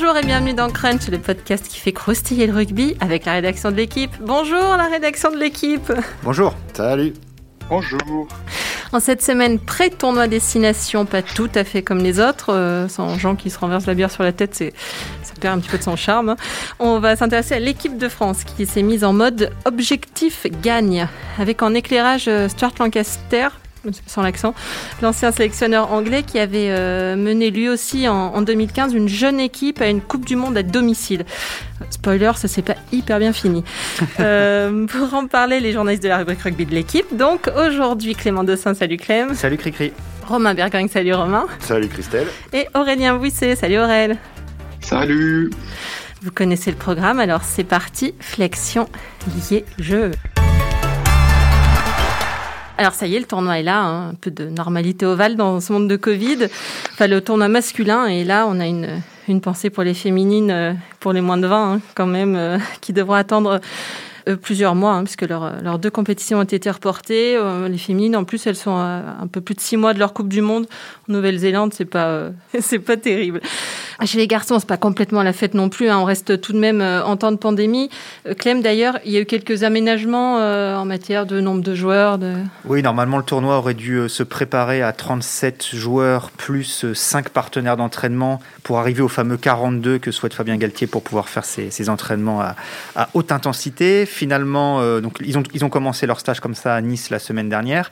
Bonjour 0.00 0.16
et 0.16 0.24
bienvenue 0.24 0.54
dans 0.54 0.70
Crunch, 0.70 1.08
le 1.08 1.18
podcast 1.18 1.66
qui 1.66 1.80
fait 1.80 1.90
croustiller 1.90 2.46
le 2.46 2.52
rugby 2.52 2.96
avec 3.00 3.24
la 3.24 3.32
rédaction 3.32 3.72
de 3.72 3.76
l'équipe. 3.76 4.12
Bonjour 4.20 4.76
la 4.76 4.86
rédaction 4.86 5.32
de 5.32 5.36
l'équipe. 5.36 5.92
Bonjour. 6.22 6.54
Salut. 6.72 7.14
Bonjour. 7.68 8.28
En 8.92 9.00
cette 9.00 9.22
semaine 9.22 9.58
pré-tournoi 9.58 10.28
destination, 10.28 11.04
pas 11.04 11.22
tout 11.22 11.50
à 11.52 11.64
fait 11.64 11.82
comme 11.82 11.98
les 11.98 12.20
autres, 12.20 12.52
euh, 12.52 12.86
sans 12.86 13.18
gens 13.18 13.34
qui 13.34 13.50
se 13.50 13.58
renversent 13.58 13.86
la 13.86 13.94
bière 13.94 14.12
sur 14.12 14.22
la 14.22 14.30
tête, 14.30 14.54
c'est, 14.54 14.72
ça 15.24 15.34
perd 15.40 15.58
un 15.58 15.60
petit 15.60 15.70
peu 15.70 15.78
de 15.78 15.82
son 15.82 15.96
charme. 15.96 16.36
On 16.78 17.00
va 17.00 17.16
s'intéresser 17.16 17.56
à 17.56 17.58
l'équipe 17.58 17.98
de 17.98 18.08
France 18.08 18.44
qui 18.44 18.66
s'est 18.66 18.82
mise 18.82 19.02
en 19.02 19.12
mode 19.12 19.50
objectif 19.64 20.46
gagne, 20.62 21.08
avec 21.40 21.60
en 21.60 21.74
éclairage 21.74 22.28
euh, 22.28 22.48
Stuart 22.48 22.74
Lancaster, 22.78 23.48
sans 24.06 24.22
l'accent, 24.22 24.54
l'ancien 25.02 25.32
sélectionneur 25.32 25.92
anglais 25.92 26.22
qui 26.22 26.38
avait 26.38 26.70
euh, 26.70 27.16
mené 27.16 27.50
lui 27.50 27.68
aussi 27.68 28.08
en, 28.08 28.14
en 28.14 28.42
2015 28.42 28.94
une 28.94 29.08
jeune 29.08 29.40
équipe 29.40 29.80
à 29.80 29.88
une 29.88 30.00
Coupe 30.00 30.24
du 30.24 30.36
Monde 30.36 30.56
à 30.56 30.62
domicile. 30.62 31.24
Spoiler, 31.90 32.32
ça 32.36 32.48
s'est 32.48 32.62
pas 32.62 32.74
hyper 32.92 33.18
bien 33.18 33.32
fini. 33.32 33.64
Euh, 34.20 34.86
pour 34.86 35.14
en 35.14 35.26
parler, 35.26 35.60
les 35.60 35.72
journalistes 35.72 36.02
de 36.02 36.08
la 36.08 36.18
rubrique 36.18 36.42
rugby 36.42 36.66
de 36.66 36.74
l'équipe. 36.74 37.16
Donc 37.16 37.48
aujourd'hui, 37.56 38.14
Clément 38.14 38.42
Dossin, 38.42 38.74
salut 38.74 38.96
Clem. 38.96 39.34
Salut 39.34 39.56
Cricri. 39.56 39.92
Romain 40.26 40.54
Bergang, 40.54 40.88
salut 40.88 41.14
Romain. 41.14 41.46
Salut 41.60 41.88
Christelle. 41.88 42.26
Et 42.52 42.66
Aurélien 42.74 43.16
Bouisset, 43.16 43.54
salut 43.54 43.78
Aurel. 43.78 44.16
Salut. 44.80 45.50
Vous 46.22 46.32
connaissez 46.32 46.70
le 46.70 46.76
programme, 46.76 47.20
alors 47.20 47.44
c'est 47.44 47.64
parti. 47.64 48.14
Flexion 48.20 48.88
liée 49.50 49.64
jeu. 49.78 50.10
Alors 52.80 52.92
ça 52.94 53.08
y 53.08 53.16
est, 53.16 53.18
le 53.18 53.24
tournoi 53.24 53.58
est 53.58 53.64
là, 53.64 53.82
hein, 53.82 54.10
un 54.10 54.14
peu 54.14 54.30
de 54.30 54.44
normalité 54.44 55.04
ovale 55.04 55.34
dans 55.34 55.58
ce 55.58 55.72
monde 55.72 55.88
de 55.88 55.96
Covid. 55.96 56.46
Enfin, 56.92 57.08
le 57.08 57.20
tournoi 57.20 57.48
masculin 57.48 58.06
et 58.06 58.22
là, 58.22 58.46
on 58.48 58.60
a 58.60 58.66
une, 58.66 59.02
une 59.26 59.40
pensée 59.40 59.68
pour 59.68 59.82
les 59.82 59.94
féminines, 59.94 60.52
euh, 60.52 60.74
pour 61.00 61.12
les 61.12 61.20
moins 61.20 61.38
de 61.38 61.48
20 61.48 61.72
hein, 61.72 61.80
quand 61.96 62.06
même, 62.06 62.36
euh, 62.36 62.56
qui 62.80 62.92
devront 62.92 63.14
attendre 63.14 63.60
euh, 64.28 64.36
plusieurs 64.36 64.76
mois, 64.76 64.92
hein, 64.92 65.02
puisque 65.02 65.22
leurs 65.22 65.80
deux 65.80 65.90
compétitions 65.90 66.38
ont 66.38 66.44
été 66.44 66.70
reportées. 66.70 67.36
Les 67.68 67.78
féminines, 67.78 68.14
en 68.14 68.22
plus, 68.22 68.46
elles 68.46 68.54
sont 68.54 68.76
un 68.76 69.26
peu 69.26 69.40
plus 69.40 69.56
de 69.56 69.60
six 69.60 69.76
mois 69.76 69.92
de 69.92 69.98
leur 69.98 70.12
Coupe 70.12 70.28
du 70.28 70.40
Monde. 70.40 70.68
En 71.08 71.14
Nouvelle-Zélande, 71.14 71.74
c'est 71.74 71.84
pas, 71.84 72.28
pas 72.86 72.96
terrible. 72.96 73.40
Chez 74.04 74.18
les 74.18 74.28
garçons, 74.28 74.60
c'est 74.60 74.68
pas 74.68 74.76
complètement 74.76 75.24
la 75.24 75.32
fête 75.32 75.54
non 75.54 75.68
plus. 75.68 75.88
hein, 75.88 75.98
on 75.98 76.04
reste 76.04 76.40
tout 76.40 76.52
de 76.52 76.58
même 76.58 76.80
euh, 76.80 77.04
en 77.04 77.16
temps 77.16 77.32
de 77.32 77.36
pandémie. 77.36 77.90
Euh, 78.26 78.34
Clem, 78.34 78.62
d'ailleurs, 78.62 78.98
il 79.04 79.10
y 79.10 79.16
a 79.16 79.20
eu 79.20 79.26
quelques 79.26 79.64
aménagements 79.64 80.38
euh, 80.38 80.76
en 80.76 80.84
matière 80.84 81.26
de 81.26 81.40
nombre 81.40 81.62
de 81.62 81.74
joueurs. 81.74 82.16
Oui, 82.64 82.80
normalement, 82.80 83.16
le 83.16 83.24
tournoi 83.24 83.58
aurait 83.58 83.74
dû 83.74 84.08
se 84.08 84.22
préparer 84.22 84.82
à 84.82 84.92
37 84.92 85.74
joueurs 85.74 86.30
plus 86.30 86.86
5 86.94 87.30
partenaires 87.30 87.76
d'entraînement 87.76 88.40
pour 88.62 88.78
arriver 88.78 89.02
au 89.02 89.08
fameux 89.08 89.36
42 89.36 89.98
que 89.98 90.12
souhaite 90.12 90.32
Fabien 90.32 90.56
Galtier 90.58 90.86
pour 90.86 91.02
pouvoir 91.02 91.28
faire 91.28 91.44
ses, 91.44 91.88
entraînements 91.88 92.40
à, 92.40 93.08
haute 93.14 93.32
intensité. 93.32 94.06
Finalement, 94.06 95.00
donc, 95.00 95.16
ils, 95.20 95.36
ont, 95.38 95.42
ils 95.54 95.64
ont 95.64 95.70
commencé 95.70 96.06
leur 96.06 96.20
stage 96.20 96.38
comme 96.38 96.54
ça 96.54 96.74
à 96.74 96.80
Nice 96.80 97.10
la 97.10 97.18
semaine 97.18 97.48
dernière. 97.48 97.90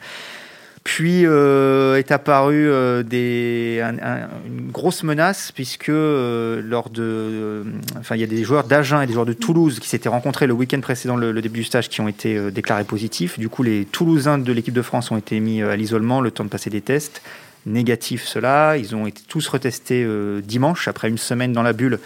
Puis 0.87 1.27
euh, 1.27 1.97
est 1.97 2.13
apparue 2.13 2.71
euh, 2.71 3.03
une 3.03 4.71
grosse 4.71 5.03
menace 5.03 5.51
puisque 5.51 5.89
euh, 5.89 6.63
lors 6.65 6.91
de, 6.91 7.65
enfin 7.99 8.15
il 8.15 8.21
y 8.21 8.25
a 8.25 8.29
des 8.29 8.45
joueurs 8.45 8.63
d'Agen 8.63 9.01
et 9.01 9.07
des 9.09 9.13
joueurs 9.13 9.27
de 9.27 9.33
Toulouse 9.33 9.81
qui 9.81 9.89
s'étaient 9.89 10.09
rencontrés 10.09 10.47
le 10.47 10.53
week-end 10.53 10.79
précédent 10.79 11.17
le, 11.17 11.33
le 11.33 11.43
début 11.43 11.59
du 11.59 11.65
stage 11.65 11.89
qui 11.89 12.01
ont 12.01 12.07
été 12.07 12.53
déclarés 12.53 12.85
positifs. 12.85 13.37
Du 13.37 13.49
coup, 13.49 13.65
les 13.65 13.85
Toulousains 13.85 14.39
de 14.39 14.53
l'équipe 14.53 14.73
de 14.73 14.83
France 14.83 15.11
ont 15.11 15.17
été 15.17 15.41
mis 15.41 15.61
à 15.61 15.75
l'isolement 15.75 16.21
le 16.21 16.31
temps 16.31 16.45
de 16.45 16.51
passer 16.51 16.71
des 16.71 16.83
tests 16.83 17.21
négatifs. 17.67 18.25
Cela, 18.25 18.77
ils 18.77 18.95
ont 18.95 19.09
été 19.09 19.23
tous 19.27 19.49
retestés 19.49 20.07
dimanche 20.45 20.87
après 20.87 21.09
une 21.09 21.19
semaine 21.19 21.53
dans 21.53 21.65
la 21.65 21.73
bulle. 21.73 21.99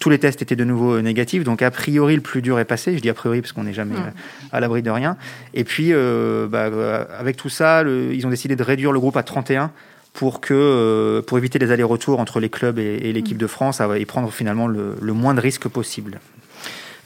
Tous 0.00 0.08
les 0.10 0.18
tests 0.18 0.40
étaient 0.42 0.56
de 0.56 0.64
nouveau 0.64 0.94
euh, 0.94 1.02
négatifs, 1.02 1.44
donc 1.44 1.60
a 1.62 1.70
priori 1.70 2.16
le 2.16 2.22
plus 2.22 2.40
dur 2.42 2.58
est 2.58 2.64
passé. 2.64 2.96
Je 2.96 3.02
dis 3.02 3.10
a 3.10 3.14
priori 3.14 3.40
parce 3.42 3.52
qu'on 3.52 3.64
n'est 3.64 3.72
jamais 3.74 3.94
Mm. 3.96 3.98
euh, 4.06 4.50
à 4.52 4.58
l'abri 4.60 4.82
de 4.82 4.90
rien. 4.90 5.16
Et 5.54 5.62
puis, 5.62 5.90
euh, 5.92 6.46
bah, 6.48 6.70
avec 7.18 7.36
tout 7.36 7.50
ça, 7.50 7.82
le- 7.82 8.12
ils 8.14 8.26
ont 8.26 8.30
décidé 8.30 8.56
de 8.56 8.62
réduire 8.62 8.92
le 8.92 8.98
groupe 8.98 9.16
à 9.18 9.22
31 9.22 9.70
pour, 10.14 10.40
que, 10.40 10.54
euh, 10.54 11.22
pour 11.22 11.36
éviter 11.38 11.58
les 11.60 11.70
allers-retours 11.70 12.18
entre 12.18 12.40
les 12.40 12.48
clubs 12.48 12.78
et, 12.78 12.82
et 13.02 13.12
l'équipe 13.12 13.36
de 13.36 13.46
France 13.46 13.80
et 13.96 14.06
prendre 14.06 14.32
finalement 14.32 14.66
le, 14.66 14.94
le 15.00 15.12
moins 15.12 15.34
de 15.34 15.40
risques 15.40 15.68
possible. 15.68 16.18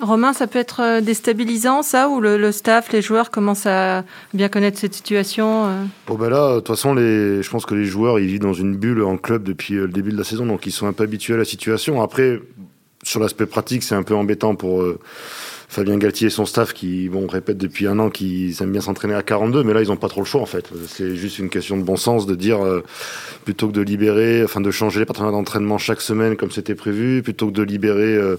Romain, 0.00 0.32
ça 0.32 0.46
peut 0.48 0.58
être 0.58 1.00
déstabilisant, 1.00 1.82
ça, 1.82 2.08
ou 2.08 2.20
le, 2.20 2.36
le 2.36 2.50
staff, 2.52 2.92
les 2.92 3.00
joueurs 3.00 3.30
commencent 3.30 3.66
à 3.66 4.04
bien 4.34 4.48
connaître 4.48 4.78
cette 4.78 4.92
situation 4.94 5.66
euh? 5.66 5.84
Bon 6.08 6.16
ben 6.16 6.28
là, 6.30 6.54
de 6.54 6.58
toute 6.58 6.66
façon, 6.68 6.94
les, 6.94 7.42
je 7.42 7.48
pense 7.50 7.64
que 7.64 7.74
les 7.76 7.84
joueurs, 7.84 8.18
ils 8.18 8.26
vivent 8.26 8.40
dans 8.40 8.52
une 8.52 8.74
bulle 8.76 9.02
en 9.02 9.16
club 9.16 9.44
depuis 9.44 9.74
le 9.74 9.86
début 9.88 10.10
de 10.10 10.18
la 10.18 10.24
saison, 10.24 10.46
donc 10.46 10.66
ils 10.66 10.72
sont 10.72 10.86
un 10.88 10.92
peu 10.92 11.04
habitués 11.04 11.34
à 11.34 11.38
la 11.38 11.44
situation. 11.44 12.02
Après, 12.02 12.40
sur 13.04 13.20
l'aspect 13.20 13.46
pratique, 13.46 13.82
c'est 13.82 13.94
un 13.94 14.02
peu 14.02 14.14
embêtant 14.14 14.56
pour 14.56 14.82
euh, 14.82 14.98
Fabien 15.68 15.96
Galtier 15.98 16.28
et 16.28 16.30
son 16.30 16.46
staff 16.46 16.72
qui, 16.72 17.08
bon, 17.08 17.26
répètent 17.26 17.58
depuis 17.58 17.86
un 17.86 17.98
an 17.98 18.10
qu'ils 18.10 18.62
aiment 18.62 18.72
bien 18.72 18.80
s'entraîner 18.80 19.14
à 19.14 19.22
42, 19.22 19.64
mais 19.64 19.72
là, 19.72 19.82
ils 19.82 19.88
n'ont 19.88 19.96
pas 19.96 20.08
trop 20.08 20.20
le 20.20 20.26
choix 20.26 20.40
en 20.40 20.46
fait. 20.46 20.70
C'est 20.86 21.16
juste 21.16 21.38
une 21.38 21.50
question 21.50 21.76
de 21.76 21.82
bon 21.82 21.96
sens 21.96 22.26
de 22.26 22.34
dire, 22.34 22.64
euh, 22.64 22.82
plutôt 23.44 23.68
que 23.68 23.72
de 23.72 23.80
libérer, 23.80 24.44
enfin 24.44 24.60
de 24.60 24.70
changer 24.70 25.00
les 25.00 25.06
partenaires 25.06 25.32
d'entraînement 25.32 25.78
chaque 25.78 26.00
semaine 26.00 26.36
comme 26.36 26.50
c'était 26.50 26.74
prévu, 26.74 27.22
plutôt 27.22 27.48
que 27.48 27.52
de 27.52 27.62
libérer 27.62 28.14
euh, 28.14 28.36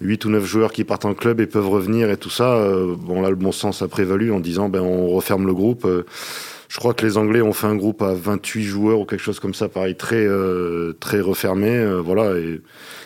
8 0.00 0.24
ou 0.24 0.30
9 0.30 0.44
joueurs 0.44 0.72
qui 0.72 0.84
partent 0.84 1.04
en 1.04 1.14
club 1.14 1.40
et 1.40 1.46
peuvent 1.46 1.68
revenir 1.68 2.10
et 2.10 2.16
tout 2.16 2.30
ça, 2.30 2.54
euh, 2.54 2.94
bon 2.98 3.22
là, 3.22 3.30
le 3.30 3.36
bon 3.36 3.52
sens 3.52 3.80
a 3.82 3.88
prévalu 3.88 4.32
en 4.32 4.40
disant, 4.40 4.68
ben 4.68 4.80
on 4.80 5.08
referme 5.08 5.46
le 5.46 5.54
groupe. 5.54 5.86
Je 6.74 6.80
crois 6.80 6.92
que 6.92 7.06
les 7.06 7.16
Anglais 7.16 7.40
ont 7.40 7.52
fait 7.52 7.68
un 7.68 7.76
groupe 7.76 8.02
à 8.02 8.14
28 8.14 8.64
joueurs 8.64 8.98
ou 8.98 9.04
quelque 9.04 9.22
chose 9.22 9.38
comme 9.38 9.54
ça, 9.54 9.68
pareil, 9.68 9.94
très, 9.94 10.26
euh, 10.26 10.92
très 10.98 11.20
refermé. 11.20 11.68
euh, 11.70 12.00
voilà, 12.00 12.36
et 12.36 12.60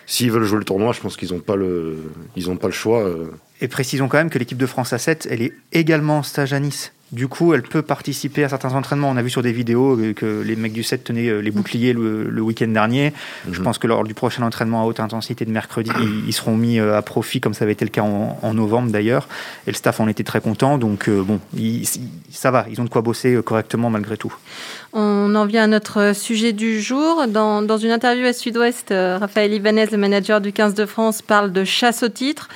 s'ils 0.07 0.33
veulent 0.33 0.45
jouer 0.45 0.61
le 0.61 0.65
tournoi, 0.65 0.95
je 0.95 1.01
pense 1.01 1.19
qu'ils 1.19 1.35
n'ont 1.35 1.41
pas, 1.41 1.55
le, 1.55 1.99
ont 2.47 2.57
pas 2.57 2.69
le 2.69 2.73
choix. 2.73 3.03
euh. 3.07 3.27
Et 3.61 3.69
précisons 3.69 4.09
quand 4.09 4.17
même 4.17 4.31
que 4.31 4.39
l'équipe 4.39 4.57
de 4.57 4.65
France 4.65 4.95
à 4.95 4.99
7, 4.99 5.29
elle 5.31 5.43
est 5.43 5.53
également 5.73 6.21
en 6.21 6.23
stage 6.23 6.55
à 6.55 6.61
Nice. 6.61 6.93
Du 7.11 7.27
coup, 7.27 7.55
elle 7.55 7.63
peut 7.63 7.81
participer 7.81 8.45
à 8.45 8.51
certains 8.51 8.75
entraînements. 8.75 9.09
On 9.09 9.17
a 9.17 9.23
vu 9.23 9.31
sur 9.31 9.41
des 9.41 9.51
vidéos 9.53 9.99
que 10.15 10.43
les 10.45 10.57
mecs 10.57 10.75
du 10.75 10.83
7 10.83 11.05
tenaient 11.05 11.29
euh, 11.29 11.41
les 11.41 11.51
boucliers 11.51 11.95
le, 11.95 12.25
le 12.29 12.43
week-end 12.43 12.69
dernier. 12.69 13.15
Je 13.51 13.59
Mhm. 13.59 13.65
pense 13.65 13.79
que 13.79 13.87
lors 13.87 14.05
du 14.05 14.13
prochain 14.13 14.43
entraînement 14.43 14.83
à 14.83 14.85
haute 14.85 15.01
intensité 15.01 15.47
de 15.47 15.51
mercredi, 15.51 15.91
ils, 16.03 16.29
ils 16.29 16.33
seront 16.35 16.55
mis 16.55 16.79
euh, 16.79 16.99
à 16.99 17.01
profit, 17.03 17.41
comme 17.41 17.55
ça 17.55 17.65
avait 17.65 17.73
été 17.73 17.87
le 17.87 17.91
cas 17.91 18.03
en, 18.03 18.39
en 18.43 18.53
novembre 18.53 18.91
d'ailleurs. 18.93 19.27
Et 19.67 19.71
le 19.71 19.77
staff 19.77 20.01
en 20.01 20.09
était 20.09 20.23
très 20.23 20.43
content. 20.43 20.77
Donc, 20.77 21.09
euh, 21.09 21.23
bon, 21.23 21.41
ils- 21.57 21.83
ils- 21.85 22.11
ça 22.31 22.51
va. 22.51 22.67
Ils 22.71 22.79
ont 22.79 22.85
de 22.85 22.91
quoi 22.91 23.01
bosser 23.01 23.41
correctement 23.43 23.89
malgré 23.89 24.19
tout. 24.19 24.35
On 24.93 25.35
en 25.35 25.47
vient 25.47 25.65
à 25.65 25.67
notre 25.67 26.15
sujet 26.15 26.53
du 26.53 26.81
jour. 26.83 27.27
Dans, 27.29 27.63
dans 27.63 27.79
une 27.79 27.91
interview 27.91 28.27
à 28.27 28.35
Sud-Ouest, 28.35 28.89
Raphaël 28.91 29.55
Ibanez, 29.55 29.87
le 29.93 29.97
manager 29.99 30.43
du 30.43 30.53
15 30.53 30.75
de 30.75 30.85
France, 30.85 31.23
parle 31.23 31.53
de 31.53 31.65
chasse 31.65 32.03
au 32.03 32.09
titre. 32.11 32.49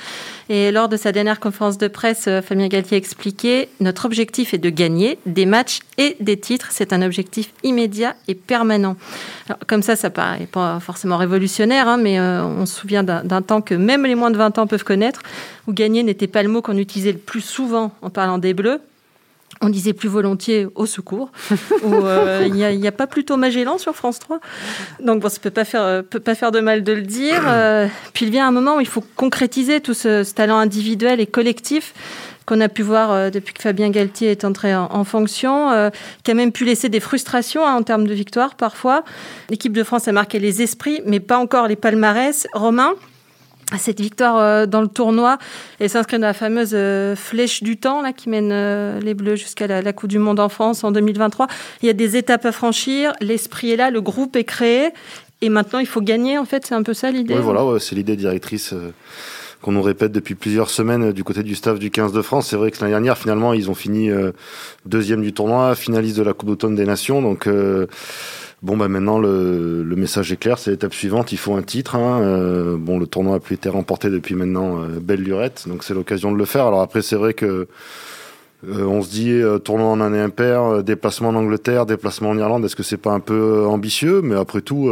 Et 0.49 0.71
lors 0.71 0.89
de 0.89 0.97
sa 0.97 1.11
dernière 1.11 1.39
conférence 1.39 1.77
de 1.77 1.87
presse, 1.87 2.25
euh, 2.27 2.41
Fabien 2.41 2.67
Galtier 2.67 2.97
expliquait 2.97 3.69
Notre 3.79 4.05
objectif 4.05 4.53
est 4.53 4.57
de 4.57 4.69
gagner 4.69 5.17
des 5.25 5.45
matchs 5.45 5.79
et 5.97 6.17
des 6.19 6.37
titres. 6.37 6.67
C'est 6.71 6.93
un 6.93 7.01
objectif 7.01 7.53
immédiat 7.63 8.15
et 8.27 8.35
permanent. 8.35 8.95
Comme 9.67 9.81
ça, 9.81 9.95
ça 9.95 10.09
paraît 10.09 10.47
pas 10.51 10.79
forcément 10.79 11.17
révolutionnaire, 11.17 11.87
hein, 11.87 11.97
mais 11.97 12.19
euh, 12.19 12.43
on 12.43 12.65
se 12.65 12.79
souvient 12.79 13.03
d'un 13.03 13.41
temps 13.41 13.61
que 13.61 13.75
même 13.75 14.05
les 14.05 14.15
moins 14.15 14.31
de 14.31 14.37
20 14.37 14.57
ans 14.59 14.67
peuvent 14.67 14.83
connaître, 14.83 15.21
où 15.67 15.73
gagner 15.73 16.03
n'était 16.03 16.27
pas 16.27 16.43
le 16.43 16.49
mot 16.49 16.61
qu'on 16.61 16.77
utilisait 16.77 17.13
le 17.13 17.17
plus 17.17 17.41
souvent 17.41 17.91
en 18.01 18.09
parlant 18.09 18.37
des 18.37 18.53
Bleus. 18.53 18.81
On 19.63 19.69
disait 19.69 19.93
plus 19.93 20.09
volontiers 20.09 20.67
au 20.75 20.85
secours. 20.85 21.31
Ou 21.83 21.93
euh, 21.93 22.43
il 22.45 22.53
n'y 22.53 22.87
a, 22.87 22.91
pas 22.91 23.07
plutôt 23.07 23.37
Magellan 23.37 23.77
sur 23.77 23.95
France 23.95 24.19
3. 24.19 24.39
Donc 24.99 25.21
bon, 25.21 25.29
ça 25.29 25.39
peut 25.39 25.51
pas 25.51 25.63
faire, 25.63 25.83
euh, 25.83 26.01
peut 26.01 26.19
pas 26.19 26.35
faire 26.35 26.51
de 26.51 26.59
mal 26.59 26.83
de 26.83 26.91
le 26.91 27.01
dire. 27.01 27.41
Euh, 27.47 27.87
puis 28.13 28.25
il 28.25 28.31
vient 28.31 28.45
un 28.45 28.51
moment 28.51 28.77
où 28.77 28.81
il 28.81 28.87
faut 28.87 29.03
concrétiser 29.15 29.79
tout 29.79 29.93
ce, 29.93 30.29
talent 30.33 30.57
individuel 30.57 31.21
et 31.21 31.25
collectif 31.25 31.93
qu'on 32.45 32.59
a 32.59 32.67
pu 32.67 32.81
voir 32.81 33.31
depuis 33.31 33.53
que 33.53 33.61
Fabien 33.61 33.89
Galtier 33.89 34.31
est 34.31 34.43
entré 34.43 34.75
en, 34.75 35.03
fonction, 35.05 35.89
qui 36.25 36.31
a 36.31 36.33
même 36.33 36.51
pu 36.51 36.65
laisser 36.65 36.89
des 36.89 36.99
frustrations 36.99 37.65
hein, 37.65 37.73
en 37.73 37.83
termes 37.83 38.05
de 38.05 38.13
victoire 38.13 38.55
parfois. 38.55 39.05
L'équipe 39.49 39.71
de 39.71 39.83
France 39.83 40.09
a 40.09 40.11
marqué 40.11 40.39
les 40.39 40.61
esprits, 40.61 40.99
mais 41.05 41.21
pas 41.21 41.37
encore 41.37 41.69
les 41.69 41.77
palmarès. 41.77 42.45
Romain, 42.53 42.95
cette 43.77 44.01
victoire 44.01 44.37
euh, 44.37 44.65
dans 44.65 44.81
le 44.81 44.87
tournoi, 44.87 45.37
elle 45.79 45.89
s'inscrit 45.89 46.19
dans 46.19 46.27
la 46.27 46.33
fameuse 46.33 46.71
euh, 46.73 47.15
flèche 47.15 47.63
du 47.63 47.77
temps 47.77 48.01
là, 48.01 48.13
qui 48.13 48.29
mène 48.29 48.51
euh, 48.51 48.99
les 48.99 49.13
Bleus 49.13 49.35
jusqu'à 49.35 49.67
la, 49.67 49.93
Coupe 49.93 50.09
du 50.09 50.19
Monde 50.19 50.39
en 50.39 50.49
France 50.49 50.83
en 50.83 50.91
2023. 50.91 51.47
Il 51.81 51.87
y 51.87 51.89
a 51.89 51.93
des 51.93 52.17
étapes 52.17 52.45
à 52.45 52.51
franchir, 52.51 53.13
l'esprit 53.21 53.71
est 53.71 53.75
là, 53.75 53.89
le 53.89 54.01
groupe 54.01 54.35
est 54.35 54.43
créé, 54.43 54.89
et 55.41 55.49
maintenant 55.49 55.79
il 55.79 55.87
faut 55.87 56.01
gagner, 56.01 56.37
en 56.37 56.45
fait, 56.45 56.65
c'est 56.65 56.75
un 56.75 56.83
peu 56.83 56.93
ça 56.93 57.11
l'idée. 57.11 57.35
Ouais, 57.35 57.41
voilà, 57.41 57.79
c'est 57.79 57.95
l'idée 57.95 58.15
directrice 58.15 58.73
qu'on 59.61 59.71
nous 59.71 59.81
répète 59.81 60.11
depuis 60.11 60.35
plusieurs 60.35 60.69
semaines 60.69 61.13
du 61.13 61.23
côté 61.23 61.41
du 61.41 61.55
staff 61.55 61.79
du 61.79 61.89
15 61.89 62.11
de 62.11 62.21
France. 62.21 62.47
C'est 62.49 62.57
vrai 62.57 62.71
que 62.71 62.79
l'année 62.81 62.91
dernière, 62.91 63.17
finalement, 63.17 63.53
ils 63.53 63.69
ont 63.69 63.75
fini 63.75 64.09
deuxième 64.85 65.21
du 65.21 65.31
tournoi, 65.31 65.75
finaliste 65.75 66.17
de 66.17 66.23
la 66.23 66.33
Coupe 66.33 66.49
d'automne 66.49 66.75
des 66.75 66.85
Nations. 66.85 67.21
Donc, 67.21 67.47
bon, 68.63 68.75
bah 68.77 68.87
maintenant, 68.87 69.19
le, 69.19 69.83
message 69.95 70.31
est 70.31 70.37
clair, 70.37 70.57
c'est 70.57 70.71
l'étape 70.71 70.93
suivante. 70.93 71.31
Il 71.31 71.37
faut 71.37 71.53
un 71.53 71.61
titre. 71.61 71.95
Hein. 71.95 72.21
Euh, 72.21 72.75
bon, 72.77 72.97
le 72.97 73.05
tournoi 73.05 73.35
a 73.35 73.39
plus 73.39 73.55
été 73.55 73.69
remporté 73.69 74.09
depuis 74.09 74.33
maintenant 74.33 74.81
euh, 74.81 74.99
belle 74.99 75.21
lurette, 75.21 75.65
donc 75.67 75.83
c'est 75.83 75.93
l'occasion 75.93 76.31
de 76.31 76.37
le 76.37 76.45
faire. 76.45 76.65
Alors 76.65 76.81
après, 76.81 77.01
c'est 77.01 77.15
vrai 77.15 77.33
que 77.33 77.67
euh, 78.67 78.85
on 78.85 79.01
se 79.01 79.09
dit 79.09 79.31
euh, 79.31 79.59
tournoi 79.59 79.87
en 79.87 79.99
année 79.99 80.19
impaire, 80.19 80.63
euh, 80.63 80.81
déplacement 80.81 81.29
en 81.29 81.35
Angleterre, 81.35 81.85
déplacement 81.85 82.29
en 82.29 82.37
Irlande. 82.37 82.63
Est-ce 82.65 82.75
que 82.75 82.83
c'est 82.83 82.97
pas 82.97 83.11
un 83.11 83.19
peu 83.19 83.65
ambitieux? 83.65 84.21
Mais 84.21 84.35
après 84.35 84.61
tout. 84.61 84.89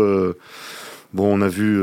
Bon, 1.14 1.26
on 1.26 1.42
a 1.42 1.50
vu 1.50 1.76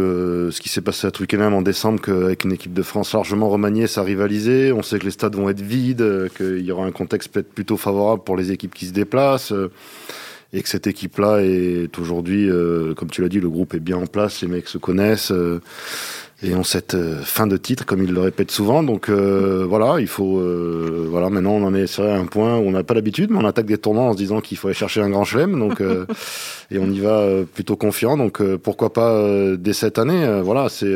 ce 0.50 0.58
qui 0.58 0.70
s'est 0.70 0.80
passé 0.80 1.06
à 1.06 1.10
Twickenham 1.10 1.52
en 1.52 1.60
décembre, 1.60 2.00
qu'avec 2.00 2.44
une 2.44 2.52
équipe 2.52 2.72
de 2.72 2.82
France 2.82 3.12
largement 3.12 3.50
remaniée, 3.50 3.86
ça 3.86 4.02
rivalisait. 4.02 4.72
On 4.72 4.82
sait 4.82 4.98
que 4.98 5.04
les 5.04 5.10
stades 5.10 5.36
vont 5.36 5.50
être 5.50 5.60
vides, 5.60 6.30
qu'il 6.34 6.60
y 6.60 6.72
aura 6.72 6.86
un 6.86 6.92
contexte 6.92 7.30
peut-être 7.30 7.52
plutôt 7.52 7.76
favorable 7.76 8.22
pour 8.24 8.38
les 8.38 8.52
équipes 8.52 8.72
qui 8.72 8.86
se 8.86 8.92
déplacent. 8.92 9.52
Et 10.52 10.62
que 10.62 10.68
cette 10.68 10.86
équipe-là 10.86 11.40
est 11.42 11.98
aujourd'hui, 11.98 12.48
comme 12.96 13.10
tu 13.10 13.20
l'as 13.22 13.28
dit, 13.28 13.40
le 13.40 13.50
groupe 13.50 13.74
est 13.74 13.80
bien 13.80 13.98
en 13.98 14.06
place, 14.06 14.40
les 14.40 14.48
mecs 14.48 14.68
se 14.68 14.78
connaissent 14.78 15.32
et 16.42 16.54
ont 16.54 16.64
cette 16.64 16.96
fin 17.22 17.46
de 17.46 17.56
titre, 17.58 17.84
comme 17.84 18.02
ils 18.02 18.12
le 18.12 18.20
répètent 18.20 18.50
souvent. 18.50 18.82
Donc 18.82 19.10
voilà, 19.10 20.00
il 20.00 20.06
faut, 20.06 20.42
voilà, 21.10 21.28
maintenant 21.28 21.52
on 21.52 21.64
en 21.64 21.74
est 21.74 21.98
à 21.98 22.16
un 22.16 22.24
point 22.24 22.56
où 22.56 22.62
on 22.62 22.70
n'a 22.70 22.82
pas 22.82 22.94
l'habitude, 22.94 23.30
mais 23.30 23.38
on 23.38 23.44
attaque 23.44 23.66
des 23.66 23.76
tournois 23.76 24.04
en 24.04 24.12
se 24.12 24.18
disant 24.18 24.40
qu'il 24.40 24.56
faut 24.56 24.68
aller 24.68 24.74
chercher 24.74 25.02
un 25.02 25.10
grand 25.10 25.24
chelem. 25.24 25.58
Donc 25.58 25.82
et 26.70 26.78
on 26.78 26.90
y 26.90 27.00
va 27.00 27.20
euh, 27.20 27.44
plutôt 27.44 27.76
confiant. 27.76 28.16
Donc 28.16 28.40
euh, 28.40 28.58
pourquoi 28.58 28.92
pas 28.92 29.12
euh, 29.12 29.56
dès 29.56 29.72
cette 29.72 29.98
année 29.98 30.40
Voilà, 30.42 30.68
c'est 30.68 30.94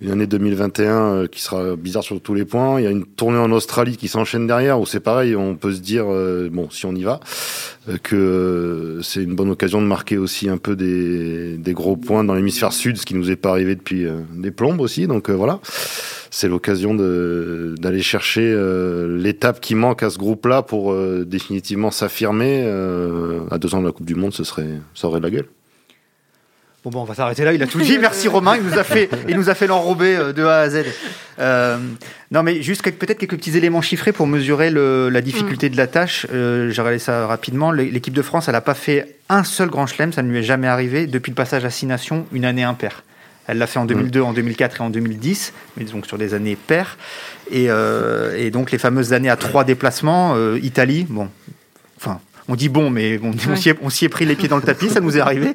une 0.00 0.10
année 0.10 0.26
2021 0.26 1.26
qui 1.26 1.42
sera 1.42 1.76
bizarre 1.76 2.02
sur 2.02 2.20
tous 2.20 2.34
les 2.34 2.44
points. 2.44 2.80
Il 2.80 2.84
y 2.84 2.86
a 2.86 2.90
une 2.90 3.04
tournée 3.04 3.38
en 3.38 3.52
Australie 3.52 3.96
qui 3.96 4.08
s'enchaîne 4.08 4.46
derrière, 4.46 4.80
où 4.80 4.86
c'est 4.86 5.00
pareil, 5.00 5.36
on 5.36 5.56
peut 5.56 5.72
se 5.72 5.80
dire, 5.80 6.06
bon, 6.50 6.70
si 6.70 6.86
on 6.86 6.94
y 6.94 7.02
va, 7.02 7.20
que 8.02 9.00
c'est 9.02 9.22
une 9.22 9.34
bonne 9.34 9.50
occasion 9.50 9.82
de 9.82 9.86
marquer 9.86 10.16
aussi 10.16 10.48
un 10.48 10.56
peu 10.56 10.76
des, 10.76 11.58
des 11.58 11.72
gros 11.72 11.96
points 11.96 12.24
dans 12.24 12.34
l'hémisphère 12.34 12.72
sud, 12.72 12.96
ce 12.96 13.04
qui 13.04 13.14
nous 13.14 13.30
est 13.30 13.36
pas 13.36 13.50
arrivé 13.50 13.74
depuis 13.74 14.06
des 14.34 14.50
plombes 14.50 14.80
aussi. 14.80 15.06
Donc 15.06 15.28
voilà 15.28 15.60
c'est 16.30 16.48
l'occasion 16.48 16.94
d'aller 16.94 18.02
chercher 18.02 18.52
euh, 18.54 19.18
l'étape 19.18 19.60
qui 19.60 19.74
manque 19.74 20.02
à 20.02 20.10
ce 20.10 20.18
groupe-là 20.18 20.62
pour 20.62 20.92
euh, 20.92 21.24
définitivement 21.26 21.90
s'affirmer. 21.90 22.62
Euh, 22.64 23.40
à 23.50 23.58
deux 23.58 23.74
ans 23.74 23.80
de 23.80 23.86
la 23.86 23.92
Coupe 23.92 24.06
du 24.06 24.14
Monde, 24.14 24.32
ce 24.32 24.44
serait, 24.44 24.68
ça 24.94 25.08
aurait 25.08 25.18
de 25.18 25.24
la 25.24 25.30
gueule. 25.30 25.48
Bon, 26.82 26.90
bon, 26.90 27.02
on 27.02 27.04
va 27.04 27.14
s'arrêter 27.14 27.44
là. 27.44 27.52
Il 27.52 27.62
a 27.62 27.66
tout 27.66 27.80
dit. 27.80 27.98
Merci 27.98 28.28
Romain. 28.28 28.56
Il 28.56 28.62
nous 28.62 28.78
a 28.78 28.84
fait, 28.84 29.10
il 29.28 29.36
nous 29.36 29.50
a 29.50 29.54
fait 29.54 29.66
l'enrober 29.66 30.32
de 30.34 30.44
A 30.44 30.60
à 30.60 30.70
Z. 30.70 30.84
non, 32.30 32.42
mais 32.42 32.62
juste 32.62 32.82
peut-être 32.82 33.18
quelques 33.18 33.36
petits 33.36 33.56
éléments 33.56 33.82
chiffrés 33.82 34.12
pour 34.12 34.26
mesurer 34.26 34.70
le, 34.70 35.08
la 35.10 35.20
difficulté 35.20 35.68
mm. 35.68 35.72
de 35.72 35.76
la 35.76 35.86
tâche. 35.86 36.26
J'ai 36.30 36.80
regardé 36.80 36.98
ça 36.98 37.26
rapidement. 37.26 37.70
L'équipe 37.72 38.14
de 38.14 38.22
France, 38.22 38.48
elle 38.48 38.54
n'a 38.54 38.60
pas 38.60 38.74
fait 38.74 39.16
un 39.28 39.44
seul 39.44 39.68
grand 39.68 39.86
chelem. 39.86 40.12
Ça 40.12 40.22
ne 40.22 40.30
lui 40.30 40.38
est 40.38 40.42
jamais 40.42 40.68
arrivé 40.68 41.06
depuis 41.06 41.30
le 41.30 41.36
passage 41.36 41.64
à 41.64 41.70
Six 41.70 41.86
Nations, 41.86 42.26
une 42.32 42.44
année 42.44 42.64
impaire. 42.64 43.02
Elle 43.50 43.58
l'a 43.58 43.66
fait 43.66 43.80
en 43.80 43.84
2002, 43.84 44.20
en 44.20 44.32
2004 44.32 44.76
et 44.76 44.84
en 44.84 44.90
2010, 44.90 45.52
mais 45.76 45.84
donc 45.84 46.06
sur 46.06 46.18
des 46.18 46.34
années 46.34 46.54
paires. 46.54 46.96
Et, 47.50 47.66
euh, 47.68 48.36
et 48.36 48.52
donc 48.52 48.70
les 48.70 48.78
fameuses 48.78 49.12
années 49.12 49.28
à 49.28 49.34
trois 49.34 49.64
déplacements, 49.64 50.34
euh, 50.36 50.60
Italie, 50.62 51.04
bon, 51.08 51.28
enfin, 51.96 52.20
on 52.50 52.54
dit 52.54 52.68
bon, 52.68 52.90
mais 52.90 53.18
on, 53.22 53.32
on 53.82 53.90
s'y 53.90 54.04
est, 54.04 54.08
pris 54.08 54.26
les 54.26 54.36
pieds 54.36 54.48
dans 54.48 54.56
le 54.56 54.62
tapis, 54.62 54.90
ça 54.90 55.00
nous 55.00 55.16
est 55.16 55.20
arrivé 55.20 55.54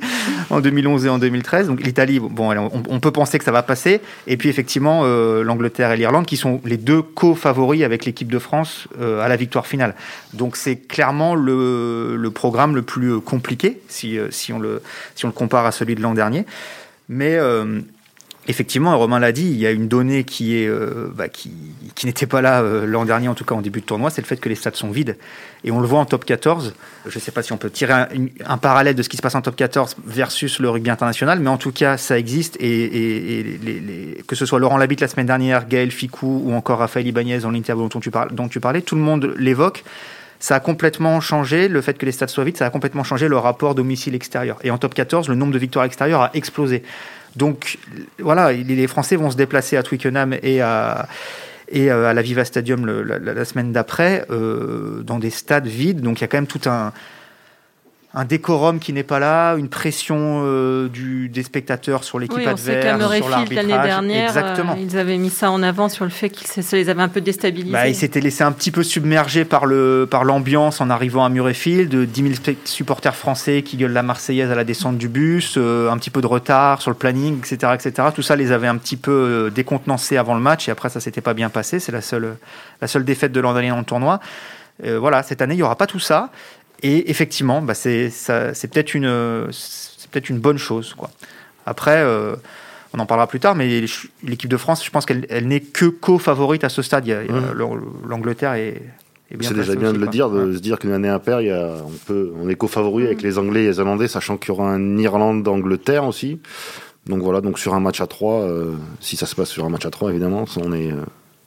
en 0.50 0.62
2011 0.62 1.06
et 1.06 1.10
en 1.10 1.20
2013. 1.20 1.68
Donc 1.68 1.84
l'Italie, 1.84 2.20
bon, 2.20 2.56
on, 2.90 3.00
peut 3.00 3.12
penser 3.12 3.38
que 3.38 3.46
ça 3.46 3.52
va 3.52 3.64
passer. 3.64 4.02
Et 4.28 4.38
puis 4.38 4.50
effectivement, 4.50 5.02
euh, 5.04 5.44
l'Angleterre 5.44 5.92
et 5.92 5.98
l'Irlande, 5.98 6.26
qui 6.26 6.38
sont 6.38 6.62
les 6.66 6.78
deux 6.78 7.02
co-favoris 7.02 7.84
avec 7.84 8.06
l'équipe 8.06 8.32
de 8.32 8.40
France 8.40 8.88
à 9.00 9.28
la 9.28 9.36
victoire 9.36 9.68
finale. 9.68 9.96
Donc 10.34 10.56
c'est 10.56 10.76
clairement 10.78 11.36
le, 11.36 12.16
le, 12.16 12.32
programme 12.32 12.76
le 12.76 12.82
plus 12.82 13.20
compliqué 13.20 13.80
si, 13.88 14.18
si, 14.32 14.54
on 14.54 14.60
le, 14.60 14.82
si 15.16 15.26
on 15.26 15.30
le 15.30 15.34
compare 15.34 15.66
à 15.66 15.72
celui 15.72 15.96
de 15.96 16.02
l'an 16.02 16.14
dernier. 16.14 16.46
Mais 17.10 17.36
euh, 17.36 17.82
effectivement, 18.48 18.98
Romain 18.98 19.20
l'a 19.20 19.32
dit, 19.32 19.46
il 19.46 19.58
y 19.58 19.66
a 19.66 19.72
une 19.72 19.88
donnée 19.88 20.24
qui 20.24 20.58
est 20.58 20.68
euh, 20.68 21.12
bah, 21.14 21.30
qui, 21.30 21.52
qui 21.96 22.06
n'était 22.06 22.28
pas 22.28 22.42
là 22.42 22.62
euh, 22.62 22.86
l'an 22.86 23.06
dernier, 23.06 23.28
en 23.28 23.34
tout 23.34 23.46
cas 23.46 23.56
en 23.56 23.62
début 23.62 23.82
de 23.82 23.86
tournoi, 23.86 24.10
c'est 24.10 24.22
le 24.22 24.28
fait 24.28 24.38
que 24.38 24.50
les 24.50 24.56
stades 24.56 24.76
sont 24.76 24.92
vides. 24.92 25.18
Et 25.64 25.72
on 25.72 25.80
le 25.80 25.88
voit 25.88 26.00
en 26.00 26.06
top 26.06 26.26
14. 26.26 26.74
Je 27.06 27.18
ne 27.18 27.22
sais 27.22 27.32
pas 27.32 27.42
si 27.42 27.54
on 27.54 27.58
peut 27.58 27.70
tirer 27.70 27.94
un, 28.46 28.58
parallèle 28.58 28.96
de 28.96 29.04
ce 29.04 29.10
qui 29.10 29.18
se 29.18 29.22
passe 29.22 29.36
en 29.36 29.42
top 29.42 29.56
14 29.56 29.96
versus 30.06 30.60
le 30.60 30.70
rugby 30.70 30.90
international, 30.90 31.40
mais 31.40 31.50
en 31.50 31.58
tout 31.58 31.72
cas, 31.72 31.98
ça 31.98 32.18
existe. 32.20 32.58
Et, 32.60 33.58
les, 33.64 34.24
que 34.28 34.36
ce 34.36 34.46
soit 34.46 34.60
Laurent 34.60 34.78
Labitte 34.78 35.02
la 35.02 35.08
semaine 35.08 35.28
dernière, 35.28 35.68
Gaël 35.68 35.92
Ficou 35.92 36.44
ou 36.46 36.54
encore 36.54 36.80
Raphaël 36.80 37.08
Ibanez 37.08 37.40
dans 37.40 37.52
l'interview 37.52 37.88
dont, 37.90 38.00
tu 38.00 38.12
dont 38.32 38.48
tu 38.48 38.60
parlais, 38.60 38.82
tout 38.82 38.96
le 38.96 39.02
monde 39.02 39.34
l'évoque 39.38 39.84
ça 40.40 40.56
a 40.56 40.60
complètement 40.60 41.22
changé, 41.22 41.68
le 41.68 41.82
fait 41.82 41.98
que 41.98 42.06
les 42.06 42.12
stades 42.12 42.30
soient 42.30 42.44
vides, 42.44 42.58
ça 42.58 42.66
a 42.66 42.70
complètement 42.70 43.04
changé 43.04 43.28
le 43.28 43.38
rapport 43.38 43.74
domicile-extérieur. 43.74 44.60
Et 44.64 44.70
en 44.70 44.78
top 44.78 44.94
14, 44.94 45.30
le 45.30 45.36
nombre 45.36 45.54
de 45.54 45.58
victoires 45.58 45.86
extérieures 45.86 46.22
a 46.22 46.30
explosé. 46.34 46.84
Donc 47.36 47.78
voilà, 48.20 48.52
les 48.52 48.88
Français 48.88 49.16
vont 49.16 49.30
se 49.30 49.38
déplacer 49.38 49.78
à 49.78 49.84
Twickenham 49.84 50.36
et 50.42 50.62
à, 50.62 51.08
et 51.70 51.92
euh, 51.92 52.10
à 52.10 52.14
la 52.14 52.22
Viva 52.22 52.46
Stadium 52.46 52.86
la, 52.86 53.46
semaine 53.46 53.72
d'après, 53.72 54.26
euh, 54.30 55.02
dans 55.04 55.20
des 55.20 55.30
stades 55.30 55.68
vides. 55.68 56.02
Donc 56.02 56.20
il 56.20 56.22
y 56.22 56.24
a 56.26 56.28
quand 56.28 56.38
même 56.38 56.48
tout 56.48 56.62
un, 56.70 56.94
un 58.18 58.24
décorum 58.24 58.80
qui 58.80 58.94
n'est 58.94 59.04
pas 59.04 59.20
là, 59.20 59.56
une 59.56 59.68
pression 59.68 60.44
euh, 60.46 60.88
du, 60.88 61.28
des 61.28 61.44
spectateurs 61.44 62.06
sur 62.06 62.18
l'équipe 62.18 62.48
adverse, 62.48 62.62
sur 62.62 63.30
l'arbitrage. 63.30 63.68
l'année 63.68 63.84
dernière, 63.84 64.30
Exactement. 64.30 64.78
ils 64.80 64.98
avaient 64.98 65.18
mis 65.18 65.30
ça 65.30 65.52
en 65.52 65.62
avant 65.62 65.90
sur 65.90 66.06
le 66.06 66.12
fait 66.12 66.30
qu'ils 66.30 66.48
les 66.72 66.90
avaient 66.90 67.02
un 67.02 67.10
peu 67.10 67.20
déstabilisés. 67.20 67.74
Bah, 67.74 67.90
ils 67.90 67.96
s'étaient 67.96 68.22
laissés 68.22 68.46
un 68.46 68.54
petit 68.54 68.72
peu 68.72 68.84
submerger 68.84 69.44
par 69.44 69.66
le 69.66 70.08
par 70.10 70.24
l'ambiance 70.24 70.80
en 70.80 70.90
arrivant 70.90 71.26
à 71.26 71.30
Murrayfield, 71.30 71.94
10 71.94 72.22
000 72.46 72.56
supporters 72.64 73.16
français 73.16 73.64
qui 73.64 73.76
gueulent 73.76 73.92
la 73.92 74.04
Marseillaise 74.04 74.50
à 74.50 74.56
la 74.56 74.64
descente 74.64 74.98
du 74.98 75.10
bus, 75.10 75.56
euh, 75.58 75.92
un 75.92 75.98
petit 75.98 76.10
peu 76.10 76.22
de 76.22 76.28
retard 76.28 76.82
sur 76.82 76.92
le 76.92 76.98
planning, 76.98 77.40
etc., 77.40 77.74
etc. 77.76 78.08
Tout 78.16 78.22
ça 78.22 78.38
les 78.38 78.54
avait 78.54 78.68
un 78.68 78.78
petit 78.78 78.98
peu 78.98 79.12
euh, 79.12 79.50
décontenancés 79.50 80.16
avant 80.16 80.36
le 80.36 80.42
match 80.42 80.70
et 80.70 80.72
après 80.72 80.88
ça 80.88 81.02
s'était 81.02 81.20
pas 81.20 81.34
bien 81.34 81.50
passé. 81.50 81.82
C'est 81.82 81.92
la 81.92 82.02
seule 82.02 82.38
la 82.82 82.88
seule 82.88 83.04
défaite 83.04 83.34
de 83.34 83.42
l'an 83.42 83.52
dernier 83.52 83.72
dans 83.72 83.80
le 83.80 83.84
tournoi. 83.84 84.22
voilà, 84.86 85.22
cette 85.24 85.42
année, 85.42 85.56
il 85.56 85.58
n'y 85.58 85.64
aura 85.64 85.78
pas 85.78 85.88
tout 85.88 86.00
ça. 86.00 86.30
Et 86.84 87.10
effectivement, 87.10 87.62
bah 87.62 87.74
c'est 87.74 88.12
peut-être 88.72 88.94
une, 88.94 89.48
peut 90.12 90.20
une 90.30 90.40
bonne 90.40 90.58
chose. 90.58 90.94
Quoi. 90.94 91.10
Après, 91.66 91.98
euh, 91.98 92.36
on 92.94 93.00
en 93.00 93.06
parlera 93.06 93.28
plus 93.28 93.40
tard, 93.40 93.56
mais 93.56 93.86
l'équipe 94.24 94.50
de 94.50 94.58
France, 94.58 94.86
je 94.86 94.92
pense 94.92 95.06
qu'elle 95.06 95.48
n'est 95.48 95.60
que 95.60 95.86
co-favorite 95.86 96.64
à 96.64 96.70
ce 96.70 96.82
stade. 96.82 97.08
Mmh. 97.08 97.58
L'Angleterre 98.08 98.54
est, 98.54 98.82
bien 99.32 99.50
C'est 99.50 99.56
déjà 99.56 99.76
bien 99.76 99.94
de 99.94 99.98
le 99.98 100.08
dire, 100.08 100.30
de 100.30 100.54
se 100.54 100.60
dire 100.60 100.80
qu'une 100.80 100.92
année 100.92 101.10
impaire, 101.10 101.42
il 101.42 101.48
y 101.48 101.52
a, 101.52 101.76
on, 101.86 101.92
peut, 102.06 102.32
on 102.40 102.48
est 102.50 102.56
co-favori 102.56 103.06
avec 103.06 103.22
mmh. 103.22 103.26
les 103.26 103.38
Anglais 103.38 103.64
et 103.64 103.68
les 103.68 103.78
Irlandais, 103.78 104.08
sachant 104.08 104.38
qu'il 104.38 104.50
y 104.50 104.52
aura 104.52 104.70
un 104.70 104.98
Irlande-Angleterre 104.98 106.06
aussi. 106.06 106.40
Donc 107.08 107.22
voilà, 107.22 107.42
donc 107.42 107.60
sur 107.60 107.74
un 107.76 107.80
match 107.80 108.02
à 108.02 108.08
3, 108.08 108.42
euh, 108.42 108.74
si 109.00 109.16
ça 109.16 109.26
se 109.26 109.36
passe 109.36 109.50
sur 109.50 109.66
un 109.66 109.70
match 109.70 109.86
à 109.86 109.92
3, 109.92 110.10
évidemment, 110.10 110.46
on 110.58 110.74
est, 110.74 110.92
euh, 110.92 111.02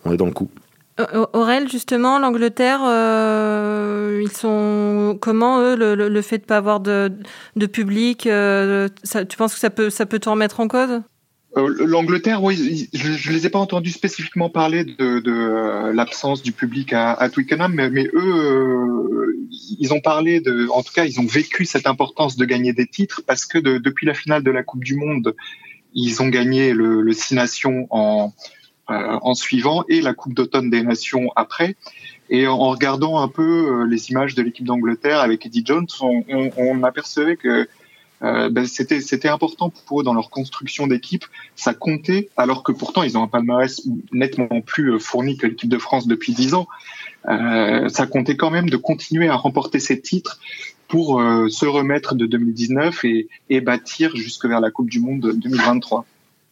on 0.05 0.13
est 0.13 0.17
dans 0.17 0.27
le 0.27 0.33
coup. 0.33 0.51
Aurel, 1.33 1.69
justement, 1.71 2.19
l'Angleterre, 2.19 2.81
euh, 2.85 4.21
ils 4.23 4.33
sont 4.33 5.17
comment 5.21 5.61
eux 5.61 5.77
le, 5.77 6.23
fait 6.23 6.39
de 6.39 6.45
pas 6.45 6.56
avoir 6.56 6.81
de, 6.81 7.11
public, 7.73 8.27
euh, 8.27 8.89
tu 9.29 9.37
penses 9.37 9.55
que 9.55 9.61
ça 9.61 9.71
peut 9.71 9.90
ça 9.90 10.07
peut 10.07 10.19
te 10.19 10.28
remettre 10.28 10.61
en 10.61 10.67
cause? 10.67 11.02
Euh, 11.57 11.87
L'Angleterre, 11.87 12.43
oui, 12.43 12.88
je, 12.93 13.31
ne 13.31 13.35
les 13.35 13.47
ai 13.47 13.50
pas 13.50 13.59
entendus 13.59 13.93
spécifiquement 13.93 14.50
parler 14.50 14.85
de, 14.85 15.93
l'absence 15.93 16.43
du 16.43 16.52
public 16.52 16.93
à, 16.93 17.28
Twickenham, 17.31 17.73
mais, 17.75 18.11
eux, 18.12 19.38
ils 19.78 19.93
ont 19.93 20.00
parlé 20.00 20.40
de, 20.40 20.69
en 20.71 20.83
tout 20.83 20.93
cas, 20.93 21.05
ils 21.05 21.21
ont 21.21 21.26
vécu 21.26 21.64
cette 21.64 21.87
importance 21.87 22.37
de 22.37 22.45
gagner 22.45 22.73
des 22.73 22.87
titres 22.87 23.23
parce 23.26 23.47
que 23.47 23.59
depuis 23.59 24.07
la 24.07 24.14
finale 24.14 24.43
de 24.43 24.50
la 24.50 24.62
Coupe 24.62 24.85
du 24.85 24.97
Monde, 24.97 25.35
ils 25.95 26.23
ont 26.23 26.28
gagné 26.28 26.73
le, 26.73 27.11
Six 27.12 27.35
Nations 27.35 27.87
en 27.90 28.26
euh, 28.26 28.49
en 28.88 29.35
suivant 29.35 29.85
et 29.88 30.00
la 30.00 30.14
Coupe 30.14 30.35
d'automne 30.35 30.71
des 30.71 30.83
Nations 30.83 31.30
après. 31.37 31.76
Et 32.30 32.47
en 32.47 32.59
regardant 32.59 33.21
un 33.21 33.28
peu 33.28 33.42
euh, 33.42 33.87
les 33.87 34.11
images 34.11 34.35
de 34.35 34.42
l'équipe 34.42 34.66
d'Angleterre 34.66 35.21
avec 35.21 35.47
Eddie 35.47 35.62
Jones, 35.64 35.87
on, 36.00 36.25
on, 36.28 36.50
on 36.57 36.83
apercevait 36.83 37.37
que 37.37 37.66
euh, 38.23 38.50
ben 38.50 38.66
c'était 38.66 39.00
c'était 39.00 39.28
important 39.28 39.71
pour 39.71 40.00
eux 40.00 40.04
dans 40.04 40.14
leur 40.14 40.30
construction 40.30 40.87
d'équipe. 40.87 41.25
Ça 41.54 41.73
comptait, 41.73 42.28
alors 42.37 42.62
que 42.62 42.73
pourtant 42.73 43.02
ils 43.02 43.16
ont 43.16 43.23
un 43.23 43.28
palmarès 43.28 43.80
nettement 44.12 44.61
plus 44.61 44.95
euh, 44.95 44.99
fourni 44.99 45.37
que 45.37 45.47
l'équipe 45.47 45.68
de 45.68 45.78
France 45.78 46.07
depuis 46.07 46.33
dix 46.33 46.54
ans. 46.54 46.66
Euh, 47.28 47.88
ça 47.88 48.07
comptait 48.07 48.37
quand 48.37 48.50
même 48.50 48.68
de 48.71 48.76
continuer 48.76 49.28
à 49.28 49.37
remporter 49.37 49.78
ces 49.78 50.00
titres 50.00 50.40
pour 50.88 51.21
se 51.21 51.66
remettre 51.66 52.14
de 52.14 52.25
2019 52.25 53.04
et, 53.04 53.28
et 53.50 53.61
bâtir 53.61 54.16
jusque 54.16 54.47
vers 54.47 54.59
la 54.59 54.71
Coupe 54.71 54.88
du 54.88 55.00
Monde 55.00 55.35
2023. 55.37 56.07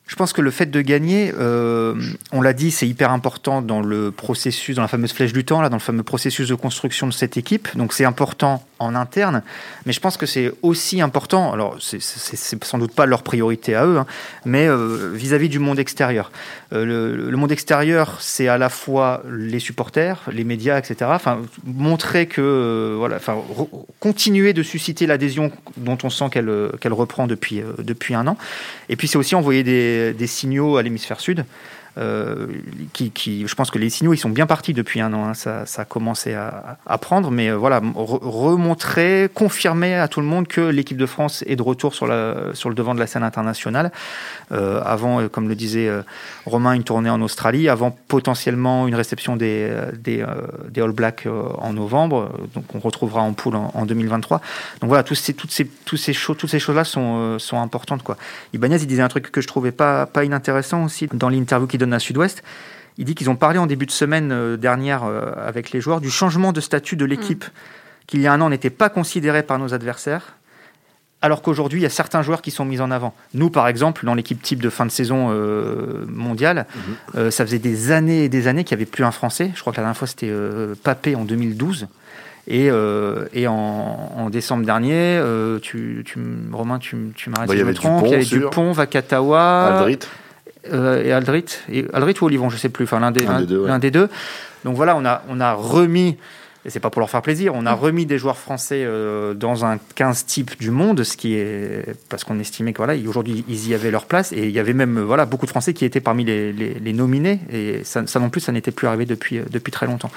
Je 0.06 0.14
pense 0.14 0.32
que 0.32 0.40
le 0.40 0.52
fait 0.52 0.66
de 0.66 0.80
gagner, 0.82 1.32
euh, 1.36 2.00
on 2.30 2.40
l'a 2.40 2.52
dit, 2.52 2.70
c'est 2.70 2.86
hyper 2.86 3.10
important 3.10 3.60
dans 3.60 3.80
le 3.80 4.12
processus, 4.12 4.76
dans 4.76 4.82
la 4.82 4.88
fameuse 4.88 5.12
flèche 5.12 5.32
du 5.32 5.44
temps, 5.44 5.60
là, 5.60 5.68
dans 5.68 5.76
le 5.76 5.80
fameux 5.80 6.04
processus 6.04 6.48
de 6.48 6.54
construction 6.54 7.08
de 7.08 7.12
cette 7.12 7.36
équipe. 7.36 7.76
Donc 7.76 7.92
c'est 7.92 8.04
important 8.04 8.64
en 8.78 8.94
interne, 8.94 9.42
mais 9.84 9.92
je 9.92 9.98
pense 9.98 10.16
que 10.16 10.26
c'est 10.26 10.52
aussi 10.62 11.00
important. 11.00 11.52
Alors 11.52 11.78
c'est 11.80 12.00
sans 12.00 12.78
doute 12.78 12.92
pas 12.92 13.06
leur 13.06 13.22
priorité 13.22 13.74
à 13.74 13.84
eux, 13.84 13.98
hein, 13.98 14.06
mais 14.44 14.68
euh, 14.68 15.10
vis-à-vis 15.12 15.48
du 15.48 15.58
monde 15.58 15.80
extérieur. 15.80 16.30
Euh, 16.72 17.28
le, 17.28 17.36
monde 17.36 17.50
extérieur, 17.50 18.18
c'est 18.20 18.48
à 18.48 18.58
la 18.58 18.68
fois 18.68 19.22
les 19.28 19.58
supporters, 19.58 20.22
les 20.30 20.44
médias, 20.44 20.78
etc. 20.78 21.10
Enfin, 21.14 21.40
montrer 21.64 22.26
que 22.26 22.94
voilà, 22.96 23.16
enfin, 23.16 23.38
continuer 23.98 24.52
de 24.52 24.62
susciter 24.62 25.06
l'adhésion 25.06 25.50
dont 25.78 25.98
on 26.04 26.10
sent 26.10 26.26
qu'elle 26.30 26.52
qu'elle 26.80 26.92
reprend 26.92 27.26
depuis 27.26 27.62
depuis 27.78 28.14
un 28.14 28.26
an. 28.28 28.36
Et 28.88 28.94
puis 28.94 29.08
c'est 29.08 29.18
aussi 29.18 29.34
envoyer 29.34 29.64
des 29.64 29.95
des, 30.12 30.26
signaux 30.26 30.76
à 30.76 30.82
l'hémisphère 30.82 31.20
sud. 31.20 31.44
Euh, 31.98 32.46
je 32.94 33.54
pense 33.54 33.70
que 33.70 33.78
les 33.78 33.88
signaux 33.88 34.12
ils 34.12 34.18
sont 34.18 34.28
bien 34.28 34.46
partis 34.46 34.74
depuis 34.74 35.00
un 35.00 35.12
an. 35.12 35.28
Hein. 35.28 35.34
ça, 35.34 35.64
a 35.76 35.84
commencé 35.84 36.34
à, 36.34 36.98
prendre, 36.98 37.30
mais 37.30 37.48
euh, 37.48 37.56
voilà, 37.56 37.80
remontrer, 37.94 39.30
confirmer 39.32 39.94
à 39.94 40.08
tout 40.08 40.20
le 40.20 40.26
monde 40.26 40.46
que 40.46 40.60
l'équipe 40.60 40.96
de 40.96 41.06
France 41.06 41.44
est 41.46 41.56
de 41.56 41.62
retour 41.62 41.94
sur, 41.94 42.06
le 42.06 42.74
devant 42.74 42.94
de 42.94 43.00
la 43.00 43.06
scène 43.06 43.22
internationale. 43.22 43.92
Euh, 44.52 44.80
avant, 44.84 45.28
comme 45.28 45.48
le 45.48 45.54
disait 45.54 45.90
Romain, 46.44 46.72
une 46.72 46.84
tournée 46.84 47.10
en 47.10 47.20
Australie, 47.22 47.68
avant 47.68 47.96
potentiellement 48.08 48.86
une 48.86 48.94
réception 48.94 49.36
des, 49.36 49.72
All 50.76 50.92
Blacks 50.92 51.26
en 51.58 51.72
novembre, 51.72 52.30
donc 52.54 52.64
on 52.74 52.78
retrouvera 52.78 53.22
en 53.22 53.32
poule 53.32 53.56
en, 53.56 53.86
2023. 53.86 54.40
Donc 54.80 54.88
voilà, 54.88 55.02
toutes 55.02 55.16
ces, 55.16 56.12
choses-là 56.12 56.84
sont, 56.84 57.38
importantes. 57.52 58.02
Ibanez, 58.52 58.76
il 58.76 58.86
disait 58.86 59.02
un 59.02 59.08
truc 59.08 59.30
que 59.30 59.40
je 59.40 59.46
trouvais 59.46 59.72
pas, 59.72 60.08
inintéressant 60.22 60.84
aussi 60.84 61.08
dans 61.12 61.28
l'interview 61.28 61.66
qu'il 61.66 61.80
donne 61.86 61.94
à 61.94 61.98
Sud-Ouest. 61.98 62.42
Il 62.98 63.04
dit 63.04 63.14
qu'ils 63.14 63.30
ont 63.30 63.36
parlé 63.36 63.58
en 63.58 63.66
début 63.66 63.86
de 63.86 63.90
semaine 63.90 64.32
euh, 64.32 64.56
dernière 64.56 65.04
euh, 65.04 65.32
avec 65.36 65.70
les 65.70 65.80
joueurs 65.80 66.00
du 66.00 66.10
changement 66.10 66.52
de 66.52 66.60
statut 66.60 66.96
de 66.96 67.04
l'équipe, 67.04 67.44
mm. 67.44 67.50
qu'il 68.06 68.20
y 68.20 68.26
a 68.26 68.32
un 68.32 68.40
an 68.40 68.50
n'était 68.50 68.70
pas 68.70 68.88
considéré 68.88 69.42
par 69.42 69.58
nos 69.58 69.74
adversaires, 69.74 70.36
alors 71.22 71.42
qu'aujourd'hui, 71.42 71.80
il 71.80 71.82
y 71.82 71.86
a 71.86 71.90
certains 71.90 72.22
joueurs 72.22 72.42
qui 72.42 72.50
sont 72.50 72.64
mis 72.64 72.80
en 72.80 72.90
avant. 72.90 73.14
Nous, 73.34 73.50
par 73.50 73.68
exemple, 73.68 74.04
dans 74.04 74.14
l'équipe 74.14 74.40
type 74.40 74.62
de 74.62 74.70
fin 74.70 74.86
de 74.86 74.90
saison 74.90 75.28
euh, 75.30 76.04
mondiale, 76.08 76.66
mm-hmm. 77.14 77.30
ça 77.30 77.44
faisait 77.44 77.58
des 77.58 77.90
années 77.90 78.24
et 78.24 78.28
des 78.28 78.48
années 78.48 78.64
qu'il 78.64 78.76
n'y 78.76 78.82
avait 78.82 78.90
plus 78.90 79.02
un 79.02 79.10
Français. 79.10 79.50
Je 79.54 79.60
crois 79.60 79.72
que 79.72 79.78
la 79.78 79.84
dernière 79.84 79.96
fois, 79.96 80.06
c'était 80.06 80.32
Papé 80.82 81.16
en 81.16 81.24
2012. 81.24 81.88
Et, 82.48 82.66
et 83.32 83.46
en, 83.48 84.28
décembre 84.30 84.66
dernier, 84.66 85.20
tu, 85.62 86.04
Romain, 86.52 86.78
tu, 86.78 86.96
tu 87.16 87.30
m'arrêtes 87.30 87.48
bah, 87.48 87.54
si 87.54 87.60
je 87.60 87.64
me 87.64 87.74
trompe, 87.74 88.02
il 88.04 88.10
y 88.10 88.14
avait 88.14 88.24
Dupont, 88.24 88.72
Vakatawa... 88.72 89.78
Aldrit. 89.78 90.00
Euh, 90.72 91.04
et 91.04 91.12
Aldrit, 91.12 91.44
et 91.70 91.84
Aldrit 91.92 92.14
ou 92.20 92.26
Olivon, 92.26 92.50
je 92.50 92.56
sais 92.56 92.68
plus, 92.68 92.84
enfin 92.84 93.00
l'un 93.00 93.10
des, 93.10 93.24
des, 93.24 93.90
deux. 93.90 94.08
Donc 94.64 94.76
voilà, 94.76 94.96
on 94.96 95.04
a, 95.04 95.22
on 95.28 95.40
a 95.40 95.52
remis, 95.52 96.16
et 96.64 96.70
c'est 96.70 96.80
pas 96.80 96.90
pour 96.90 97.00
leur 97.00 97.10
faire 97.10 97.22
plaisir, 97.22 97.52
on 97.54 97.66
a 97.66 97.74
mm. 97.74 97.78
remis 97.78 98.06
des 98.06 98.18
joueurs 98.18 98.38
français 98.38 98.82
euh, 98.84 99.34
dans 99.34 99.64
un 99.64 99.78
15 99.94 100.26
type 100.26 100.58
du 100.58 100.70
monde, 100.70 101.02
ce 101.04 101.16
qui 101.16 101.34
est 101.34 101.96
parce 102.08 102.24
qu'on 102.24 102.38
estimait 102.38 102.72
que 102.72 102.78
voilà, 102.78 102.94
aujourd'hui 103.08 103.44
ils 103.48 103.68
y 103.68 103.74
avaient 103.74 103.90
leur 103.90 104.06
place, 104.06 104.32
et 104.32 104.44
il 104.44 104.50
y 104.50 104.58
avait 104.58 104.74
même 104.74 105.00
voilà 105.00 105.26
beaucoup 105.26 105.46
de 105.46 105.50
Français 105.50 105.72
qui 105.72 105.84
étaient 105.84 106.00
parmi 106.00 106.24
les, 106.24 106.52
les, 106.52 106.92
nominés, 106.92 107.40
et 107.52 107.82
ça, 107.84 108.02
non 108.18 108.30
plus, 108.30 108.40
ça 108.40 108.52
n'était 108.52 108.72
plus 108.72 108.86
arrivé 108.86 109.06
depuis 109.06 109.40
depuis 109.50 109.72
très 109.72 109.86
longtemps. 109.86 110.10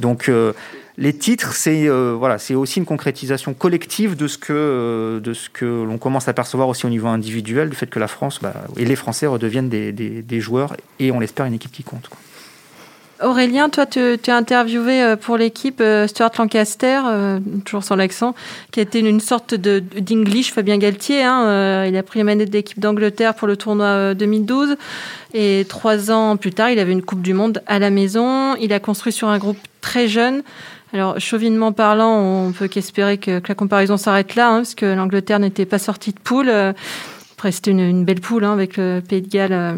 Donc 0.00 0.28
euh, 0.28 0.52
les 0.98 1.14
titres, 1.14 1.54
c'est 1.54 1.88
euh, 1.88 2.14
voilà, 2.18 2.38
c'est 2.38 2.54
aussi 2.54 2.78
une 2.78 2.84
concrétisation 2.84 3.54
collective 3.54 4.14
de 4.14 4.26
ce 4.26 4.36
que 4.36 4.52
euh, 4.52 5.20
de 5.20 5.32
ce 5.32 5.48
que 5.48 5.64
l'on 5.64 5.96
commence 5.96 6.28
à 6.28 6.34
percevoir 6.34 6.68
aussi 6.68 6.84
au 6.84 6.90
niveau 6.90 7.08
individuel, 7.08 7.70
du 7.70 7.76
fait 7.76 7.86
que 7.86 7.98
la 7.98 8.08
France 8.08 8.40
bah, 8.42 8.52
et 8.76 8.84
les 8.84 8.96
Français 8.96 9.26
redeviennent 9.26 9.70
des, 9.70 9.92
des, 9.92 10.40
joueurs 10.40 10.76
et 10.98 11.10
on 11.10 11.20
l'espère 11.20 11.46
une 11.46 11.54
équipe 11.54 11.72
qui 11.72 11.82
compte. 11.82 12.10
Aurélien, 13.22 13.68
toi, 13.68 13.86
tu, 13.86 14.00
as 14.00 14.36
interviewé 14.36 15.00
euh, 15.00 15.16
pour 15.16 15.36
l'équipe 15.36 15.82
Stuart 16.08 16.32
Lancaster, 16.38 17.00
toujours 17.64 17.84
sans 17.84 17.96
l'accent, 17.96 18.34
qui 18.70 18.80
a 18.80 18.82
été 18.82 18.98
une 18.98 19.20
sorte 19.20 19.54
d'English 19.54 20.52
Fabien 20.52 20.76
Galtier. 20.76 21.22
Hein, 21.22 21.86
il 21.86 21.96
a 21.96 22.02
pris 22.02 22.18
la 22.18 22.24
manette 22.24 22.50
de 22.50 22.54
l'équipe 22.54 22.80
d'Angleterre 22.80 23.34
pour 23.34 23.48
le 23.48 23.56
tournoi 23.56 24.14
2012. 24.14 24.76
Et 25.32 25.64
trois 25.68 26.10
ans 26.10 26.36
plus 26.36 26.52
tard, 26.52 26.68
il 26.68 26.78
avait 26.78 26.92
une 26.92 27.02
Coupe 27.02 27.22
du 27.22 27.32
Monde 27.32 27.62
à 27.66 27.78
la 27.78 27.88
maison. 27.88 28.56
Il 28.56 28.74
a 28.74 28.80
construit 28.80 29.12
sur 29.12 29.28
un 29.28 29.38
groupe 29.38 29.58
très 29.80 30.08
jeune. 30.08 30.42
Alors, 30.92 31.18
chauvinement 31.18 31.72
parlant, 31.72 32.20
on 32.20 32.52
peut 32.52 32.68
qu'espérer 32.68 33.18
que, 33.18 33.40
la 33.46 33.54
comparaison 33.54 33.96
s'arrête 33.96 34.34
là, 34.34 34.50
hein, 34.50 34.56
parce 34.58 34.74
que 34.74 34.86
l'Angleterre 34.86 35.38
n'était 35.38 35.66
pas 35.66 35.78
sortie 35.78 36.12
de 36.12 36.18
poule. 36.18 36.48
Euh, 36.48 36.72
après, 37.42 37.50
c'était 37.50 37.72
une, 37.72 38.04
belle 38.04 38.20
poule 38.20 38.44
hein, 38.44 38.52
avec 38.52 38.76
le 38.76 39.00
Pays 39.00 39.20
de 39.20 39.28
Galles 39.28 39.52
euh, 39.52 39.74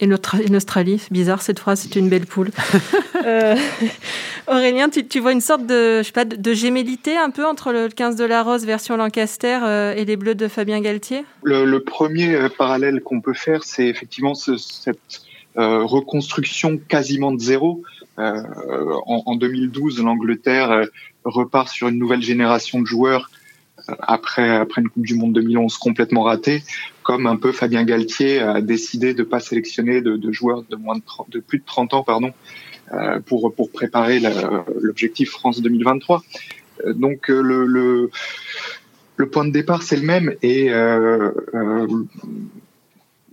et 0.00 0.06
l'Australie. 0.06 0.98
C'est 0.98 1.12
bizarre 1.12 1.42
cette 1.42 1.60
phrase, 1.60 1.82
c'était 1.82 2.00
une 2.00 2.08
belle 2.08 2.26
poule. 2.26 2.50
euh, 3.24 3.54
Aurélien, 4.48 4.88
tu, 4.88 5.20
vois 5.20 5.30
une 5.30 5.40
sorte 5.40 5.64
de, 5.64 5.98
je 5.98 6.06
sais 6.06 6.12
pas, 6.12 6.24
de, 6.24 6.52
gémellité 6.54 7.16
un 7.16 7.30
peu 7.30 7.46
entre 7.46 7.72
le 7.72 7.88
15 7.88 8.16
de 8.16 8.24
la 8.24 8.42
Rose 8.42 8.66
version 8.66 8.96
Lancaster 8.96 9.60
euh, 9.62 9.94
et 9.94 10.04
les 10.04 10.16
Bleus 10.16 10.34
de 10.34 10.48
Fabien 10.48 10.80
Galtier? 10.80 11.24
Le, 11.44 11.78
premier 11.78 12.48
parallèle 12.58 13.00
qu'on 13.00 13.20
peut 13.20 13.32
faire, 13.32 13.62
c'est 13.62 13.86
effectivement 13.86 14.34
cette 14.34 15.22
reconstruction 15.54 16.78
quasiment 16.88 17.30
de 17.30 17.38
zéro. 17.38 17.84
Euh, 18.18 18.42
en, 19.06 19.22
en, 19.26 19.36
2012, 19.36 20.02
l'Angleterre 20.02 20.70
euh, 20.70 20.84
repart 21.24 21.68
sur 21.68 21.88
une 21.88 21.98
nouvelle 21.98 22.22
génération 22.22 22.80
de 22.80 22.86
joueurs 22.86 23.30
euh, 23.88 23.94
après, 23.98 24.50
après 24.50 24.82
une 24.82 24.88
Coupe 24.88 25.04
du 25.04 25.14
Monde 25.14 25.32
2011 25.32 25.76
complètement 25.78 26.22
ratée, 26.22 26.62
comme 27.02 27.26
un 27.26 27.36
peu 27.36 27.50
Fabien 27.50 27.82
Galtier 27.84 28.40
a 28.40 28.60
décidé 28.60 29.14
de 29.14 29.24
pas 29.24 29.40
sélectionner 29.40 30.00
de, 30.00 30.32
joueurs 30.32 30.62
de 30.68 30.76
moins 30.76 30.96
de, 31.28 31.40
plus 31.40 31.58
de 31.58 31.64
30 31.64 31.94
ans, 31.94 32.04
pardon, 32.04 32.32
pour 33.26 33.52
pour 33.54 33.70
préparer 33.70 34.20
l'objectif 34.80 35.30
France 35.30 35.60
2023. 35.60 36.22
Donc 36.94 37.28
le, 37.28 37.66
le, 39.16 39.28
point 39.28 39.44
de 39.44 39.50
départ 39.50 39.82
c'est 39.82 39.96
le 39.96 40.02
même 40.02 40.34
et 40.42 40.70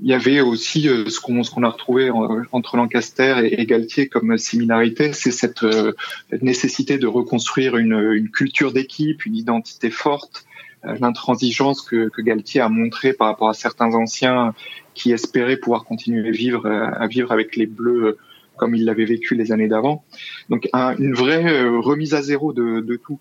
il 0.02 0.10
y 0.10 0.14
avait 0.14 0.42
aussi 0.42 0.90
euh, 0.90 1.08
ce 1.10 1.20
qu'on 1.20 1.42
qu'on 1.44 1.64
a 1.64 1.70
retrouvé 1.70 2.10
entre 2.52 2.78
Lancaster 2.78 3.36
et, 3.44 3.66
Galtier 3.66 4.08
comme 4.08 4.38
similarité, 4.38 5.14
c'est 5.14 5.32
cette 5.32 5.64
euh, 5.64 5.94
nécessité 6.42 6.98
de 6.98 7.08
reconstruire 7.08 7.78
une, 7.78 8.12
une 8.14 8.30
culture 8.30 8.74
d'équipe, 8.74 9.26
une 9.26 9.36
identité 9.36 9.92
forte, 9.92 10.46
euh, 10.86 10.96
l'intransigeance 11.00 11.82
que, 11.84 12.10
que 12.10 12.22
Galtier 12.22 12.62
a 12.62 12.70
montré 12.70 13.14
par 13.14 13.28
rapport 13.28 13.50
à 13.50 13.54
certains 13.54 13.94
anciens 13.94 14.56
qui 14.96 15.12
espéraient 15.12 15.58
pouvoir 15.58 15.86
continuer 15.86 16.28
à 16.28 16.32
vivre 16.32 16.68
à 16.68 17.08
vivre 17.08 17.32
avec 17.32 17.56
les 17.56 17.68
Bleus 17.68 18.18
comme 18.58 18.76
ils 18.76 18.86
l'avaient 18.86 19.06
vécu 19.06 19.36
les 19.36 19.52
années 19.52 19.68
d'avant. 19.68 20.04
Donc 20.50 20.68
une 20.74 21.14
vraie 21.14 21.64
remise 21.64 22.14
à 22.14 22.22
zéro 22.22 22.54
de, 22.54 22.82
de 22.82 22.96
tout. 22.96 23.20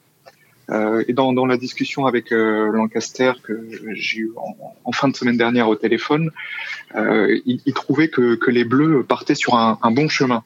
Euh, 0.71 1.05
et 1.09 1.13
dans, 1.13 1.47
la 1.47 1.57
discussion 1.57 2.07
avec 2.07 2.33
euh, 2.33 2.71
Lancaster 2.73 3.33
que 3.43 3.69
j'ai 3.93 4.19
eu 4.19 4.33
en, 4.85 4.93
fin 4.93 5.09
de 5.09 5.17
semaine 5.17 5.37
dernière 5.37 5.69
au 5.69 5.77
téléphone, 5.77 6.31
euh, 6.95 7.39
il, 7.45 7.73
trouvait 7.75 8.09
que, 8.09 8.39
les 8.51 8.65
Bleus 8.65 9.05
partaient 9.05 9.35
sur 9.35 9.55
un, 9.55 9.91
bon 9.91 10.09
chemin. 10.09 10.45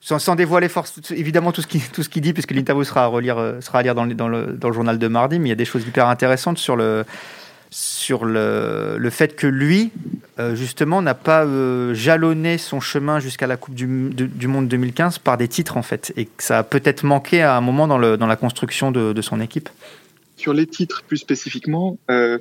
Sans, 0.00 0.36
dévoiler 0.36 0.68
force, 0.68 1.00
évidemment 1.10 1.50
tout 1.50 1.62
ce 1.62 1.66
qu'il 1.66 1.82
tout 1.82 2.02
ce 2.02 2.08
qu'il 2.08 2.22
dit, 2.22 2.32
puisque 2.32 2.52
l'interview 2.52 2.84
sera 2.84 3.04
à 3.04 3.06
relire, 3.06 3.56
sera 3.60 3.80
à 3.80 3.82
lire 3.82 3.94
dans, 3.94 4.06
dans, 4.06 4.28
le, 4.28 4.52
dans 4.52 4.68
le 4.68 4.74
journal 4.74 4.98
de 4.98 5.08
mardi, 5.08 5.38
mais 5.38 5.46
il 5.46 5.50
y 5.50 5.52
a 5.52 5.56
des 5.56 5.64
choses 5.64 5.86
hyper 5.86 6.06
intéressantes 6.08 6.58
sur 6.58 6.76
le 6.76 7.04
sur 7.70 8.24
le, 8.24 8.96
le 8.98 9.10
fait 9.10 9.36
que 9.36 9.46
lui, 9.46 9.90
euh, 10.38 10.54
justement, 10.54 11.02
n'a 11.02 11.14
pas 11.14 11.44
euh, 11.44 11.94
jalonné 11.94 12.58
son 12.58 12.80
chemin 12.80 13.20
jusqu'à 13.20 13.46
la 13.46 13.56
Coupe 13.56 13.74
du, 13.74 14.10
du, 14.12 14.46
Monde 14.48 14.68
2015 14.68 15.18
par 15.18 15.36
des 15.36 15.48
titres, 15.48 15.76
en 15.76 15.82
fait, 15.82 16.12
et 16.16 16.26
que 16.26 16.42
ça 16.42 16.58
a 16.58 16.62
peut-être 16.62 17.04
manqué 17.04 17.42
à 17.42 17.56
un 17.56 17.60
moment 17.60 17.86
dans, 17.86 17.98
le, 17.98 18.16
dans 18.16 18.26
la 18.26 18.36
construction 18.36 18.90
de, 18.92 19.12
de, 19.12 19.22
son 19.22 19.40
équipe. 19.40 19.68
Sur 20.36 20.52
les 20.52 20.66
titres 20.66 21.02
plus 21.06 21.16
spécifiquement, 21.16 21.98
euh, 22.10 22.38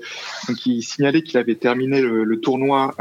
donc 0.48 0.66
il 0.66 0.84
signalait 0.84 1.22
qu'il 1.22 1.38
avait 1.38 1.56
terminé 1.56 2.02
le, 2.02 2.24
le 2.24 2.40
tournoi 2.42 2.94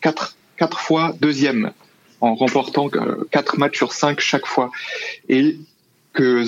quatre, 0.00 0.36
quatre 0.56 0.78
fois 0.78 1.14
deuxième, 1.20 1.72
en 2.20 2.36
remportant 2.36 2.88
quatre 3.30 3.58
matchs 3.58 3.76
sur 3.76 3.92
cinq 3.92 4.20
chaque 4.20 4.46
fois, 4.46 4.70
et 5.28 5.58
que 6.12 6.44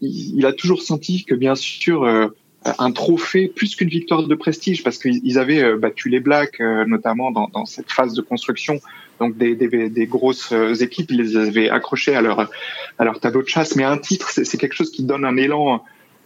il 0.00 0.46
a 0.46 0.54
toujours 0.54 0.82
senti 0.82 1.26
que 1.26 1.34
bien 1.34 1.54
sûr 1.54 2.32
un 2.64 2.92
trophée 2.92 3.48
plus 3.48 3.74
qu'une 3.74 3.88
victoire 3.88 4.26
de 4.26 4.34
prestige 4.34 4.82
parce 4.82 4.98
qu'ils 4.98 5.38
avaient 5.38 5.62
euh, 5.62 5.78
battu 5.78 6.08
les 6.10 6.20
Blacks 6.20 6.60
euh, 6.60 6.84
notamment 6.84 7.30
dans, 7.30 7.64
cette 7.64 7.90
phase 7.90 8.12
de 8.14 8.20
construction. 8.20 8.80
Donc 9.18 9.36
des, 9.36 10.06
grosses 10.06 10.52
euh, 10.52 10.74
équipes 10.74 11.10
ils 11.10 11.22
les 11.22 11.36
avaient 11.36 11.70
accrochés 11.70 12.14
à 12.14 12.20
leur 12.20 13.20
tableau 13.20 13.42
de 13.42 13.48
chasse. 13.48 13.76
Mais 13.76 13.84
un 13.84 13.98
titre 13.98 14.30
c'est 14.30 14.58
quelque 14.58 14.74
chose 14.74 14.90
qui 14.90 15.04
donne 15.04 15.24
un 15.24 15.36
élan 15.36 15.82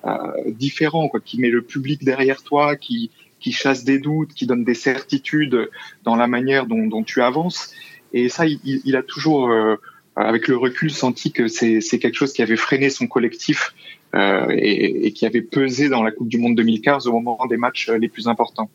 euh, 0.07 0.11
différent 0.49 1.09
quoi 1.09 1.21
qui 1.21 1.41
met 1.41 1.51
le 1.51 1.63
public 1.63 2.05
derrière 2.05 2.43
toi 2.43 2.77
qui 2.77 3.11
chasse 3.53 3.85
des 3.85 3.99
doutes 3.99 4.35
qui 4.35 4.47
donne 4.47 4.65
des 4.65 4.75
certitudes 4.75 5.71
dans 6.03 6.17
la 6.17 6.27
manière 6.27 6.67
dont, 6.67 7.03
tu 7.05 7.23
avances. 7.23 7.73
Et 8.13 8.29
ça 8.29 8.45
il 8.47 8.97
a 8.97 9.03
toujours 9.03 9.53
avec 10.17 10.49
le 10.49 10.57
recul 10.57 10.91
senti 10.91 11.33
que 11.33 11.47
c'est 11.49 11.99
quelque 11.99 12.15
chose 12.15 12.33
qui 12.33 12.43
avait 12.43 12.57
freiné 12.57 12.91
son 12.91 13.07
collectif 13.07 13.75
euh, 14.15 14.47
et, 14.51 15.13
qui 15.13 15.27
avait 15.27 15.43
pesé 15.43 15.89
dans 15.89 16.03
la 16.03 16.13
Coupe 16.13 16.29
du 16.29 16.39
Monde 16.39 16.55
2015 16.57 17.09
au 17.09 17.13
moment 17.13 17.47
des 17.47 17.57
matchs 17.57 17.91
les 17.91 18.09
plus 18.09 18.29
importants. 18.29 18.71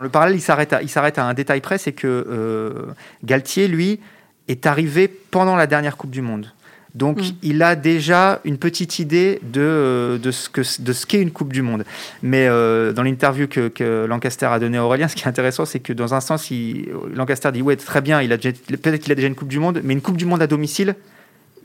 Le 0.00 0.08
parallèle, 0.08 0.36
il 0.36 0.40
s'arrête 0.40 0.72
à, 0.72 0.82
il 0.82 0.88
s'arrête 0.88 1.18
à 1.18 1.24
un 1.24 1.34
détail 1.34 1.60
près, 1.60 1.78
c'est 1.78 1.92
que 1.92 2.06
euh, 2.06 2.92
Galtier, 3.24 3.66
lui, 3.66 3.98
est 4.46 4.66
arrivé 4.66 5.08
pendant 5.08 5.56
la 5.56 5.66
dernière 5.66 5.96
Coupe 5.96 6.10
du 6.10 6.22
Monde. 6.22 6.52
Donc, 6.94 7.20
mm. 7.20 7.36
il 7.42 7.62
a 7.62 7.74
déjà 7.74 8.40
une 8.44 8.58
petite 8.58 9.00
idée 9.00 9.40
de, 9.42 9.60
euh, 9.60 10.18
de 10.18 10.30
ce, 10.30 11.06
qu'est 11.06 11.20
une 11.20 11.32
Coupe 11.32 11.52
du 11.52 11.62
Monde. 11.62 11.84
Mais 12.22 12.46
dans 12.46 13.02
l'interview 13.02 13.48
que, 13.48 13.66
que, 13.66 14.04
Lancaster 14.04 14.46
a 14.46 14.60
donnée 14.60 14.78
à 14.78 14.84
Aurélien, 14.84 15.08
ce 15.08 15.16
qui 15.16 15.24
est 15.24 15.28
intéressant, 15.28 15.64
c'est 15.64 15.80
que 15.80 15.92
dans 15.92 16.14
un 16.14 16.20
sens, 16.20 16.52
il, 16.52 16.88
Lancaster 17.12 17.50
dit 17.50 17.62
Ouais, 17.62 17.74
très 17.74 18.02
bien, 18.02 18.22
il 18.22 18.32
a 18.32 18.38
peut-être 18.38 18.98
qu'il 18.98 19.10
a 19.10 19.16
déjà 19.16 19.26
une 19.26 19.34
Coupe 19.34 19.48
du 19.48 19.58
Monde, 19.58 19.80
mais 19.82 19.94
une 19.94 20.02
Coupe 20.02 20.16
du 20.16 20.26
Monde 20.26 20.42
à 20.42 20.46
domicile, 20.46 20.94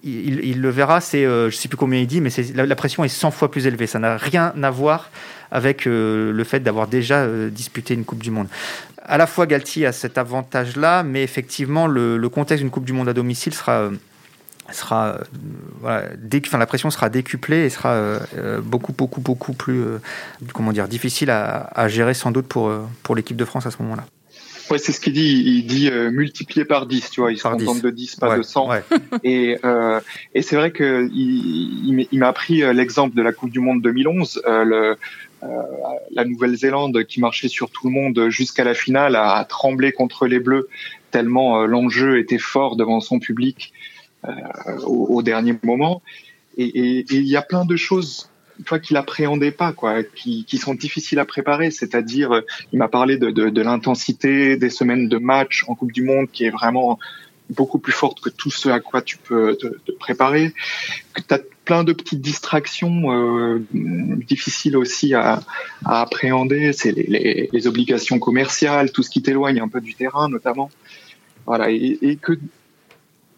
il, 0.03 0.61
le 0.61 0.69
verra, 0.69 1.01
c'est, 1.01 1.23
je 1.23 1.45
ne 1.45 1.49
sais 1.51 1.67
plus 1.67 1.77
combien 1.77 1.99
il 1.99 2.07
dit, 2.07 2.21
mais 2.21 2.29
la, 2.55 2.75
pression 2.75 3.03
est 3.03 3.09
100 3.09 3.31
fois 3.31 3.51
plus 3.51 3.67
élevée. 3.67 3.87
Ça 3.87 3.99
n'a 3.99 4.17
rien 4.17 4.53
à 4.61 4.69
voir 4.69 5.09
avec 5.51 5.85
le 5.85 6.43
fait 6.45 6.59
d'avoir 6.59 6.87
déjà 6.87 7.27
disputé 7.49 7.93
une 7.93 8.05
Coupe 8.05 8.23
du 8.23 8.31
Monde. 8.31 8.47
À 9.03 9.17
la 9.17 9.25
fois, 9.25 9.47
Galtier 9.47 9.85
a 9.85 9.91
cet 9.91 10.17
avantage-là, 10.17 11.03
mais 11.03 11.23
effectivement, 11.23 11.87
le, 11.87 12.29
contexte 12.29 12.61
d'une 12.61 12.71
Coupe 12.71 12.85
du 12.85 12.93
Monde 12.93 13.09
à 13.09 13.13
domicile 13.13 13.53
sera 13.53 13.89
sera 14.71 15.07
euh, 15.07 15.17
voilà, 15.79 16.05
la 16.53 16.65
pression 16.65 16.89
sera 16.89 17.09
décuplée 17.09 17.65
et 17.65 17.69
sera 17.69 17.89
euh, 17.93 18.19
euh, 18.37 18.61
beaucoup 18.61 18.93
beaucoup 18.93 19.21
beaucoup 19.21 19.53
plus 19.53 19.83
comment 20.53 20.71
dire 20.71 20.87
difficile 20.87 21.31
à, 21.31 21.69
à, 21.73 21.87
gérer 21.87 22.13
sans 22.13 22.31
doute 22.31 22.47
pour 22.47 22.71
pour 23.03 23.15
l'équipe 23.15 23.37
de 23.37 23.45
France 23.45 23.65
à 23.65 23.71
ce 23.71 23.81
moment-là. 23.81 24.05
Ouais, 24.69 24.77
c'est 24.77 24.91
ce 24.91 24.99
qu'il 24.99 25.13
dit. 25.13 25.43
Il 25.45 25.65
dit 25.65 25.89
multiplié 26.11 26.65
par 26.65 26.85
10, 26.85 27.09
tu 27.09 27.21
vois. 27.21 27.31
Il 27.31 27.37
se 27.37 27.43
contente 27.43 27.81
de 27.81 27.89
10, 27.89 28.15
pas 28.17 28.37
de 28.37 28.43
100. 28.43 28.69
Et, 29.23 29.57
euh, 29.63 29.99
et 30.33 30.41
c'est 30.41 30.55
vrai 30.55 30.71
que 30.71 31.09
il, 31.11 32.07
il 32.11 32.19
m'a 32.19 32.33
pris 32.33 32.61
l'exemple 32.73 33.15
de 33.15 33.21
la 33.21 33.33
Coupe 33.33 33.49
du 33.49 33.59
Monde 33.59 33.81
2011. 33.81 34.41
le, 34.45 34.95
la 36.11 36.25
Nouvelle-Zélande 36.25 37.05
qui 37.05 37.19
marchait 37.21 37.47
sur 37.47 37.69
tout 37.71 37.87
le 37.87 37.93
monde 37.93 38.29
jusqu'à 38.29 38.63
la 38.63 38.73
finale 38.73 39.15
a, 39.15 39.45
tremblé 39.45 39.91
contre 39.91 40.27
les 40.27 40.39
Bleus 40.39 40.67
tellement 41.11 41.65
l'enjeu 41.65 42.19
était 42.19 42.37
fort 42.37 42.75
devant 42.75 42.99
son 42.99 43.19
public 43.19 43.73
euh, 44.27 44.31
au, 44.85 45.21
dernier 45.21 45.55
moment. 45.63 46.01
Et, 46.57 47.05
il 47.09 47.27
y 47.27 47.37
a 47.37 47.41
plein 47.41 47.63
de 47.63 47.77
choses 47.77 48.28
toi 48.65 48.79
qu'il 48.79 48.97
appréhendait 48.97 49.51
pas 49.51 49.73
quoi 49.73 50.03
qui, 50.03 50.45
sont 50.57 50.73
difficiles 50.73 51.19
à 51.19 51.25
préparer 51.25 51.71
c'est-à-dire 51.71 52.41
il 52.71 52.79
m'a 52.79 52.87
parlé 52.87 53.17
de, 53.17 53.61
l'intensité 53.61 54.57
des 54.57 54.69
semaines 54.69 55.07
de 55.07 55.17
match 55.17 55.63
en 55.67 55.75
Coupe 55.75 55.91
du 55.91 56.03
Monde 56.03 56.27
qui 56.31 56.45
est 56.45 56.49
vraiment 56.49 56.99
beaucoup 57.49 57.79
plus 57.79 57.93
forte 57.93 58.19
que 58.19 58.29
tout 58.29 58.51
ce 58.51 58.69
à 58.69 58.79
quoi 58.79 59.01
tu 59.01 59.17
peux 59.17 59.55
te, 59.55 59.91
préparer 59.91 60.53
que 61.13 61.21
tu 61.21 61.33
as 61.33 61.39
plein 61.65 61.83
de 61.83 61.93
petites 61.93 62.21
distractions 62.21 63.11
euh, 63.11 63.65
difficiles 63.73 64.77
aussi 64.77 65.13
à, 65.13 65.41
appréhender 65.85 66.73
c'est 66.73 66.91
les, 66.91 67.49
les, 67.51 67.67
obligations 67.67 68.19
commerciales 68.19 68.91
tout 68.91 69.03
ce 69.03 69.09
qui 69.09 69.21
t'éloigne 69.21 69.59
un 69.59 69.67
peu 69.67 69.81
du 69.81 69.95
terrain 69.95 70.29
notamment 70.29 70.69
voilà 71.45 71.71
et, 71.71 71.97
et 72.01 72.15
que 72.17 72.37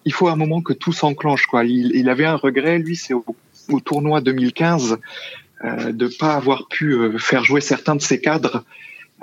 il 0.06 0.14
faut 0.14 0.28
un 0.28 0.36
moment 0.36 0.62
que 0.62 0.74
tout 0.74 0.94
s'enclenche. 0.94 1.46
Quoi. 1.46 1.66
Il, 1.66 1.92
il, 1.96 2.10
avait 2.10 2.26
un 2.26 2.36
regret, 2.36 2.80
lui, 2.80 2.96
c'est 2.96 3.14
au, 3.14 3.24
au, 3.70 3.80
tournoi 3.80 4.22
2015, 4.22 4.98
euh, 5.64 5.92
de 5.92 6.08
pas 6.08 6.36
avoir 6.36 6.68
pu 6.68 6.94
euh, 6.94 7.18
faire 7.18 7.44
jouer 7.44 7.62
certains 7.62 7.96
de 7.96 8.02
ses 8.02 8.20
cadres, 8.20 8.64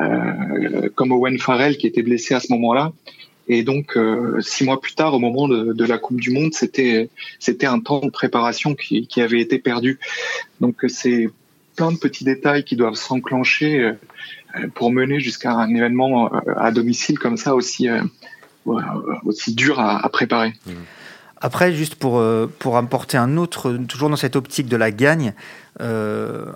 euh, 0.01 0.89
comme 0.95 1.13
Owen 1.13 1.39
Farrell 1.39 1.77
qui 1.77 1.87
était 1.87 2.03
blessé 2.03 2.35
à 2.35 2.41
ce 2.41 2.53
moment-là. 2.53 2.93
Et 3.49 3.63
donc, 3.63 3.97
euh, 3.97 4.41
six 4.41 4.65
mois 4.65 4.81
plus 4.81 4.95
tard, 4.95 5.15
au 5.15 5.19
moment 5.19 5.49
de, 5.49 5.85
la 5.85 5.99
Coupe 5.99 6.21
du 6.21 6.31
Monde, 6.31 6.53
c'était 6.53 7.09
c'était 7.39 7.67
un 7.67 7.81
temps 7.81 8.01
de 8.01 8.11
préparation 8.11 8.75
qui, 8.75 9.09
avait 9.21 9.41
été 9.41 9.59
perdu. 9.59 9.99
Donc, 10.61 10.85
c'est 10.89 11.31
plein 11.75 11.91
de 11.91 11.97
petits 11.97 12.25
détails 12.25 12.63
qui 12.63 12.77
doivent 12.77 12.95
s'enclencher 12.95 13.93
pour 14.75 14.93
mener 14.93 15.19
jusqu'à 15.19 15.53
un 15.53 15.75
événement 15.75 16.31
à 16.57 16.71
domicile 16.73 17.19
comme 17.19 17.39
ça 17.39 17.55
aussi 17.55 17.89
aussi 19.25 19.55
dur 19.55 19.81
à, 19.81 20.07
préparer. 20.11 20.53
Mmh. 20.67 20.73
Après, 21.41 21.73
juste 21.73 21.95
pour, 21.95 22.19
euh, 22.19 22.51
pour 22.59 22.77
apporter 22.77 23.17
un 23.17 23.37
autre, 23.37 23.73
toujours 23.89 24.11
dans 24.11 24.17
cette 24.17 24.37
optique 24.37 24.69
de 24.69 24.77
la 24.77 24.91
gagne, 24.91 25.35
euh, 25.81 26.47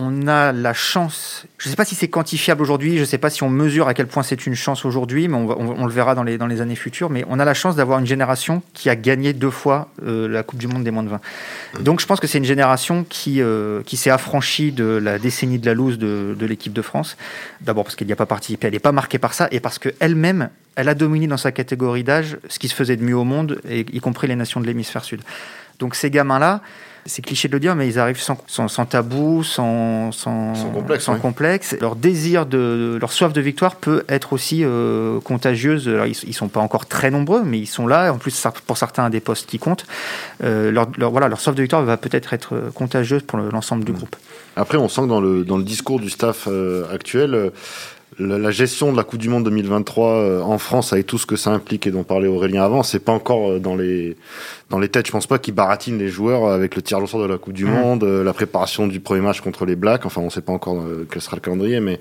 on 0.00 0.28
a 0.28 0.52
la 0.52 0.72
chance, 0.74 1.44
je 1.58 1.66
ne 1.66 1.70
sais 1.70 1.76
pas 1.76 1.84
si 1.84 1.96
c'est 1.96 2.06
quantifiable 2.06 2.62
aujourd'hui, 2.62 2.94
je 2.94 3.00
ne 3.00 3.04
sais 3.04 3.18
pas 3.18 3.30
si 3.30 3.42
on 3.42 3.50
mesure 3.50 3.88
à 3.88 3.94
quel 3.94 4.06
point 4.06 4.22
c'est 4.22 4.46
une 4.46 4.54
chance 4.54 4.84
aujourd'hui, 4.84 5.26
mais 5.26 5.36
on, 5.36 5.86
le 5.86 5.92
verra 5.92 6.14
dans 6.14 6.22
les, 6.22 6.38
dans 6.38 6.46
les 6.46 6.60
années 6.60 6.76
futures, 6.76 7.10
mais 7.10 7.24
on 7.28 7.40
a 7.40 7.44
la 7.44 7.54
chance 7.54 7.74
d'avoir 7.74 7.98
une 7.98 8.06
génération 8.06 8.62
qui 8.74 8.88
a 8.90 8.94
gagné 8.94 9.32
deux 9.32 9.50
fois 9.50 9.88
euh, 10.06 10.28
la 10.28 10.44
Coupe 10.44 10.60
du 10.60 10.68
Monde 10.68 10.84
des 10.84 10.92
moins 10.92 11.02
de 11.02 11.08
20. 11.08 11.20
Donc 11.80 12.00
je 12.00 12.06
pense 12.06 12.20
que 12.20 12.28
c'est 12.28 12.38
une 12.38 12.44
génération 12.44 13.04
qui, 13.08 13.42
euh, 13.42 13.82
qui 13.82 13.96
s'est 13.96 14.10
affranchie 14.10 14.70
de 14.70 14.84
la 14.84 15.18
décennie 15.18 15.58
de 15.58 15.66
la 15.66 15.74
loose 15.74 15.98
de, 15.98 16.36
de 16.38 16.46
l'équipe 16.46 16.72
de 16.72 16.82
France. 16.82 17.16
D'abord 17.60 17.82
parce 17.82 17.96
qu'elle 17.96 18.06
n'y 18.06 18.12
a 18.12 18.16
pas 18.16 18.26
participé, 18.26 18.68
elle 18.68 18.74
n'est 18.74 18.78
pas 18.78 18.92
marquée 18.92 19.18
par 19.18 19.34
ça, 19.34 19.48
et 19.50 19.58
parce 19.58 19.80
qu'elle-même, 19.80 20.50
elle 20.76 20.88
a 20.88 20.94
dominé 20.94 21.26
dans 21.26 21.36
sa 21.36 21.50
catégorie 21.50 22.04
d'âge 22.04 22.38
ce 22.48 22.60
qui 22.60 22.68
se 22.68 22.74
faisait 22.74 22.96
de 22.96 23.02
mieux 23.02 23.16
au 23.16 23.24
monde, 23.24 23.60
y 23.68 23.98
compris 23.98 24.28
les 24.28 24.36
nations 24.36 24.60
de 24.60 24.66
l'hémisphère 24.66 25.04
sud. 25.04 25.22
Donc 25.80 25.96
ces 25.96 26.10
gamins-là, 26.10 26.60
c'est 27.08 27.22
cliché 27.22 27.48
de 27.48 27.54
le 27.54 27.60
dire, 27.60 27.74
mais 27.74 27.88
ils 27.88 27.98
arrivent 27.98 28.20
sans, 28.20 28.38
sans, 28.46 28.84
tabou, 28.84 29.42
sans, 29.42 30.12
sans, 30.12 30.52
complexe. 30.72 31.04
Sans 31.04 31.18
complexe. 31.18 31.76
Leur 31.80 31.96
désir, 31.96 32.46
de, 32.46 32.98
leur 33.00 33.12
soif 33.12 33.32
de 33.32 33.40
victoire 33.40 33.76
peut 33.76 34.04
être 34.08 34.32
aussi 34.32 34.60
euh, 34.62 35.18
contagieuse. 35.20 35.88
Alors, 35.88 36.06
ils, 36.06 36.28
ne 36.28 36.32
sont 36.32 36.48
pas 36.48 36.60
encore 36.60 36.86
très 36.86 37.10
nombreux, 37.10 37.42
mais 37.42 37.58
ils 37.58 37.66
sont 37.66 37.86
là. 37.86 38.12
En 38.12 38.18
plus, 38.18 38.46
pour 38.66 38.76
certains, 38.76 39.06
à 39.06 39.10
des 39.10 39.20
postes 39.20 39.48
qui 39.48 39.58
comptent. 39.58 39.86
Euh, 40.44 40.70
leur, 40.70 41.10
voilà, 41.10 41.28
leur 41.28 41.40
soif 41.40 41.54
de 41.54 41.62
victoire 41.62 41.82
va 41.82 41.96
peut-être 41.96 42.34
être 42.34 42.70
contagieuse 42.74 43.22
pour 43.22 43.38
l'ensemble 43.38 43.84
du 43.84 43.92
mmh. 43.92 43.96
groupe. 43.96 44.16
Après, 44.56 44.76
on 44.76 44.88
sent 44.88 45.02
que 45.02 45.06
dans 45.06 45.20
le, 45.20 45.44
dans 45.44 45.56
le 45.56 45.64
discours 45.64 46.00
du 46.00 46.10
staff 46.10 46.46
euh, 46.46 46.84
actuel, 46.92 47.52
la, 48.18 48.50
gestion 48.50 48.92
de 48.92 48.96
la 48.96 49.04
Coupe 49.04 49.20
du 49.20 49.28
Monde 49.28 49.44
2023 49.44 50.08
euh, 50.08 50.40
en 50.42 50.58
France 50.58 50.92
avec 50.92 51.06
tout 51.06 51.18
ce 51.18 51.26
que 51.26 51.36
ça 51.36 51.50
implique 51.50 51.86
et 51.86 51.90
dont 51.90 52.02
parlait 52.02 52.26
Aurélien 52.26 52.64
avant, 52.64 52.82
c'est 52.82 52.98
pas 52.98 53.12
encore 53.12 53.50
euh, 53.50 53.58
dans 53.58 53.76
les 53.76 54.16
dans 54.70 54.78
les 54.78 54.88
têtes. 54.88 55.06
Je 55.06 55.12
pense 55.12 55.26
pas 55.26 55.38
qu'ils 55.38 55.54
baratinent 55.54 55.98
les 55.98 56.08
joueurs 56.08 56.50
avec 56.50 56.74
le 56.76 56.82
tir 56.82 56.98
au 56.98 57.06
sort 57.06 57.20
de 57.20 57.26
la 57.26 57.38
Coupe 57.38 57.54
du 57.54 57.64
mmh. 57.64 57.70
Monde, 57.70 58.04
euh, 58.04 58.24
la 58.24 58.32
préparation 58.32 58.86
du 58.86 59.00
premier 59.00 59.20
match 59.20 59.40
contre 59.40 59.64
les 59.64 59.76
Blacks. 59.76 60.04
Enfin, 60.04 60.20
on 60.20 60.30
sait 60.30 60.42
pas 60.42 60.52
encore 60.52 60.84
quel 61.10 61.22
sera 61.22 61.36
le 61.36 61.40
calendrier, 61.40 61.80
mais 61.80 62.00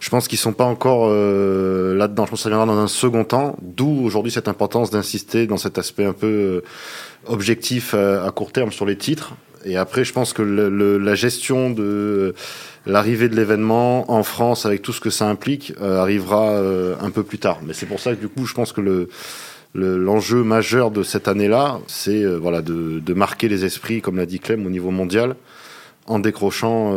je 0.00 0.08
pense 0.08 0.28
qu'ils 0.28 0.38
sont 0.38 0.52
pas 0.52 0.64
encore 0.64 1.08
là-dedans. 1.08 2.24
Je 2.24 2.30
pense 2.30 2.40
que 2.40 2.44
ça 2.44 2.48
viendra 2.48 2.66
dans 2.66 2.78
un 2.78 2.88
second 2.88 3.24
temps. 3.24 3.56
D'où 3.62 4.04
aujourd'hui 4.04 4.32
cette 4.32 4.48
importance 4.48 4.90
d'insister 4.90 5.46
dans 5.46 5.56
cet 5.56 5.78
aspect 5.78 6.04
un 6.04 6.12
peu 6.12 6.62
objectif 7.26 7.94
à 7.94 8.30
court 8.30 8.52
terme 8.52 8.72
sur 8.72 8.86
les 8.86 8.96
titres. 8.96 9.34
Et 9.64 9.76
après, 9.76 10.04
je 10.04 10.12
pense 10.12 10.32
que 10.32 10.42
le, 10.42 10.98
la 10.98 11.14
gestion 11.14 11.70
de 11.70 12.34
l'arrivée 12.86 13.28
de 13.28 13.36
l'événement 13.36 14.10
en 14.10 14.22
France 14.22 14.66
avec 14.66 14.82
tout 14.82 14.92
ce 14.92 15.00
que 15.00 15.10
ça 15.10 15.28
implique 15.28 15.72
euh, 15.80 16.00
arrivera 16.00 16.50
euh, 16.50 16.96
un 17.00 17.10
peu 17.10 17.22
plus 17.22 17.38
tard. 17.38 17.58
Mais 17.64 17.74
c'est 17.74 17.86
pour 17.86 18.00
ça 18.00 18.14
que 18.14 18.20
du 18.20 18.28
coup, 18.28 18.46
je 18.46 18.54
pense 18.54 18.72
que 18.72 18.80
le 18.80 19.08
l'enjeu 19.74 20.42
majeur 20.42 20.90
de 20.90 21.04
cette 21.04 21.28
année-là, 21.28 21.78
c'est 21.86 22.24
euh, 22.24 22.36
voilà 22.36 22.62
de, 22.62 22.98
de, 22.98 23.14
marquer 23.14 23.48
les 23.48 23.64
esprits, 23.64 24.00
comme 24.00 24.16
l'a 24.16 24.26
dit 24.26 24.40
Clem, 24.40 24.66
au 24.66 24.70
niveau 24.70 24.90
mondial, 24.90 25.36
en 26.06 26.18
décrochant 26.18 26.96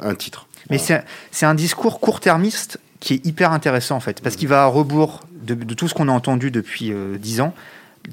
un 0.00 0.14
titre. 0.14 0.46
Mais 0.70 0.78
c'est 0.78 1.46
un 1.46 1.54
discours 1.54 2.00
court-termiste 2.00 2.78
qui 3.00 3.14
est 3.14 3.26
hyper 3.26 3.52
intéressant 3.52 3.96
en 3.96 4.00
fait, 4.00 4.22
parce 4.22 4.36
qu'il 4.36 4.48
va 4.48 4.62
à 4.62 4.66
rebours 4.66 5.20
de, 5.42 5.54
de 5.54 5.74
tout 5.74 5.88
ce 5.88 5.94
qu'on 5.94 6.08
a 6.08 6.12
entendu 6.12 6.50
depuis 6.50 6.92
dix 7.18 7.40
ans. 7.40 7.52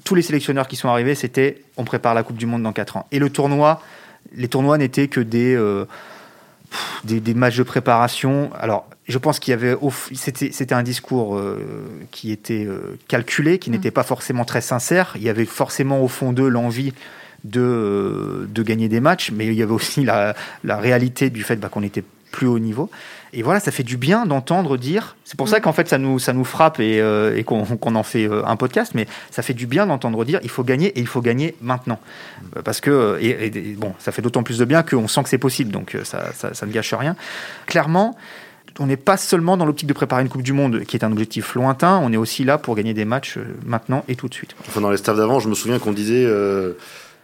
Tous 0.04 0.16
les 0.16 0.22
sélectionneurs 0.22 0.68
qui 0.68 0.76
sont 0.76 0.90
arrivés, 0.90 1.16
c'était 1.16 1.62
on 1.78 1.84
prépare 1.84 2.14
la 2.14 2.24
Coupe 2.24 2.38
du 2.38 2.46
Monde 2.46 2.64
dans 2.64 2.74
quatre 2.74 2.98
ans. 2.98 3.08
Et 3.12 3.20
le 3.20 3.30
tournoi, 3.30 3.82
les 4.36 4.48
tournois 4.48 4.78
n'étaient 4.78 5.08
que 5.08 5.22
des 5.22 5.56
des, 7.04 7.34
matchs 7.34 7.58
de 7.58 7.64
préparation. 7.64 8.50
Alors, 8.60 8.88
je 9.08 9.18
pense 9.18 9.40
qu'il 9.40 9.52
y 9.52 9.54
avait. 9.54 9.76
C'était 10.14 10.74
un 10.74 10.84
discours 10.84 11.38
euh, 11.38 11.86
qui 12.12 12.32
était 12.32 12.66
euh, 12.66 12.98
calculé, 13.08 13.60
qui 13.60 13.70
n'était 13.70 13.90
mm. 13.90 13.94
pas 13.94 14.04
forcément 14.04 14.46
très 14.46 14.62
sincère. 14.62 15.14
Il 15.16 15.24
y 15.24 15.30
avait 15.30 15.46
forcément 15.46 16.02
au 16.04 16.08
fond 16.08 16.34
d'eux 16.34 16.48
l'envie 16.48 16.94
de, 17.44 17.62
euh, 17.62 18.48
de 18.50 18.64
gagner 18.64 18.90
des 18.90 19.00
matchs, 19.00 19.32
mais 19.32 19.46
il 19.48 19.54
y 19.54 19.62
avait 19.62 19.74
aussi 19.74 20.04
la, 20.04 20.36
la 20.64 20.78
réalité 20.78 21.30
du 21.30 21.44
fait 21.44 21.58
bah, 21.58 21.70
qu'on 21.70 21.84
était 21.84 22.04
plus 22.36 22.48
haut 22.48 22.60
niveau. 22.60 22.90
Et 23.32 23.44
voilà, 23.44 23.62
ça 23.62 23.72
fait 23.72 23.84
du 23.84 23.96
bien 23.96 24.26
d'entendre 24.26 24.78
dire. 24.78 25.16
C'est 25.24 25.38
pour 25.38 25.48
ça 25.48 25.62
qu'en 25.62 25.72
fait, 25.72 25.88
ça 25.88 25.98
nous, 25.98 26.20
ça 26.20 26.34
nous 26.34 26.44
frappe 26.44 26.82
et, 26.82 27.00
euh, 27.00 27.42
qu'on 27.44 27.96
en 27.96 28.04
fait 28.04 28.28
euh, 28.28 28.44
un 28.46 28.58
podcast, 28.58 28.92
mais 28.94 29.08
ça 29.32 29.42
fait 29.42 29.54
du 29.54 29.68
bien 29.68 29.88
d'entendre 29.88 30.26
dire 30.26 30.40
il 30.44 30.50
faut 30.50 30.64
gagner 30.64 30.88
et 30.88 31.00
il 31.00 31.08
faut 31.08 31.22
gagner 31.22 31.56
maintenant. 31.62 32.00
Euh, 32.58 32.62
parce 32.62 32.82
que, 32.82 33.18
bon, 33.78 33.94
ça 34.00 34.12
fait 34.12 34.22
d'autant 34.22 34.44
plus 34.44 34.58
de 34.58 34.66
bien 34.66 34.84
qu'on 34.84 35.08
sent 35.08 35.24
que 35.24 35.30
c'est 35.30 35.38
possible, 35.38 35.72
donc 35.72 35.98
ça, 36.04 36.34
ça, 36.34 36.54
ça, 36.54 36.66
ne 36.66 36.72
gâche 36.74 36.94
rien. 36.94 37.16
Clairement, 37.68 38.18
on 38.80 38.86
n'est 38.86 38.98
pas 38.98 39.16
seulement 39.16 39.56
dans 39.56 39.66
l'optique 39.66 39.88
de 39.88 39.94
préparer 39.94 40.22
une 40.22 40.30
Coupe 40.30 40.44
du 40.44 40.52
Monde, 40.52 40.82
qui 40.82 40.98
est 40.98 41.06
un 41.06 41.12
objectif 41.12 41.56
lointain, 41.56 42.02
on 42.04 42.12
est 42.12 42.18
aussi 42.18 42.44
là 42.44 42.58
pour 42.58 42.76
gagner 42.76 42.94
des 42.94 43.06
matchs 43.06 43.40
maintenant 43.66 44.04
et 44.10 44.16
tout 44.16 44.28
de 44.28 44.34
suite. 44.34 44.56
Enfin, 44.68 44.82
dans 44.82 44.92
les 44.92 44.98
staffs 44.98 45.16
d'avant, 45.16 45.40
je 45.40 45.48
me 45.48 45.56
souviens 45.56 45.80
qu'on 45.80 45.94
disait 45.94 46.26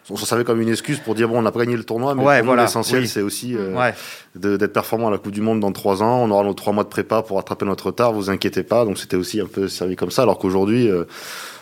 on 0.09 0.17
s'en 0.17 0.25
servait 0.25 0.43
comme 0.43 0.59
une 0.59 0.69
excuse 0.69 0.99
pour 0.99 1.15
dire 1.15 1.29
bon, 1.29 1.37
on 1.37 1.41
n'a 1.41 1.51
pas 1.51 1.59
gagné 1.59 1.77
le 1.77 1.83
tournoi, 1.83 2.15
mais 2.15 2.23
ouais, 2.23 2.41
voilà, 2.41 2.63
l'essentiel, 2.63 3.07
c'est 3.07 3.21
aussi 3.21 3.55
euh, 3.55 3.91
d'être 4.35 4.73
performant 4.73 5.09
à 5.09 5.11
la 5.11 5.17
Coupe 5.17 5.31
du 5.31 5.41
Monde 5.41 5.59
dans 5.59 5.71
trois 5.71 6.01
ans. 6.01 6.23
On 6.23 6.31
aura 6.31 6.43
nos 6.43 6.53
trois 6.53 6.73
mois 6.73 6.83
de 6.83 6.89
prépa 6.89 7.21
pour 7.21 7.37
rattraper 7.37 7.65
notre 7.65 7.87
retard, 7.87 8.11
vous 8.11 8.29
inquiétez 8.29 8.63
pas. 8.63 8.83
Donc 8.83 8.97
c'était 8.97 9.15
aussi 9.15 9.39
un 9.39 9.45
peu 9.45 9.67
servi 9.67 9.95
comme 9.95 10.11
ça, 10.11 10.23
alors 10.23 10.39
qu'aujourd'hui, 10.39 10.89
euh, 10.89 11.03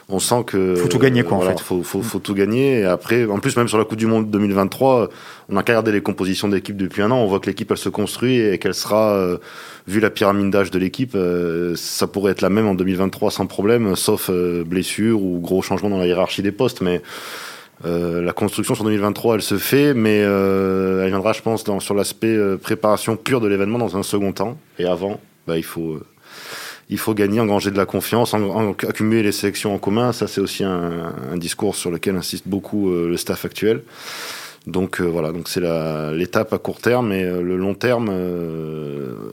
on 0.08 0.20
sent 0.20 0.44
que 0.48 0.76
faut 0.76 0.88
tout 0.88 1.00
gagner 1.00 1.24
quoi. 1.24 1.38
en 1.38 1.42
fait. 1.42 1.60
Faut, 1.60 1.84
faut, 1.84 2.02
faut, 2.02 2.20
tout 2.20 2.34
gagner. 2.34 2.80
Et 2.80 2.86
après, 2.86 3.26
en 3.26 3.40
plus, 3.40 3.58
même 3.58 3.68
sur 3.68 3.78
la 3.78 3.84
Coupe 3.84 3.98
du 3.98 4.08
Monde 4.08 4.32
2023, 4.32 5.10
on 5.50 5.58
a 5.58 5.62
qu'à 5.62 5.74
regarder 5.74 5.92
les 5.92 6.02
compositions 6.02 6.48
d'équipe 6.48 6.78
depuis 6.78 7.02
un 7.02 7.12
an. 7.12 7.18
On 7.18 7.28
voit 7.28 7.40
que 7.40 7.48
l'équipe 7.48 7.70
elle 7.70 7.78
se 7.78 7.90
construit 7.90 8.40
et 8.40 8.58
qu'elle 8.58 8.74
sera, 8.74 9.12
euh, 9.16 9.38
vu 9.86 10.00
la 10.00 10.10
pyramide 10.10 10.50
d'âge 10.50 10.72
de 10.72 10.80
l'équipe, 10.80 11.16
ça 11.76 12.08
pourrait 12.08 12.32
être 12.32 12.42
la 12.42 12.50
même 12.50 12.68
en 12.68 12.74
2023 12.74 13.32
sans 13.32 13.48
problème, 13.48 13.96
sauf 13.96 14.32
blessure 14.32 15.22
ou 15.22 15.40
gros 15.40 15.62
changement 15.62 15.90
dans 15.90 16.00
la 16.00 16.08
hiérarchie 16.08 16.42
des 16.42 16.52
postes, 16.52 16.82
mais 16.82 17.02
euh, 17.86 18.22
la 18.22 18.34
construction 18.34 18.76
sur 18.76 18.84
2023, 18.84 19.36
elle 19.36 19.42
se 19.42 19.58
fait, 19.58 19.94
mais 19.94 20.22
euh, 20.22 21.04
elle 21.04 21.10
viendra, 21.10 21.34
je 21.34 21.42
pense, 21.42 21.64
sur 21.80 21.94
l'aspect 21.96 22.36
euh, 22.36 22.58
préparation 22.58 23.16
pure 23.16 23.40
de 23.40 23.48
l'événement 23.48 23.78
dans 23.78 23.96
un 23.96 24.04
second 24.04 24.34
temps. 24.34 24.58
Et 24.80 24.86
avant, 24.86 25.20
bah, 25.48 25.58
il 25.58 25.64
faut 25.64 27.14
gagner, 27.14 27.40
engranger 27.40 27.72
de 27.72 27.78
la 27.78 27.86
confiance, 27.86 28.36
accumuler 28.88 29.24
les 29.24 29.32
sélections 29.32 29.74
en 29.74 29.78
commun. 29.78 30.12
Ça, 30.12 30.28
c'est 30.28 30.42
aussi 30.42 30.64
un, 30.64 31.14
discours 31.38 31.76
sur 31.76 31.90
lequel 31.90 32.16
insiste 32.16 32.48
beaucoup 32.48 32.90
le 32.92 33.16
staff 33.18 33.46
actuel. 33.46 33.84
Donc 34.68 35.00
voilà, 35.00 35.32
donc 35.32 35.48
c'est 35.48 35.62
l'étape 36.14 36.54
à 36.54 36.58
court 36.58 36.80
terme 36.80 37.12
et 37.14 37.24
le 37.24 37.56
long 37.56 37.74
terme, 37.74 38.10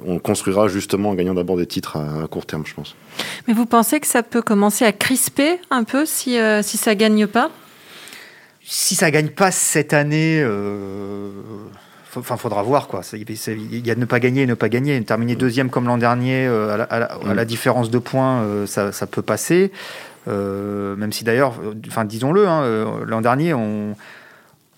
on 0.06 0.18
construira 0.18 0.68
justement 0.68 1.10
en 1.10 1.14
gagnant 1.14 1.34
d'abord 1.34 1.56
des 1.56 1.66
titres 1.66 1.96
à, 1.96 2.22
à, 2.22 2.26
court 2.28 2.46
terme, 2.46 2.62
je 2.64 2.74
pense. 2.74 2.94
Mais 3.48 3.54
vous 3.54 3.66
pensez 3.66 3.98
que 4.00 4.06
ça 4.06 4.22
peut 4.22 4.40
commencer 4.40 4.84
à 4.84 4.92
crisper 4.92 5.58
un 5.70 5.84
peu 5.84 6.06
si, 6.06 6.38
si 6.62 6.76
ça 6.76 6.94
gagne 6.94 7.26
pas? 7.26 7.50
Si 8.68 8.96
ça 8.96 9.10
gagne 9.12 9.28
pas 9.28 9.52
cette 9.52 9.92
année, 9.92 10.40
euh, 10.42 11.30
enfin, 12.16 12.36
faudra 12.36 12.64
voir 12.64 12.88
quoi. 12.88 13.02
Il 13.12 13.86
y 13.86 13.90
a 13.90 13.94
de 13.94 14.00
ne 14.00 14.04
pas 14.04 14.18
gagner 14.18 14.42
et 14.42 14.46
ne 14.46 14.54
pas 14.54 14.68
gagner. 14.68 15.00
Terminer 15.04 15.36
deuxième 15.36 15.70
comme 15.70 15.86
l'an 15.86 15.98
dernier, 15.98 16.46
euh, 16.46 16.84
à, 16.90 16.98
la, 16.98 17.44
mm. 17.44 17.44
différence 17.44 17.90
de 17.90 17.98
points, 17.98 18.42
euh, 18.42 18.66
ça, 18.66 18.90
ça, 18.90 19.06
peut 19.06 19.22
passer. 19.22 19.70
même 20.26 21.12
si 21.12 21.22
d'ailleurs, 21.22 21.54
enfin, 21.86 22.04
disons-le, 22.04 22.48
hein, 22.48 23.04
l'an 23.06 23.20
dernier, 23.20 23.54
on 23.54 23.94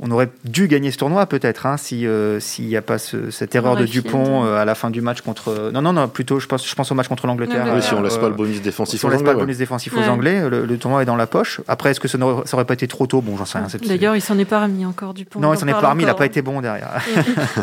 on 0.01 0.11
aurait 0.11 0.29
dû 0.45 0.69
gagner 0.69 0.91
ce 0.91 0.99
tournoi 0.99 1.27
peut-être 1.27 1.67
hein, 1.67 1.77
si 1.77 2.07
euh, 2.07 2.39
s'il 2.41 2.67
n'y 2.67 2.77
a 2.77 2.83
pas 2.83 2.99
cette 2.99 3.55
erreur 3.55 3.77
de 3.77 3.85
Dupont 3.85 4.45
euh, 4.45 4.57
à 4.57 4.65
la 4.65 4.75
fin 4.75 4.91
du 4.91 5.01
match 5.01 5.23
contre 5.23 5.71
non 5.73 5.83
non 5.83 5.93
non 5.93 6.09
plutôt 6.09 6.39
je 6.39 6.47
pense 6.47 6.69
je 6.69 6.75
pense 6.75 6.91
au 6.93 6.95
match 6.95 7.09
contre 7.09 7.27
l'Angleterre 7.27 7.67
oui, 7.75 7.83
si 7.83 7.95
on 7.95 8.03
laisse 8.03 8.17
pas 8.17 8.29
le 8.29 8.35
bonus 8.35 8.63
défensif 8.63 9.01
si 9.01 9.07
on 9.07 9.09
laisse 9.09 9.23
pas 9.23 9.33
le 9.33 9.39
bonus 9.39 9.59
défensif 9.59 9.97
aux 9.97 10.09
Anglais 10.09 10.49
le, 10.49 10.79
tournoi 10.79 11.03
est 11.03 11.07
dans 11.07 11.17
la 11.17 11.27
poche. 11.27 11.61
Après 11.67 11.91
est-ce 11.91 12.01
que 12.01 12.09
ça 12.09 12.19
n'aurait 12.19 12.45
aurait 12.53 12.65
pas 12.65 12.75
été 12.75 12.87
trop 12.87 13.07
tôt? 13.07 13.21
Bon 13.21 13.37
j'en 13.37 13.45
sais 13.45 13.59
rien 13.59 13.67
d'ailleurs 13.87 14.17
il 14.17 14.21
s'en 14.21 14.39
est 14.39 14.45
pas 14.45 14.63
remis 14.63 14.85
encore 14.85 15.15
Dupont 15.15 15.41
non 15.41 15.53
il 15.53 15.59
s'en 15.59 15.67
est 15.67 15.73
pas 15.73 15.91
remis 15.91 16.05
il 16.05 16.07
n'a 16.07 16.15
pas 16.15 16.27
été 16.27 16.43
bon 16.43 16.61
derrière. 16.61 17.03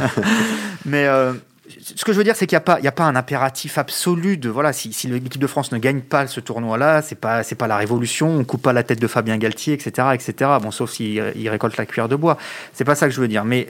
Mais 0.85 1.07
euh, 1.07 1.33
ce 1.67 2.05
que 2.05 2.13
je 2.13 2.17
veux 2.17 2.23
dire, 2.23 2.35
c'est 2.35 2.47
qu'il 2.47 2.55
n'y 2.55 2.61
a, 2.61 2.61
pas, 2.61 2.79
a 2.83 2.91
pas 2.91 3.03
un 3.05 3.15
impératif 3.15 3.77
absolu 3.77 4.37
de 4.37 4.49
voilà, 4.49 4.73
si, 4.73 4.93
si 4.93 5.07
l'équipe 5.07 5.41
de 5.41 5.47
France 5.47 5.71
ne 5.71 5.77
gagne 5.77 6.01
pas 6.01 6.27
ce 6.27 6.39
tournoi-là, 6.39 7.01
c'est 7.01 7.15
pas 7.15 7.43
c'est 7.43 7.55
pas 7.55 7.67
la 7.67 7.77
révolution, 7.77 8.37
on 8.37 8.43
coupe 8.43 8.61
pas 8.61 8.73
la 8.73 8.83
tête 8.83 9.01
de 9.01 9.07
Fabien 9.07 9.37
Galtier, 9.37 9.73
etc., 9.73 10.09
etc. 10.13 10.51
Bon, 10.61 10.71
sauf 10.71 10.91
s'il 10.91 11.33
il 11.35 11.49
récolte 11.49 11.77
la 11.77 11.85
cuillère 11.85 12.09
de 12.09 12.15
bois. 12.15 12.37
C'est 12.73 12.85
pas 12.85 12.95
ça 12.95 13.07
que 13.07 13.13
je 13.13 13.21
veux 13.21 13.27
dire, 13.27 13.45
mais 13.45 13.67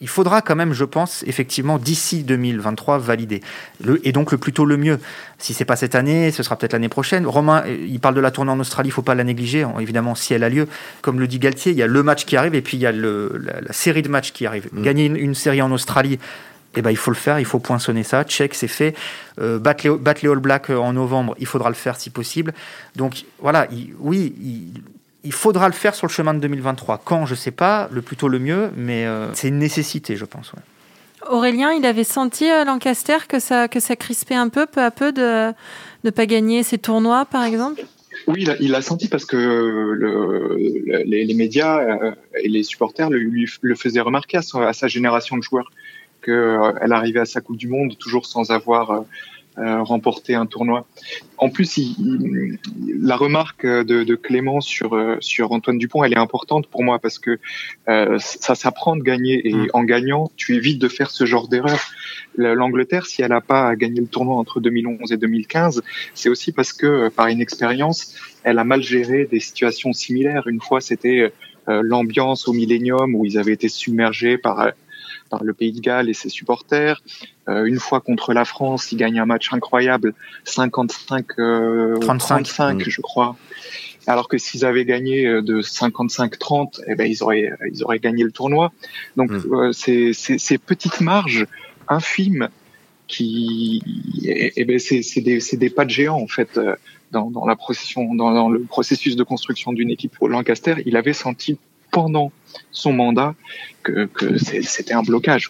il 0.00 0.08
faudra 0.08 0.42
quand 0.42 0.56
même, 0.56 0.74
je 0.74 0.84
pense, 0.84 1.24
effectivement, 1.26 1.78
d'ici 1.78 2.22
2023, 2.22 2.98
valider. 2.98 3.40
Le, 3.82 4.06
et 4.06 4.12
donc, 4.12 4.30
le 4.30 4.38
plus 4.38 4.52
tôt, 4.52 4.66
le 4.66 4.76
mieux. 4.76 4.98
Si 5.38 5.54
c'est 5.54 5.64
pas 5.64 5.76
cette 5.76 5.94
année, 5.94 6.30
ce 6.32 6.42
sera 6.42 6.56
peut-être 6.56 6.74
l'année 6.74 6.90
prochaine. 6.90 7.26
Romain, 7.26 7.64
il 7.66 7.98
parle 7.98 8.14
de 8.14 8.20
la 8.20 8.30
tournée 8.30 8.50
en 8.50 8.60
Australie, 8.60 8.90
il 8.90 8.92
faut 8.92 9.02
pas 9.02 9.14
la 9.14 9.24
négliger. 9.24 9.66
Évidemment, 9.80 10.14
si 10.14 10.34
elle 10.34 10.44
a 10.44 10.50
lieu, 10.50 10.68
comme 11.00 11.18
le 11.18 11.26
dit 11.26 11.38
Galtier, 11.38 11.72
il 11.72 11.78
y 11.78 11.82
a 11.82 11.86
le 11.86 12.02
match 12.02 12.26
qui 12.26 12.36
arrive 12.36 12.54
et 12.54 12.60
puis 12.62 12.76
il 12.76 12.80
y 12.80 12.86
a 12.86 12.92
le, 12.92 13.40
la, 13.42 13.72
série 13.72 14.02
de 14.02 14.08
matchs 14.08 14.32
qui 14.32 14.44
arrive. 14.44 14.68
Mm. 14.72 14.82
Gagner 14.82 15.06
une, 15.06 15.34
série 15.34 15.62
en 15.62 15.72
Australie, 15.72 16.18
eh 16.76 16.82
ben, 16.82 16.90
il 16.90 16.96
faut 16.96 17.10
le 17.10 17.16
faire, 17.16 17.40
il 17.40 17.46
faut 17.46 17.58
poinçonner 17.58 18.02
ça. 18.02 18.22
Check, 18.24 18.54
c'est 18.54 18.68
fait. 18.68 18.94
Euh, 19.40 19.58
battre, 19.58 19.86
les, 20.22 20.28
All 20.28 20.38
Blacks 20.38 20.70
euh, 20.70 20.76
en 20.76 20.92
novembre, 20.92 21.34
il 21.38 21.46
faudra 21.46 21.70
le 21.70 21.74
faire 21.74 21.96
si 21.96 22.10
possible. 22.10 22.52
Donc 22.94 23.24
voilà, 23.38 23.66
oui, 23.98 24.34
il, 25.24 25.32
faudra 25.32 25.68
le 25.68 25.74
faire 25.74 25.94
sur 25.94 26.06
le 26.06 26.12
chemin 26.12 26.34
de 26.34 26.40
2023. 26.40 27.00
Quand, 27.04 27.24
je 27.26 27.32
ne 27.32 27.36
sais 27.36 27.50
pas, 27.50 27.88
le 27.90 28.02
plus 28.02 28.16
tôt 28.16 28.28
le 28.28 28.38
mieux, 28.38 28.70
mais 28.76 29.06
euh, 29.06 29.32
c'est 29.32 29.48
une 29.48 29.58
nécessité, 29.58 30.16
je 30.16 30.26
pense. 30.26 30.52
Aurélien, 31.28 31.72
il 31.72 31.84
avait 31.86 32.04
senti 32.04 32.46
à 32.48 32.64
Lancaster 32.64 33.16
que 33.26 33.40
ça, 33.40 33.68
que 33.68 33.80
ça 33.80 33.96
crispait 33.96 34.34
un 34.34 34.48
peu, 34.48 34.66
peu 34.66 34.82
à 34.82 34.90
peu, 34.90 35.12
de 35.12 35.52
ne 36.04 36.10
pas 36.10 36.26
gagner 36.26 36.62
ses 36.62 36.78
tournois, 36.78 37.24
par 37.24 37.42
exemple? 37.42 37.82
Oui, 38.28 38.46
il 38.60 38.74
a, 38.74 38.82
senti 38.82 39.08
parce 39.08 39.24
que 39.24 39.36
le, 39.36 40.56
les, 41.04 41.34
médias 41.34 41.80
et 42.42 42.48
les 42.48 42.62
supporters 42.62 43.10
le, 43.10 43.18
lui, 43.18 43.48
le 43.60 43.74
faisaient 43.74 44.00
remarquer 44.00 44.38
à 44.38 44.72
sa 44.72 44.88
génération 44.88 45.36
de 45.36 45.42
joueurs 45.42 45.70
qu'elle 46.26 46.34
euh, 46.34 46.90
arrivait 46.90 47.20
à 47.20 47.24
sa 47.24 47.40
Coupe 47.40 47.56
du 47.56 47.68
Monde 47.68 47.96
toujours 47.98 48.26
sans 48.26 48.50
avoir 48.50 48.90
euh, 48.90 49.00
euh, 49.58 49.82
remporté 49.82 50.34
un 50.34 50.44
tournoi. 50.44 50.86
En 51.38 51.48
plus, 51.48 51.80
la 53.00 53.16
remarque 53.16 53.64
de, 53.64 54.14
Clément 54.14 54.60
sur 54.60 54.98
sur 55.20 55.52
Antoine 55.52 55.78
Dupont, 55.78 56.04
elle 56.04 56.12
est 56.12 56.18
importante 56.18 56.66
pour 56.66 56.82
moi 56.82 56.98
parce 56.98 57.18
que 57.18 57.38
ça 57.86 58.54
s'apprend 58.54 58.96
de 58.96 59.02
gagner 59.02 59.48
et 59.48 59.54
mm. 59.54 59.68
en 59.72 59.84
gagnant, 59.84 60.30
tu 60.36 60.56
évites 60.56 60.78
de 60.78 60.88
faire 60.88 61.10
ce 61.10 61.24
genre 61.24 61.48
d'erreur. 61.48 61.80
L'Angleterre, 62.36 63.06
si 63.06 63.22
elle 63.22 63.30
n'a 63.30 63.40
pas 63.40 63.74
gagné 63.76 64.00
le 64.00 64.08
tournoi 64.08 64.36
entre 64.36 64.60
2011 64.60 65.10
et 65.10 65.16
2015, 65.16 65.82
c'est 66.12 66.28
aussi 66.28 66.52
parce 66.52 66.74
que 66.74 67.08
par 67.08 67.30
inexpérience, 67.30 68.14
elle 68.44 68.58
a 68.58 68.64
mal 68.64 68.82
géré 68.82 69.24
des 69.24 69.40
situations 69.40 69.94
similaires. 69.94 70.48
Une 70.48 70.60
fois, 70.60 70.82
c'était 70.82 71.32
l'ambiance 71.66 72.46
au 72.46 72.52
Millennium 72.52 73.14
où 73.14 73.24
ils 73.24 73.38
avaient 73.38 73.54
été 73.54 73.68
submergés 73.68 74.36
par 74.36 74.72
par 75.28 75.44
le 75.44 75.52
Pays 75.52 75.72
de 75.72 75.80
Galles 75.80 76.08
et 76.08 76.14
ses 76.14 76.28
supporters. 76.28 77.02
Euh, 77.48 77.64
une 77.64 77.78
fois 77.78 78.00
contre 78.00 78.32
la 78.32 78.44
France, 78.44 78.92
ils 78.92 78.96
gagnent 78.96 79.20
un 79.20 79.26
match 79.26 79.52
incroyable, 79.52 80.14
55 80.44 81.26
euh, 81.38 81.98
35, 81.98 82.88
je 82.88 83.00
crois. 83.00 83.36
Alors 84.06 84.28
que 84.28 84.38
s'ils 84.38 84.64
avaient 84.64 84.84
gagné 84.84 85.26
euh, 85.26 85.42
de 85.42 85.60
55-30, 85.60 86.80
eh 86.86 86.94
ben 86.94 87.10
ils 87.10 87.22
auraient 87.22 87.50
ils 87.72 87.82
auraient 87.82 87.98
gagné 87.98 88.22
le 88.22 88.30
tournoi. 88.30 88.72
Donc 89.16 89.30
mm. 89.30 89.52
euh, 89.52 89.72
c'est 89.72 90.12
ces 90.12 90.58
petites 90.58 91.00
marges 91.00 91.46
infimes 91.88 92.48
qui 93.08 93.82
eh, 94.24 94.52
eh 94.56 94.64
ben 94.64 94.78
c'est 94.78 95.20
des 95.20 95.40
c'est 95.40 95.56
des 95.56 95.70
pas 95.70 95.84
de 95.84 95.90
géant 95.90 96.20
en 96.20 96.28
fait 96.28 96.58
dans, 97.10 97.30
dans 97.30 97.46
la 97.46 97.56
procession 97.56 98.14
dans, 98.14 98.32
dans 98.32 98.48
le 98.48 98.60
processus 98.60 99.16
de 99.16 99.24
construction 99.24 99.72
d'une 99.72 99.90
équipe 99.90 100.16
pour 100.16 100.28
Lancaster. 100.28 100.74
Il 100.86 100.96
avait 100.96 101.12
senti 101.12 101.58
pendant 101.96 102.30
son 102.72 102.92
mandat 102.92 103.34
que, 103.82 104.06
c'était 104.38 104.92
un 104.92 105.02
blocage. 105.02 105.48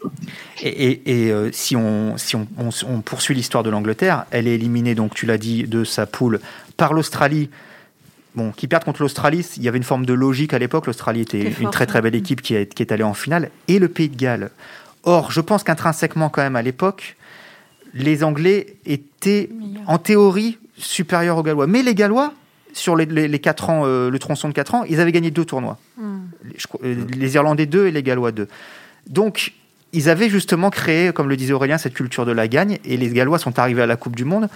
Et, 0.63 1.01
euh, 1.09 1.51
si, 1.51 1.75
on, 1.75 2.17
si 2.17 2.37
on, 2.37 3.01
poursuit 3.01 3.35
l'histoire 3.35 3.65
de 3.65 3.71
l'Angleterre, 3.71 4.27
elle 4.31 4.47
est 4.47 4.55
éliminée, 4.55 4.95
donc 4.95 5.13
tu 5.13 5.27
l'as 5.27 5.39
dit, 5.39 5.65
de 5.65 5.83
sa 5.83 6.07
poule 6.07 6.39
par 6.77 6.93
l'Australie. 6.93 7.51
Bon, 8.37 8.53
qui 8.53 8.69
perdent 8.69 8.85
contre 8.85 9.03
l'Australie, 9.03 9.45
il 9.57 9.65
y 9.65 9.69
avait 9.69 9.79
une 9.79 9.83
forme 9.83 10.07
de 10.07 10.13
logique 10.13 10.55
à 10.55 10.61
l'époque. 10.61 10.87
L'Australie 10.87 11.23
était 11.23 11.51
une 11.59 11.71
très 11.71 11.87
très 11.87 12.01
belle 12.01 12.15
équipe 12.15 12.43
qui 12.43 12.55
est, 12.55 12.73
qui 12.73 12.81
est 12.81 12.93
allée 12.93 13.03
en 13.03 13.15
finale, 13.15 13.51
et 13.67 13.81
le 13.81 13.89
Pays 13.89 14.09
de 14.09 14.17
Galles. 14.17 14.51
Or, 15.03 15.33
je 15.33 15.41
pense 15.41 15.65
qu'intrinsèquement, 15.65 16.29
quand 16.29 16.43
même, 16.43 16.55
à 16.55 16.63
l'époque, 16.63 17.17
les 17.93 18.23
Anglais 18.23 18.77
étaient 18.87 19.51
en 19.89 19.99
théorie 19.99 20.59
supérieurs 20.79 21.39
aux 21.39 21.43
Gallois. 21.43 21.67
Mais 21.67 21.83
les 21.83 21.97
Gallois, 21.97 22.35
sur 22.77 22.97
les, 22.97 23.07
les, 23.07 23.39
4 23.39 23.71
ans, 23.71 23.83
euh, 23.85 24.11
le 24.11 24.19
tronçon 24.19 24.49
de 24.49 24.53
4 24.55 24.75
ans, 24.75 24.85
ils 24.85 25.01
avaient 25.01 25.12
gagné 25.12 25.31
deux 25.31 25.45
tournois. 25.45 25.79
Hmm. 25.97 26.21
Les, 26.45 26.57
euh, 26.85 26.97
les, 27.17 27.35
Irlandais 27.35 27.67
2 27.67 27.87
et 27.87 27.91
les 27.91 28.03
Gallois 28.03 28.33
2. 28.33 28.49
Donc, 29.09 29.53
ils 29.93 30.09
avaient 30.09 30.29
justement 30.29 30.71
créé, 30.71 31.12
comme 31.12 31.29
le 31.29 31.37
disait 31.37 31.53
Aurélien, 31.53 31.79
cette 31.79 31.95
culture 31.95 32.27
de 32.27 32.33
la 32.33 32.49
gagne, 32.49 32.79
et 32.85 32.97
les 32.97 33.09
Gallois 33.09 33.39
sont 33.39 33.59
arrivés 33.59 33.83
à 33.83 33.87
la 33.87 33.97
Coupe 33.97 34.17
du 34.17 34.25
Monde 34.25 34.49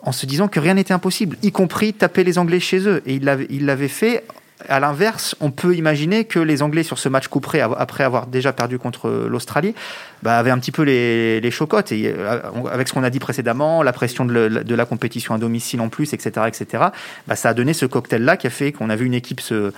en 0.00 0.12
se 0.12 0.26
disant 0.26 0.46
que 0.46 0.60
rien 0.60 0.74
n'était 0.74 0.94
impossible, 0.94 1.36
y 1.42 1.50
compris 1.50 1.92
taper 1.92 2.22
les 2.22 2.38
Anglais 2.38 2.60
chez 2.60 2.86
eux. 2.86 3.02
Et 3.06 3.14
ils 3.14 3.64
l'avaient 3.66 3.88
fait 3.88 4.24
à 4.68 4.80
l'inverse, 4.80 5.36
on 5.40 5.50
peut 5.50 5.74
imaginer 5.76 6.24
que 6.24 6.38
les 6.38 6.62
Anglais 6.62 6.82
sur 6.82 6.98
ce 6.98 7.08
match 7.08 7.28
couperé, 7.28 7.60
après 7.60 8.04
avoir 8.04 8.26
déjà 8.26 8.52
perdu 8.52 8.78
contre 8.78 9.10
l'Australie, 9.28 9.74
bah, 10.22 10.38
avaient 10.38 10.50
un 10.50 10.58
petit 10.58 10.72
peu 10.72 10.82
les, 10.82 11.50
chocottes. 11.50 11.92
Et 11.92 12.12
euh, 12.16 12.40
avec 12.70 12.88
ce 12.88 12.94
qu'on 12.94 13.04
a 13.04 13.10
dit 13.10 13.18
précédemment, 13.18 13.82
la 13.82 13.92
pression 13.92 14.24
de, 14.24 14.74
la 14.74 14.84
compétition 14.86 15.34
à 15.34 15.38
domicile 15.38 15.80
en 15.80 15.88
plus, 15.88 16.12
etc., 16.14 16.46
etc., 16.48 16.84
bah, 17.26 17.36
ça 17.36 17.50
a 17.50 17.54
donné 17.54 17.74
ce 17.74 17.86
cocktail-là 17.86 18.36
qui 18.36 18.46
a 18.46 18.50
fait 18.50 18.72
qu'on 18.72 18.90
a 18.90 18.96
vu 18.96 19.06
une 19.06 19.14
équipe 19.14 19.40
se, 19.40 19.72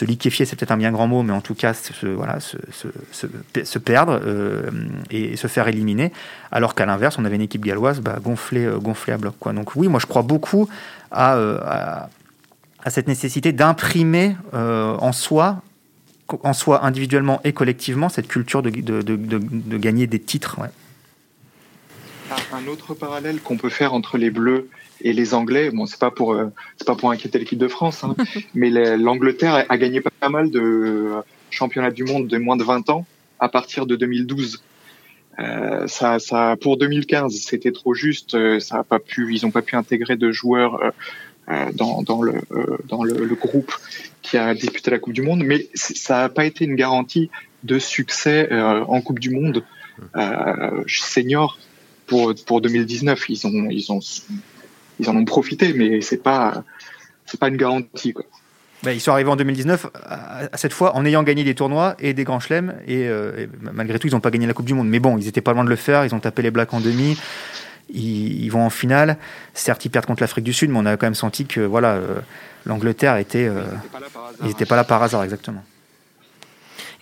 liquéfier, 0.00 0.46
c'est 0.46 0.54
peut-être 0.54 0.70
un 0.70 0.76
bien 0.76 0.92
grand 0.92 1.08
mot, 1.08 1.24
mais 1.24 1.32
en 1.32 1.40
tout 1.40 1.56
cas 1.56 1.74
se, 1.74 2.06
voilà, 2.06 2.38
se, 2.40 3.78
perdre 3.78 4.20
euh, 4.24 4.70
et 5.10 5.36
se 5.36 5.48
faire 5.48 5.66
éliminer, 5.66 6.12
alors 6.52 6.76
qu'à 6.76 6.86
l'inverse, 6.86 7.18
on 7.18 7.24
avait 7.24 7.34
une 7.34 7.42
équipe 7.42 7.64
galloise 7.64 8.00
bah, 8.00 8.18
gonflée, 8.22 8.64
euh, 8.64 8.78
gonflée 8.78 9.12
à 9.12 9.18
bloc. 9.18 9.34
Donc 9.52 9.74
oui, 9.74 9.88
moi 9.88 9.98
je 9.98 10.06
crois 10.06 10.22
beaucoup 10.22 10.68
à 11.10 12.08
cette 12.86 13.08
nécessité 13.08 13.52
d'imprimer 13.52 14.36
euh, 14.54 14.96
en 14.98 15.12
soi, 15.12 15.62
en 16.42 16.52
soi 16.52 16.84
individuellement 16.84 17.40
et 17.44 17.52
collectivement, 17.52 18.08
cette 18.08 18.28
culture 18.28 18.62
de, 18.62 18.70
de, 18.70 19.02
de, 19.02 19.76
gagner 19.76 20.06
des 20.06 20.20
titres. 20.20 20.58
Un 22.52 22.66
autre 22.66 22.94
parallèle 22.94 23.40
qu'on 23.40 23.56
peut 23.56 23.70
faire 23.70 23.94
entre 23.94 24.18
les 24.18 24.30
Bleus 24.30 24.68
et 25.00 25.12
les 25.12 25.34
Anglais, 25.34 25.70
bon, 25.70 25.86
c'est 25.86 25.98
pas 25.98 26.10
pour 26.10 26.32
euh, 26.32 26.46
c'est 26.76 26.86
pas 26.86 26.96
pour 26.96 27.10
inquiéter 27.10 27.38
l'équipe 27.38 27.58
de 27.58 27.68
France, 27.68 28.04
hein, 28.04 28.14
mais 28.54 28.70
l'Angleterre 28.96 29.64
a 29.68 29.78
gagné 29.78 30.00
pas 30.00 30.28
mal 30.28 30.50
de 30.50 31.10
championnats 31.50 31.90
du 31.90 32.04
monde 32.04 32.26
de 32.26 32.38
moins 32.38 32.56
de 32.56 32.64
20 32.64 32.90
ans 32.90 33.06
à 33.40 33.48
partir 33.48 33.86
de 33.86 33.96
2012. 33.96 34.62
Euh, 35.38 35.86
ça, 35.86 36.18
ça, 36.18 36.56
pour 36.60 36.76
2015, 36.76 37.32
c'était 37.32 37.70
trop 37.70 37.94
juste. 37.94 38.36
Ça 38.58 38.78
a 38.78 38.84
pas 38.84 38.98
pu, 38.98 39.34
ils 39.34 39.44
n'ont 39.44 39.52
pas 39.52 39.62
pu 39.62 39.76
intégrer 39.76 40.16
de 40.16 40.32
joueurs 40.32 40.82
euh, 40.82 40.90
dans, 41.74 42.02
dans, 42.02 42.22
le, 42.22 42.34
euh, 42.52 42.76
dans 42.88 43.04
le, 43.04 43.34
groupe 43.34 43.72
qui 44.22 44.36
a 44.36 44.54
disputé 44.54 44.90
la 44.90 44.98
Coupe 44.98 45.14
du 45.14 45.22
Monde, 45.22 45.42
mais 45.44 45.68
ça 45.74 46.22
n'a 46.22 46.28
pas 46.28 46.44
été 46.44 46.64
une 46.64 46.74
garantie 46.74 47.30
de 47.64 47.78
succès 47.78 48.52
euh, 48.52 48.84
en 48.84 49.00
Coupe 49.00 49.18
du 49.18 49.30
Monde 49.30 49.64
senior 50.86 51.58
pour, 52.06 52.34
pour 52.46 52.60
2019. 52.60 53.30
Ils, 53.30 53.46
ont, 53.46 53.68
ils, 53.70 53.90
ont, 53.90 54.00
ils 55.00 55.08
en 55.08 55.16
ont 55.16 55.24
profité, 55.24 55.72
mais 55.72 56.00
c'est 56.02 56.22
pas, 56.22 56.62
c'est 57.26 57.40
pas 57.40 57.48
une 57.48 57.56
garantie. 57.56 58.14
Ben, 58.84 58.92
ils 58.92 59.00
sont 59.00 59.10
arrivés 59.10 59.30
en 59.30 59.36
2019, 59.36 59.86
à, 60.04 60.56
cette 60.56 60.72
fois, 60.72 60.94
en 60.94 61.04
ayant 61.04 61.22
gagné 61.22 61.42
des 61.42 61.54
tournois 61.54 61.96
et 61.98 62.14
des 62.14 62.24
grands 62.24 62.40
chelems, 62.40 62.74
et, 62.86 63.08
malgré 63.60 63.98
tout, 63.98 64.06
ils 64.06 64.12
n'ont 64.12 64.20
pas 64.20 64.30
gagné 64.30 64.46
la 64.46 64.52
Coupe 64.52 64.66
du 64.66 64.74
Monde. 64.74 64.88
Mais 64.88 65.00
bon, 65.00 65.18
ils 65.18 65.26
étaient 65.26 65.40
pas 65.40 65.52
loin 65.52 65.64
de 65.64 65.70
le 65.70 65.76
faire, 65.76 66.04
ils 66.04 66.14
ont 66.14 66.20
tapé 66.20 66.42
les 66.42 66.50
Blacks 66.50 66.74
en 66.74 66.80
demi, 66.80 67.18
ils, 67.90 68.48
vont 68.50 68.64
en 68.64 68.70
finale. 68.70 69.16
Certes, 69.54 69.84
ils 69.84 69.90
perdent 69.90 70.06
contre 70.06 70.22
l'Afrique 70.22 70.44
du 70.44 70.52
Sud, 70.52 70.70
mais 70.70 70.78
on 70.78 70.86
a 70.86 70.96
quand 70.96 71.06
même 71.06 71.14
senti 71.14 71.46
que 71.46 71.60
voilà, 71.60 72.00
l'Angleterre 72.66 73.16
était, 73.16 73.50
ils 74.40 74.46
n'étaient 74.46 74.66
pas 74.66 74.76
là 74.76 74.84
par 74.84 75.02
hasard, 75.02 75.24
exactement. 75.24 75.64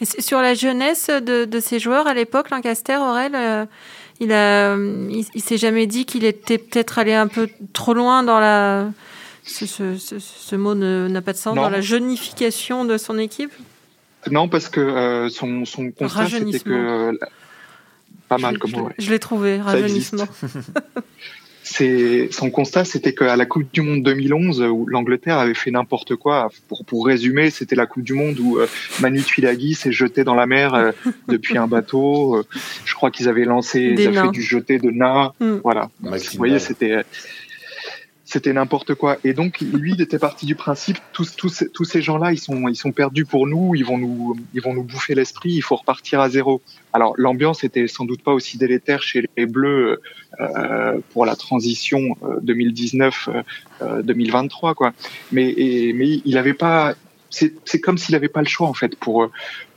Et 0.00 0.04
sur 0.04 0.40
la 0.40 0.54
jeunesse 0.54 1.08
de, 1.08 1.60
ces 1.60 1.78
joueurs 1.78 2.06
à 2.06 2.14
l'époque, 2.14 2.50
Lancaster, 2.50 2.96
Aurel, 2.96 3.68
il 4.20 4.32
a, 4.32 4.76
il, 4.76 5.42
s'est 5.42 5.58
jamais 5.58 5.86
dit 5.86 6.06
qu'il 6.06 6.24
était 6.24 6.58
peut-être 6.58 6.98
allé 6.98 7.14
un 7.14 7.28
peu 7.28 7.48
trop 7.72 7.94
loin 7.94 8.22
dans 8.22 8.40
la. 8.40 8.88
Ce, 9.44 9.64
ce, 9.64 9.96
ce, 9.96 10.56
mot 10.56 10.74
n'a 10.74 11.22
pas 11.22 11.32
de 11.32 11.38
sens 11.38 11.54
dans 11.54 11.68
la 11.68 11.80
jeunification 11.80 12.84
de 12.84 12.96
son 12.98 13.16
équipe? 13.18 13.52
Non, 14.30 14.48
parce 14.48 14.68
que 14.68 14.80
euh, 14.80 15.28
son, 15.28 15.64
son 15.64 15.90
constat 15.90 16.26
c'était 16.28 16.58
que 16.58 16.70
euh, 16.70 17.12
pas 18.28 18.38
mal 18.38 18.58
comme 18.58 18.72
Je, 18.98 19.04
je 19.04 19.10
l'ai 19.10 19.18
trouvé 19.18 19.60
rajeunissement. 19.60 20.26
c'est 21.66 22.28
son 22.30 22.50
constat, 22.50 22.84
c'était 22.84 23.12
qu'à 23.12 23.34
la 23.34 23.44
Coupe 23.44 23.66
du 23.72 23.80
Monde 23.82 24.02
2011, 24.04 24.62
où 24.62 24.86
l'Angleterre 24.86 25.38
avait 25.38 25.54
fait 25.54 25.72
n'importe 25.72 26.14
quoi. 26.14 26.48
Pour, 26.68 26.84
pour 26.84 27.06
résumer, 27.06 27.50
c'était 27.50 27.74
la 27.74 27.86
Coupe 27.86 28.04
du 28.04 28.14
Monde 28.14 28.38
où 28.38 28.58
euh, 28.58 28.68
Manu 29.00 29.20
Tuilagi 29.22 29.74
s'est 29.74 29.90
jeté 29.90 30.22
dans 30.22 30.34
la 30.34 30.46
mer 30.46 30.74
euh, 30.74 30.92
depuis 31.28 31.58
un 31.58 31.66
bateau. 31.66 32.36
Euh, 32.36 32.44
je 32.84 32.94
crois 32.94 33.10
qu'ils 33.10 33.28
avaient 33.28 33.44
lancé, 33.44 33.80
ils 33.80 34.06
avaient 34.06 34.22
fait 34.22 34.30
du 34.30 34.42
jeté 34.42 34.78
de 34.78 34.90
nains. 34.90 35.32
Hmm. 35.40 35.56
Voilà. 35.64 35.90
vous 36.00 36.16
voyez, 36.36 36.60
c'était 36.60 37.02
c'était 38.26 38.52
n'importe 38.52 38.94
quoi. 38.94 39.18
Et 39.22 39.34
donc, 39.34 39.60
lui, 39.60 39.92
il 39.94 40.02
était 40.02 40.18
parti 40.18 40.46
du 40.46 40.56
principe, 40.56 40.98
tous, 41.12 41.36
tous, 41.36 41.62
tous 41.72 41.84
ces 41.84 42.02
gens-là, 42.02 42.32
ils 42.32 42.38
sont, 42.38 42.66
ils 42.66 42.74
sont 42.74 42.90
perdus 42.90 43.24
pour 43.24 43.46
nous, 43.46 43.76
ils 43.76 43.84
vont 43.84 43.98
nous, 43.98 44.36
ils 44.52 44.60
vont 44.60 44.74
nous 44.74 44.82
bouffer 44.82 45.14
l'esprit, 45.14 45.52
il 45.52 45.62
faut 45.62 45.76
repartir 45.76 46.20
à 46.20 46.28
zéro. 46.28 46.60
Alors, 46.92 47.14
l'ambiance 47.16 47.62
était 47.62 47.86
sans 47.86 48.04
doute 48.04 48.22
pas 48.22 48.32
aussi 48.32 48.58
délétère 48.58 49.00
chez 49.00 49.22
les 49.36 49.46
Bleus 49.46 50.00
euh, 50.40 50.98
pour 51.12 51.24
la 51.24 51.36
transition 51.36 52.16
2019-2023, 52.42 53.40
euh, 53.80 54.74
quoi. 54.74 54.92
Mais, 55.30 55.48
et, 55.56 55.92
mais 55.92 56.20
il 56.24 56.36
avait 56.36 56.52
pas, 56.52 56.94
c'est 57.30 57.80
comme 57.80 57.96
s'il 57.96 58.16
avait 58.16 58.28
pas 58.28 58.40
le 58.40 58.48
choix, 58.48 58.66
en 58.66 58.74
fait, 58.74 58.96
pour, 58.96 59.30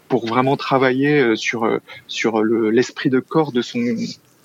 pour 0.07 0.25
vraiment 0.25 0.57
travailler 0.57 1.19
euh, 1.19 1.35
sur, 1.35 1.69
sur 2.07 2.43
l'esprit 2.43 3.11
de 3.11 3.19
corps 3.19 3.51
de 3.51 3.61
son, 3.61 3.79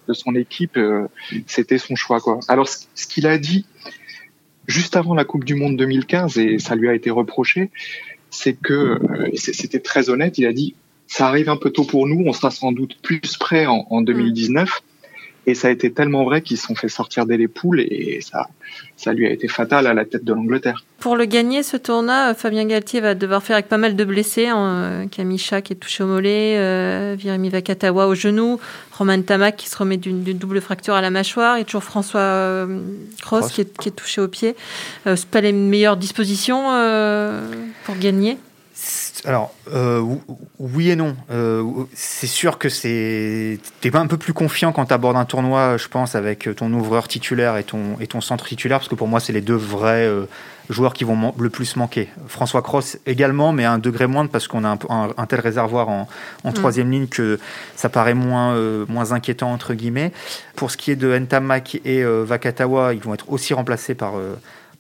de 0.09 0.13
son 0.13 0.35
équipe, 0.35 0.77
euh, 0.77 1.07
c'était 1.47 1.79
son 1.79 1.97
choix. 1.97 2.21
Quoi. 2.21 2.41
Alors, 2.49 2.69
ce 2.69 3.07
qu'il 3.07 3.27
a 3.27 3.39
dit 3.39 3.67
juste 4.67 4.97
avant 4.97 5.15
la 5.15 5.25
Coupe 5.25 5.45
du 5.45 5.55
Monde 5.55 5.77
2015, 5.77 6.39
et 6.39 6.59
ça 6.59 6.75
lui 6.75 6.89
a 6.89 6.95
été 6.95 7.11
reproché, 7.11 7.71
c'est 8.31 8.55
que, 8.55 8.73
euh, 8.73 9.31
c'était 9.35 9.81
très 9.81 10.11
honnête, 10.11 10.39
il 10.39 10.47
a 10.47 10.53
dit, 10.53 10.75
ça 11.07 11.29
arrive 11.29 11.49
un 11.49 11.57
peu 11.57 11.71
tôt 11.71 11.85
pour 11.85 12.07
nous, 12.07 12.25
on 12.27 12.33
sera 12.33 12.51
sans 12.51 12.73
doute 12.73 12.97
plus 13.03 13.37
prêt 13.39 13.67
en, 13.67 13.87
en 13.91 14.03
2019. 14.03 14.83
Et 15.47 15.55
ça 15.55 15.69
a 15.69 15.71
été 15.71 15.93
tellement 15.93 16.25
vrai 16.25 16.43
qu'ils 16.43 16.57
se 16.57 16.67
sont 16.67 16.75
fait 16.75 16.89
sortir 16.89 17.27
des 17.27 17.37
les 17.37 17.49
poules 17.49 17.81
et 17.81 18.21
ça, 18.23 18.49
ça 18.97 19.13
lui 19.13 19.27
a 19.27 19.31
été 19.31 19.49
fatal 19.49 19.87
à 19.87 19.95
la 19.95 20.05
tête 20.05 20.25
de 20.25 20.33
l'Angleterre. 20.33 20.85
Pour 21.01 21.17
le 21.17 21.27
gagner, 21.27 21.63
ce 21.63 21.77
tournoi, 21.77 22.31
euh, 22.31 22.35
Fabien 22.35 22.65
Galtier 22.65 23.01
va 23.01 23.15
devoir 23.15 23.43
faire 23.43 23.57
avec 23.57 23.69
pas 23.69 23.77
mal 23.77 23.97
de 23.97 24.05
blessés. 24.05 24.47
Hein. 24.47 25.07
Kamisha 25.11 25.61
qui 25.61 25.75
est 25.75 25.77
touché 25.77 26.03
au 26.03 26.07
mollet, 26.07 26.57
euh, 26.57 27.15
Virimi 27.19 27.51
Vakatawa 27.51 28.07
au 28.07 28.15
genou, 28.15 28.59
Roman 28.97 29.21
Tamak 29.23 29.57
qui 29.57 29.69
se 29.69 29.77
remet 29.77 29.97
d'une 29.97 30.23
double 30.23 30.61
fracture 30.61 30.95
à 30.95 31.01
la 31.01 31.11
mâchoire 31.11 31.57
et 31.57 31.65
toujours 31.65 31.85
François 31.85 32.21
euh, 32.21 32.81
Cross, 33.21 33.53
Qui, 33.53 33.63
est, 33.63 33.79
qui, 33.79 33.89
est, 33.89 33.93
touché 33.93 34.21
au 34.21 34.29
pied. 34.29 34.57
Euh, 35.07 35.17
c'est 35.17 35.29
pas 35.29 35.41
les 35.41 35.53
meilleures 35.53 35.97
dispositions 35.97 36.73
euh, 36.73 37.41
pour 37.85 37.97
gagner? 37.97 38.39
Alors, 39.25 39.55
euh, 39.73 40.05
oui 40.59 40.91
et 40.91 40.97
non. 40.97 41.17
Euh, 41.31 41.65
c'est 41.95 42.27
sûr 42.27 42.59
que 42.59 42.69
c'est. 42.69 43.59
T'es 43.81 43.95
un 43.97 44.07
peu 44.07 44.19
plus 44.19 44.35
confiant 44.35 44.73
quand 44.73 44.87
tu 44.87 44.93
abordes 44.93 45.17
un 45.17 45.25
tournoi, 45.25 45.77
je 45.79 45.89
pense, 45.89 46.15
avec 46.15 46.49
ton 46.57 46.71
ouvreur 46.73 47.09
titulaire 47.09 47.57
et 47.57 47.65
ton, 47.65 47.99
et 48.01 48.07
ton 48.07 48.21
centre 48.21 48.45
titulaire, 48.45 48.79
parce 48.79 48.89
que 48.89 48.95
pour 48.95 49.09
moi, 49.09 49.21
c'est 49.21 49.33
les 49.33 49.41
deux 49.41 49.55
vrais 49.55 50.07
euh, 50.07 50.27
joueurs 50.69 50.93
qui 50.93 51.05
vont 51.05 51.33
le 51.39 51.49
plus 51.49 51.77
manquer. 51.77 52.09
François 52.27 52.61
Cross 52.61 52.99
également, 53.07 53.53
mais 53.53 53.65
à 53.65 53.73
un 53.73 53.79
degré 53.79 54.07
moindre, 54.07 54.31
parce 54.31 54.47
qu'on 54.47 54.65
a 54.65 54.77
un, 54.91 55.27
tel 55.27 55.41
réservoir 55.41 55.89
en, 55.89 56.09
en 56.43 56.51
mm. 56.51 56.55
troisième 56.55 56.91
ligne 56.91 57.07
que 57.07 57.39
ça 57.77 57.89
paraît 57.89 58.15
moins, 58.15 58.55
moins 58.89 59.13
inquiétant, 59.13 59.53
entre 59.53 59.73
guillemets. 59.73 60.13
Pour 60.57 60.71
ce 60.71 60.77
qui 60.77 60.91
est 60.91 60.97
de 60.97 61.17
Ntamak 61.17 61.81
et 61.85 62.05
Vakatawa, 62.05 62.93
ils 62.93 63.01
vont 63.01 63.15
être 63.15 63.31
aussi 63.31 63.55
remplacés 63.55 63.95
par 63.95 64.15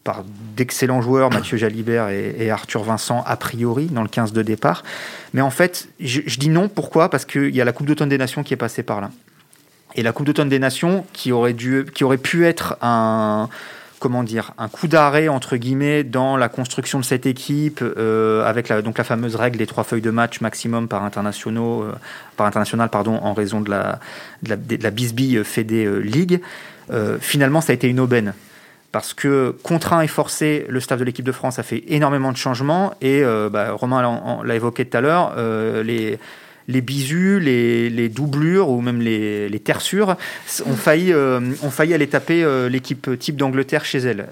par 0.05 0.23
d'excellents 0.55 1.01
joueurs, 1.01 1.31
Mathieu 1.31 1.57
Jalibert 1.57 2.11
et, 2.11 2.51
Arthur 2.51 2.85
Vincent, 2.85 3.25
a 3.27 3.37
priori, 3.37 3.87
dans 3.87 4.03
le 4.03 4.09
15 4.09 4.33
de 4.33 4.43
départ. 4.43 4.85
Mais 5.33 5.40
en 5.40 5.51
fait, 5.51 5.88
je, 5.99 6.21
dis 6.38 6.51
non. 6.51 6.69
Pourquoi? 6.69 7.09
Parce 7.09 7.25
qu'il 7.25 7.55
y 7.55 7.61
a 7.61 7.64
la 7.64 7.73
Coupe 7.73 7.87
d'automne 7.87 8.11
des 8.11 8.19
Nations 8.19 8.43
qui 8.43 8.53
est 8.53 8.59
passée 8.59 8.83
par 8.83 9.01
là. 9.01 9.11
Et 9.97 10.03
la 10.03 10.12
Coupe 10.12 10.27
d'automne 10.27 10.51
des 10.51 10.59
Nations, 10.59 11.07
qui 11.14 11.33
aurait, 11.33 11.55
dû, 11.55 11.87
qui 11.95 12.05
aurait 12.05 12.19
pu 12.19 12.45
être 12.45 12.77
un, 12.83 13.49
comment 13.99 14.23
dire, 14.23 14.53
un 14.59 14.69
coup 14.69 14.88
d'arrêt, 14.88 15.29
entre 15.29 15.57
guillemets, 15.57 16.05
dans 16.05 16.37
la 16.37 16.51
construction 16.51 16.99
de 16.99 17.05
cette 17.05 17.25
équipe, 17.25 17.81
euh, 17.83 18.45
avec 18.45 18.69
la, 18.69 18.83
donc 18.83 18.99
la 18.99 19.05
fameuse 19.05 19.37
règle 19.37 19.57
des 19.57 19.67
trois 19.67 19.85
feuilles 19.85 20.03
de 20.03 20.11
match 20.11 20.43
maximum 20.43 20.87
par, 20.87 21.03
internationaux, 21.05 21.85
euh, 21.85 21.95
par 22.37 22.47
international 22.47 22.90
pardon, 22.90 23.19
en 23.23 23.33
raison 23.33 23.62
de 23.62 23.71
la, 23.71 24.01
de 24.43 24.83
la, 24.83 24.90
bisbille 24.90 25.43
Fédé 25.45 25.87
euh, 25.87 26.01
League. 26.01 26.40
finalement, 27.21 27.62
ça 27.62 27.73
a 27.73 27.75
été 27.75 27.88
une 27.88 28.01
aubaine 28.01 28.35
parce 28.95 29.13
que 29.13 29.57
contraint 29.65 30.03
et 30.03 30.07
forcé, 30.07 30.67
le 30.69 30.79
staff 30.79 31.01
de 31.01 31.05
l'équipe 31.05 31.25
de 31.25 31.33
France 31.33 31.59
a 31.59 31.65
fait 31.65 31.83
énormément 31.89 32.31
de 32.31 32.37
changements 32.37 32.95
et 33.01 33.25
euh, 33.25 33.49
bah, 33.51 33.73
Romain 33.73 34.41
l'a 34.45 34.55
évoqué 34.55 34.85
tout 34.85 34.97
à 34.97 35.01
l'heure, 35.01 35.35
euh, 35.37 35.83
les, 35.83 36.21
les 36.69 36.81
bisus, 36.81 37.41
les, 37.41 38.09
doublures 38.09 38.69
ou 38.69 38.81
même 38.81 39.01
les, 39.01 39.49
les 39.49 39.59
terçures 39.59 40.15
ont 40.65 40.77
failli, 40.77 41.13
euh, 41.13 41.41
ont 41.65 41.73
failli 41.73 41.93
aller 41.93 42.07
taper 42.07 42.47
l'équipe 42.71 43.19
type 43.19 43.35
d'Angleterre 43.35 43.85
chez 43.85 43.99
elle 43.99 44.29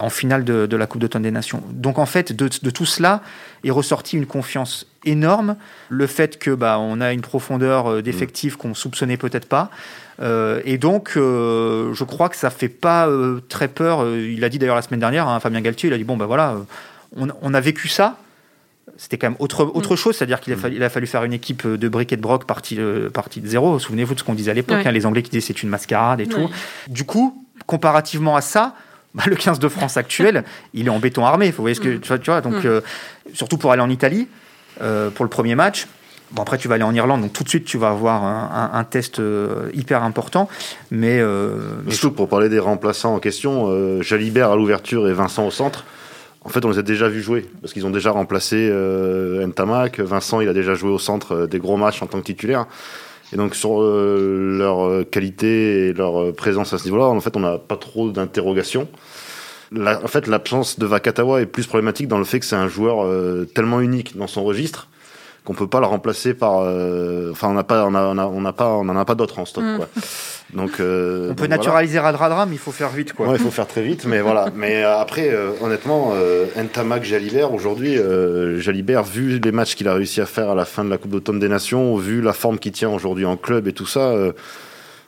en 0.00 0.10
finale 0.10 0.42
de, 0.42 0.76
la 0.76 0.86
Coupe 0.88 1.00
d'automne 1.00 1.22
des 1.22 1.30
Nations. 1.30 1.62
Donc 1.70 2.00
en 2.00 2.06
fait, 2.06 2.32
de, 2.32 2.48
tout 2.48 2.86
cela 2.86 3.22
est 3.62 3.70
ressorti 3.70 4.16
une 4.16 4.26
confiance 4.26 4.88
énorme, 5.04 5.54
le 5.90 6.08
fait 6.08 6.40
que 6.40 6.50
bah, 6.50 6.80
on 6.80 7.00
a 7.00 7.12
une 7.12 7.20
profondeur 7.20 8.02
d'effectifs 8.02 8.56
qu'on 8.56 8.74
soupçonnait 8.74 9.16
peut-être 9.16 9.46
pas. 9.46 9.70
Euh, 10.20 10.60
et 10.64 10.78
donc, 10.78 11.12
euh, 11.16 11.92
je 11.92 12.04
crois 12.04 12.28
que 12.28 12.36
ça 12.36 12.50
fait 12.50 12.68
pas 12.68 13.08
euh, 13.08 13.40
très 13.48 13.68
peur. 13.68 14.06
Il 14.16 14.44
a 14.44 14.48
dit 14.48 14.58
d'ailleurs 14.58 14.76
la 14.76 14.82
semaine 14.82 15.00
dernière, 15.00 15.28
hein, 15.28 15.40
Fabien 15.40 15.60
Galtier, 15.60 15.88
il 15.88 15.92
a 15.92 15.98
dit 15.98 16.04
bon 16.04 16.16
ben 16.16 16.26
voilà, 16.26 16.56
on, 17.16 17.54
a 17.54 17.60
vécu 17.60 17.88
ça. 17.88 18.18
C'était 18.96 19.18
quand 19.18 19.28
même 19.28 19.36
autre, 19.40 19.64
autre 19.64 19.94
mm. 19.94 19.96
chose, 19.96 20.16
c'est-à-dire 20.16 20.40
qu'il 20.40 20.52
a, 20.52 20.56
fallu, 20.56 20.82
a 20.82 20.88
fallu 20.88 21.06
faire 21.06 21.24
une 21.24 21.32
équipe 21.32 21.66
de 21.66 21.88
briques 21.88 22.12
et 22.12 22.16
de 22.16 22.22
broc 22.22 22.44
partie, 22.44 22.78
partie 23.12 23.40
de 23.40 23.48
zéro. 23.48 23.78
Souvenez-vous 23.78 24.14
de 24.14 24.20
ce 24.20 24.24
qu'on 24.24 24.34
disait 24.34 24.52
à 24.52 24.54
l'époque, 24.54 24.84
hein, 24.84 24.92
les 24.92 25.06
Anglais 25.06 25.22
qui 25.22 25.30
disaient 25.30 25.46
c'est 25.46 25.62
une 25.62 25.68
mascarade 25.68 26.20
et 26.20 26.26
tout. 26.26 26.48
Du 26.88 27.04
coup, 27.04 27.44
comparativement 27.66 28.36
à 28.36 28.40
ça, 28.40 28.74
bah, 29.14 29.24
le 29.26 29.36
15 29.36 29.58
de 29.58 29.68
France 29.68 29.96
actuel, 29.96 30.44
il 30.74 30.86
est 30.86 30.90
en 30.90 31.00
béton 31.00 31.24
armé. 31.24 31.50
Vous 31.50 31.62
voyez 31.62 31.74
ce 31.74 31.80
que 31.80 31.96
mm. 31.96 32.18
tu 32.20 32.30
vois, 32.30 32.40
donc 32.40 32.64
mm. 32.64 32.82
surtout 33.32 33.58
pour 33.58 33.72
aller 33.72 33.82
en 33.82 33.90
Italie 33.90 34.28
pour 34.78 35.24
le 35.24 35.30
premier 35.30 35.54
match 35.54 35.86
Bon, 36.34 36.42
après, 36.42 36.58
tu 36.58 36.66
vas 36.66 36.74
aller 36.74 36.84
en 36.84 36.94
Irlande, 36.94 37.22
donc 37.22 37.32
tout 37.32 37.44
de 37.44 37.48
suite, 37.48 37.64
tu 37.64 37.78
vas 37.78 37.90
avoir 37.90 38.24
un, 38.24 38.84
test 38.84 39.20
euh, 39.20 39.70
hyper 39.72 40.02
important. 40.02 40.48
Mais, 40.90 41.20
euh, 41.20 41.58
Surtout 41.88 42.10
pour 42.10 42.28
parler 42.28 42.48
des 42.48 42.58
remplaçants 42.58 43.14
en 43.14 43.20
question, 43.20 43.68
euh, 43.68 44.02
Jalibert 44.02 44.50
à 44.50 44.56
l'ouverture 44.56 45.08
et 45.08 45.12
Vincent 45.12 45.46
au 45.46 45.52
centre. 45.52 45.84
En 46.44 46.48
fait, 46.48 46.64
on 46.64 46.70
les 46.70 46.78
a 46.78 46.82
déjà 46.82 47.08
vus 47.08 47.22
jouer 47.22 47.46
parce 47.62 47.72
qu'ils 47.72 47.86
ont 47.86 47.90
déjà 47.90 48.10
remplacé 48.10 48.68
euh, 48.68 49.46
Ntamak. 49.46 50.00
Vincent, 50.00 50.40
il 50.40 50.48
a 50.48 50.52
déjà 50.52 50.74
joué 50.74 50.90
au 50.90 50.98
centre 50.98 51.46
des 51.46 51.58
gros 51.60 51.76
matchs 51.76 52.02
en 52.02 52.06
tant 52.06 52.18
que 52.18 52.26
titulaire. 52.26 52.66
Et 53.32 53.36
donc, 53.36 53.54
sur 53.54 53.80
leur 53.80 55.08
qualité 55.10 55.88
et 55.88 55.92
leur 55.92 56.34
présence 56.34 56.72
à 56.72 56.78
ce 56.78 56.84
niveau-là, 56.84 57.06
en 57.06 57.20
fait, 57.20 57.36
on 57.36 57.40
n'a 57.40 57.58
pas 57.58 57.76
trop 57.76 58.10
d'interrogations. 58.10 58.86
en 59.74 60.06
fait, 60.06 60.26
l'absence 60.26 60.78
de 60.78 60.86
Vakatawa 60.86 61.40
est 61.40 61.46
plus 61.46 61.66
problématique 61.66 62.06
dans 62.06 62.18
le 62.18 62.24
fait 62.24 62.38
que 62.38 62.46
c'est 62.46 62.54
un 62.54 62.68
joueur 62.68 63.08
tellement 63.54 63.80
unique 63.80 64.16
dans 64.16 64.26
son 64.26 64.44
registre 64.44 64.88
qu'on 65.44 65.52
peut 65.54 65.66
pas 65.66 65.80
le 65.80 65.86
remplacer 65.86 66.32
par. 66.32 66.60
Euh, 66.60 67.30
enfin, 67.30 67.48
on 67.48 67.52
n'a 67.52 67.64
pas, 67.64 67.84
on 67.86 67.94
a, 67.94 68.26
on 68.26 68.40
n'a 68.40 68.52
pas, 68.52 68.70
on 68.70 68.88
en 68.88 68.96
a 68.96 69.04
pas 69.04 69.14
d'autres 69.14 69.38
en 69.38 69.44
stock. 69.44 69.62
Mm. 69.62 69.76
Quoi. 69.76 69.88
Donc, 70.54 70.78
euh, 70.78 71.30
on 71.30 71.34
peut 71.34 71.46
naturaliser 71.46 71.98
Radradra, 71.98 72.46
mais 72.46 72.54
il 72.54 72.58
faut 72.58 72.70
faire 72.70 72.90
vite, 72.90 73.12
quoi. 73.12 73.28
Ouais, 73.28 73.36
il 73.36 73.42
faut 73.42 73.50
faire 73.50 73.66
très 73.66 73.82
vite, 73.82 74.06
mais 74.06 74.20
voilà. 74.20 74.46
Mais 74.54 74.84
euh, 74.84 74.98
après, 74.98 75.30
honnêtement, 75.60 76.12
Ntamak 76.56 77.02
Jalibert 77.04 77.52
aujourd'hui, 77.52 77.98
Jalibert, 78.58 79.02
vu 79.02 79.40
les 79.40 79.52
matchs 79.52 79.74
qu'il 79.74 79.88
a 79.88 79.94
réussi 79.94 80.20
à 80.20 80.26
faire 80.26 80.50
à 80.50 80.54
la 80.54 80.64
fin 80.64 80.84
de 80.84 80.90
la 80.90 80.98
Coupe 80.98 81.10
d'automne 81.10 81.40
des 81.40 81.48
Nations, 81.48 81.96
vu 81.96 82.20
la 82.20 82.32
forme 82.32 82.58
qu'il 82.58 82.72
tient 82.72 82.90
aujourd'hui 82.90 83.26
en 83.26 83.36
club 83.36 83.66
et 83.66 83.72
tout 83.72 83.86
ça. 83.86 84.14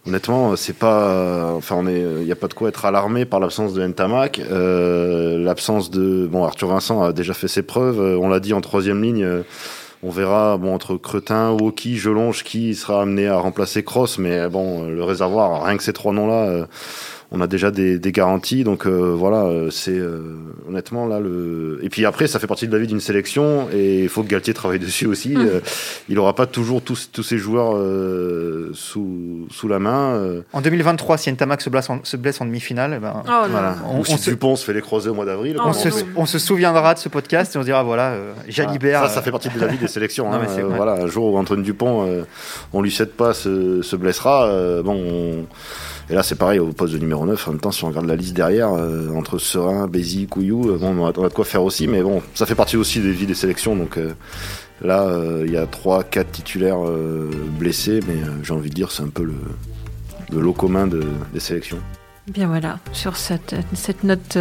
Honnêtement, 0.07 0.57
c'est 0.57 0.77
pas, 0.77 1.53
enfin, 1.55 1.77
on 1.79 1.87
est, 1.87 2.01
il 2.01 2.25
n'y 2.25 2.33
a 2.33 2.37
pas 2.37 2.49
de 2.49 2.55
quoi 2.55 2.69
être 2.69 2.85
alarmé 2.85 3.25
par 3.25 3.39
l'absence 3.39 3.73
de 3.73 3.87
Ntamak, 3.87 4.41
l'absence 4.51 5.91
de, 5.91 6.27
bon, 6.27 6.45
Arthur 6.45 6.69
Vincent 6.69 7.05
a 7.05 7.13
déjà 7.13 7.35
fait 7.35 7.49
ses 7.49 7.63
preuves. 7.63 8.01
on 8.01 8.29
l'a 8.29 8.41
dit 8.41 8.53
en 8.53 8.61
troisième 8.61 9.01
ligne, 9.01 9.45
on 10.03 10.11
verra 10.11 10.57
bon, 10.57 10.75
entre 10.75 10.97
Cretin, 10.97 11.51
Woki, 11.53 11.97
Jelonge 11.97 12.45
qui 12.45 12.75
sera 12.75 13.03
amené 13.03 13.27
à 13.27 13.39
remplacer 13.39 13.83
Cross, 13.83 14.19
mais 14.19 14.49
bon, 14.49 14.85
le 14.85 15.03
réservoir, 15.03 15.65
rien 15.65 15.77
que 15.77 15.83
ces 15.83 15.93
trois 15.93 16.13
noms-là, 16.13 16.45
euh, 16.45 16.67
on 17.31 17.41
a 17.41 17.47
déjà 17.47 17.71
des, 17.71 17.99
des 17.99 18.13
garanties. 18.13 18.65
Donc 18.65 18.87
voilà, 18.87 19.71
c'est 19.71 20.01
honnêtement 20.69 21.07
là 21.07 21.21
le. 21.21 21.81
Et 21.83 21.89
puis 21.89 22.05
après, 22.05 22.27
ça 22.27 22.39
fait 22.39 22.47
partie 22.47 22.67
de 22.67 22.73
la 22.73 22.79
vie 22.79 22.87
d'une 22.87 23.01
sélection 23.01 23.69
et 23.73 24.05
il 24.05 24.09
faut 24.09 24.23
que 24.23 24.29
Galtier 24.29 24.55
travaille 24.55 24.79
dessus 24.87 25.07
aussi. 25.07 25.31
Mmh. 25.31 25.61
il 26.09 26.15
n'aura 26.15 26.35
pas 26.35 26.47
toujours 26.47 26.83
tous, 26.83 27.11
tous 27.13 27.23
ces 27.23 27.39
joueurs 27.39 27.73
sous, 28.75 29.49
sous 29.51 29.69
la 29.69 29.79
main. 29.79 30.43
En 30.53 30.61
2023, 30.61 31.19
si 31.19 31.33
Ntamak 31.33 31.61
se 31.61 31.71
blesse 31.71 31.91
en, 31.91 32.01
se 32.05 32.17
blesse 32.17 32.41
en 32.41 32.47
demi-finale, 32.47 32.95
eh 32.97 33.01
ben, 33.01 33.23
oh, 33.27 33.47
voilà. 33.51 33.77
on, 33.89 34.05
si 34.05 34.19
se... 34.19 34.31
Dupont 34.31 34.57
se 34.57 34.65
fait 34.65 34.73
les 34.73 34.81
croisés 34.81 35.11
au 35.11 35.15
mois 35.15 35.25
d'avril. 35.25 35.57
on, 35.63 35.73
se, 35.73 35.89
on, 36.17 36.27
se, 36.27 36.39
souviendra 36.39 36.95
de 36.95 36.99
ce 36.99 37.09
podcast 37.09 37.55
et 37.55 37.59
on 37.59 37.63
se 37.63 37.67
dira 37.67 37.83
voilà, 37.83 38.15
Jalibert. 38.49 39.03
Ça, 39.03 39.09
ça 39.09 39.23
fait 39.23 39.31
partie 39.31 39.49
de 39.49 39.61
la 39.61 39.67
vie 39.67 39.79
des 39.79 39.89
sélections. 39.89 40.33
Hein. 40.33 40.43
voilà, 40.69 40.93
un 40.93 41.07
jour 41.07 41.33
où 41.33 41.39
Antoine 41.39 41.63
Dupont, 41.63 42.25
on 42.73 42.83
lui 42.83 42.91
cède 42.91 43.11
pas, 43.11 43.35
se, 43.35 43.83
se 43.83 43.97
blessera. 43.97 44.83
bon. 44.83 45.47
Et 46.09 46.15
là, 46.15 46.23
c'est 46.23 46.37
pareil 46.37 46.61
au 46.61 46.73
poste 46.73 46.95
de 46.95 46.99
numéro 46.99 47.27
9. 47.27 47.49
En 47.49 47.51
même 47.53 47.61
temps, 47.61 47.73
si 47.73 47.83
on 47.83 47.89
regarde 47.89 48.07
la 48.07 48.15
liste 48.15 48.35
derrière, 48.35 48.73
euh, 48.73 49.11
entre 49.11 49.39
Serein, 49.39 49.89
Bézi, 49.89 50.27
Couillou, 50.27 50.71
euh, 50.71 50.79
bon, 50.79 50.97
on 50.97 51.07
a, 51.07 51.13
de 51.13 51.35
quoi 51.35 51.45
faire 51.45 51.65
aussi. 51.65 51.89
Mais 51.89 52.01
bon, 52.03 52.23
ça 52.35 52.47
fait 52.47 52.55
partie 52.55 52.77
aussi 52.77 53.01
des 53.01 53.11
vies 53.11 53.27
des 53.27 53.35
sélections. 53.35 53.75
Donc 53.75 53.99
euh, 53.99 54.13
là, 54.83 55.11
il 55.45 55.51
y 55.51 55.57
a 55.57 55.67
3-4 55.67 56.31
titulaires 56.31 56.79
blessés. 57.59 58.01
Mais 58.07 58.17
j'ai 58.45 58.53
envie 58.53 58.71
de 58.71 58.75
dire, 58.75 58.93
c'est 58.93 59.03
un 59.03 59.09
peu 59.09 59.25
le, 59.25 60.41
lot 60.41 60.53
commun 60.53 60.87
de, 60.87 61.03
des 61.33 61.41
sélections. 61.41 61.79
Bien 62.29 62.47
voilà, 62.47 62.79
sur 62.93 63.17
cette, 63.17 63.55
cette 63.75 64.03
note 64.03 64.37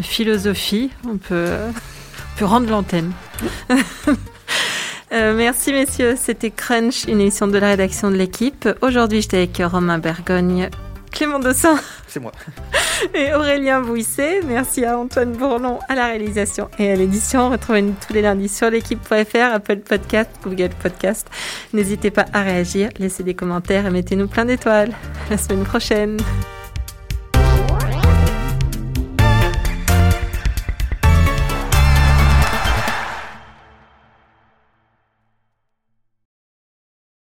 philosophie, 0.00 0.90
on 1.06 1.16
peut, 1.16 1.48
on 1.48 2.38
peut 2.38 2.44
rendre 2.44 2.68
l'antenne. 2.70 3.12
Merci 5.10 5.72
messieurs, 5.72 6.14
c'était 6.16 6.50
Crunch, 6.50 7.04
une 7.04 7.20
émission 7.20 7.46
de 7.46 7.58
la 7.58 7.68
rédaction 7.68 8.10
de 8.10 8.16
l'équipe. 8.16 8.68
Aujourd'hui, 8.80 9.20
j'étais 9.20 9.38
avec 9.38 9.60
Romain 9.64 9.98
Bergogne, 9.98 10.70
Clément 11.10 11.38
Dossin. 11.38 11.78
C'est 12.06 12.20
moi. 12.20 12.32
Et 13.14 13.32
Aurélien 13.34 13.80
Bouisset. 13.80 14.40
Merci 14.46 14.84
à 14.84 14.98
Antoine 14.98 15.32
Bourlon 15.32 15.78
à 15.88 15.94
la 15.94 16.06
réalisation 16.06 16.68
et 16.78 16.90
à 16.90 16.96
l'édition. 16.96 17.50
Retrouvez-nous 17.50 17.94
tous 18.06 18.12
les 18.12 18.22
lundis 18.22 18.48
sur 18.48 18.70
l'équipe.fr, 18.70 19.54
Apple 19.54 19.78
Podcast, 19.78 20.30
Google 20.42 20.70
Podcast. 20.82 21.28
N'hésitez 21.72 22.10
pas 22.10 22.26
à 22.32 22.42
réagir, 22.42 22.90
laissez 22.98 23.22
des 23.22 23.34
commentaires 23.34 23.86
et 23.86 23.90
mettez-nous 23.90 24.28
plein 24.28 24.44
d'étoiles. 24.44 24.92
la 25.30 25.38
semaine 25.38 25.64
prochaine. 25.64 26.18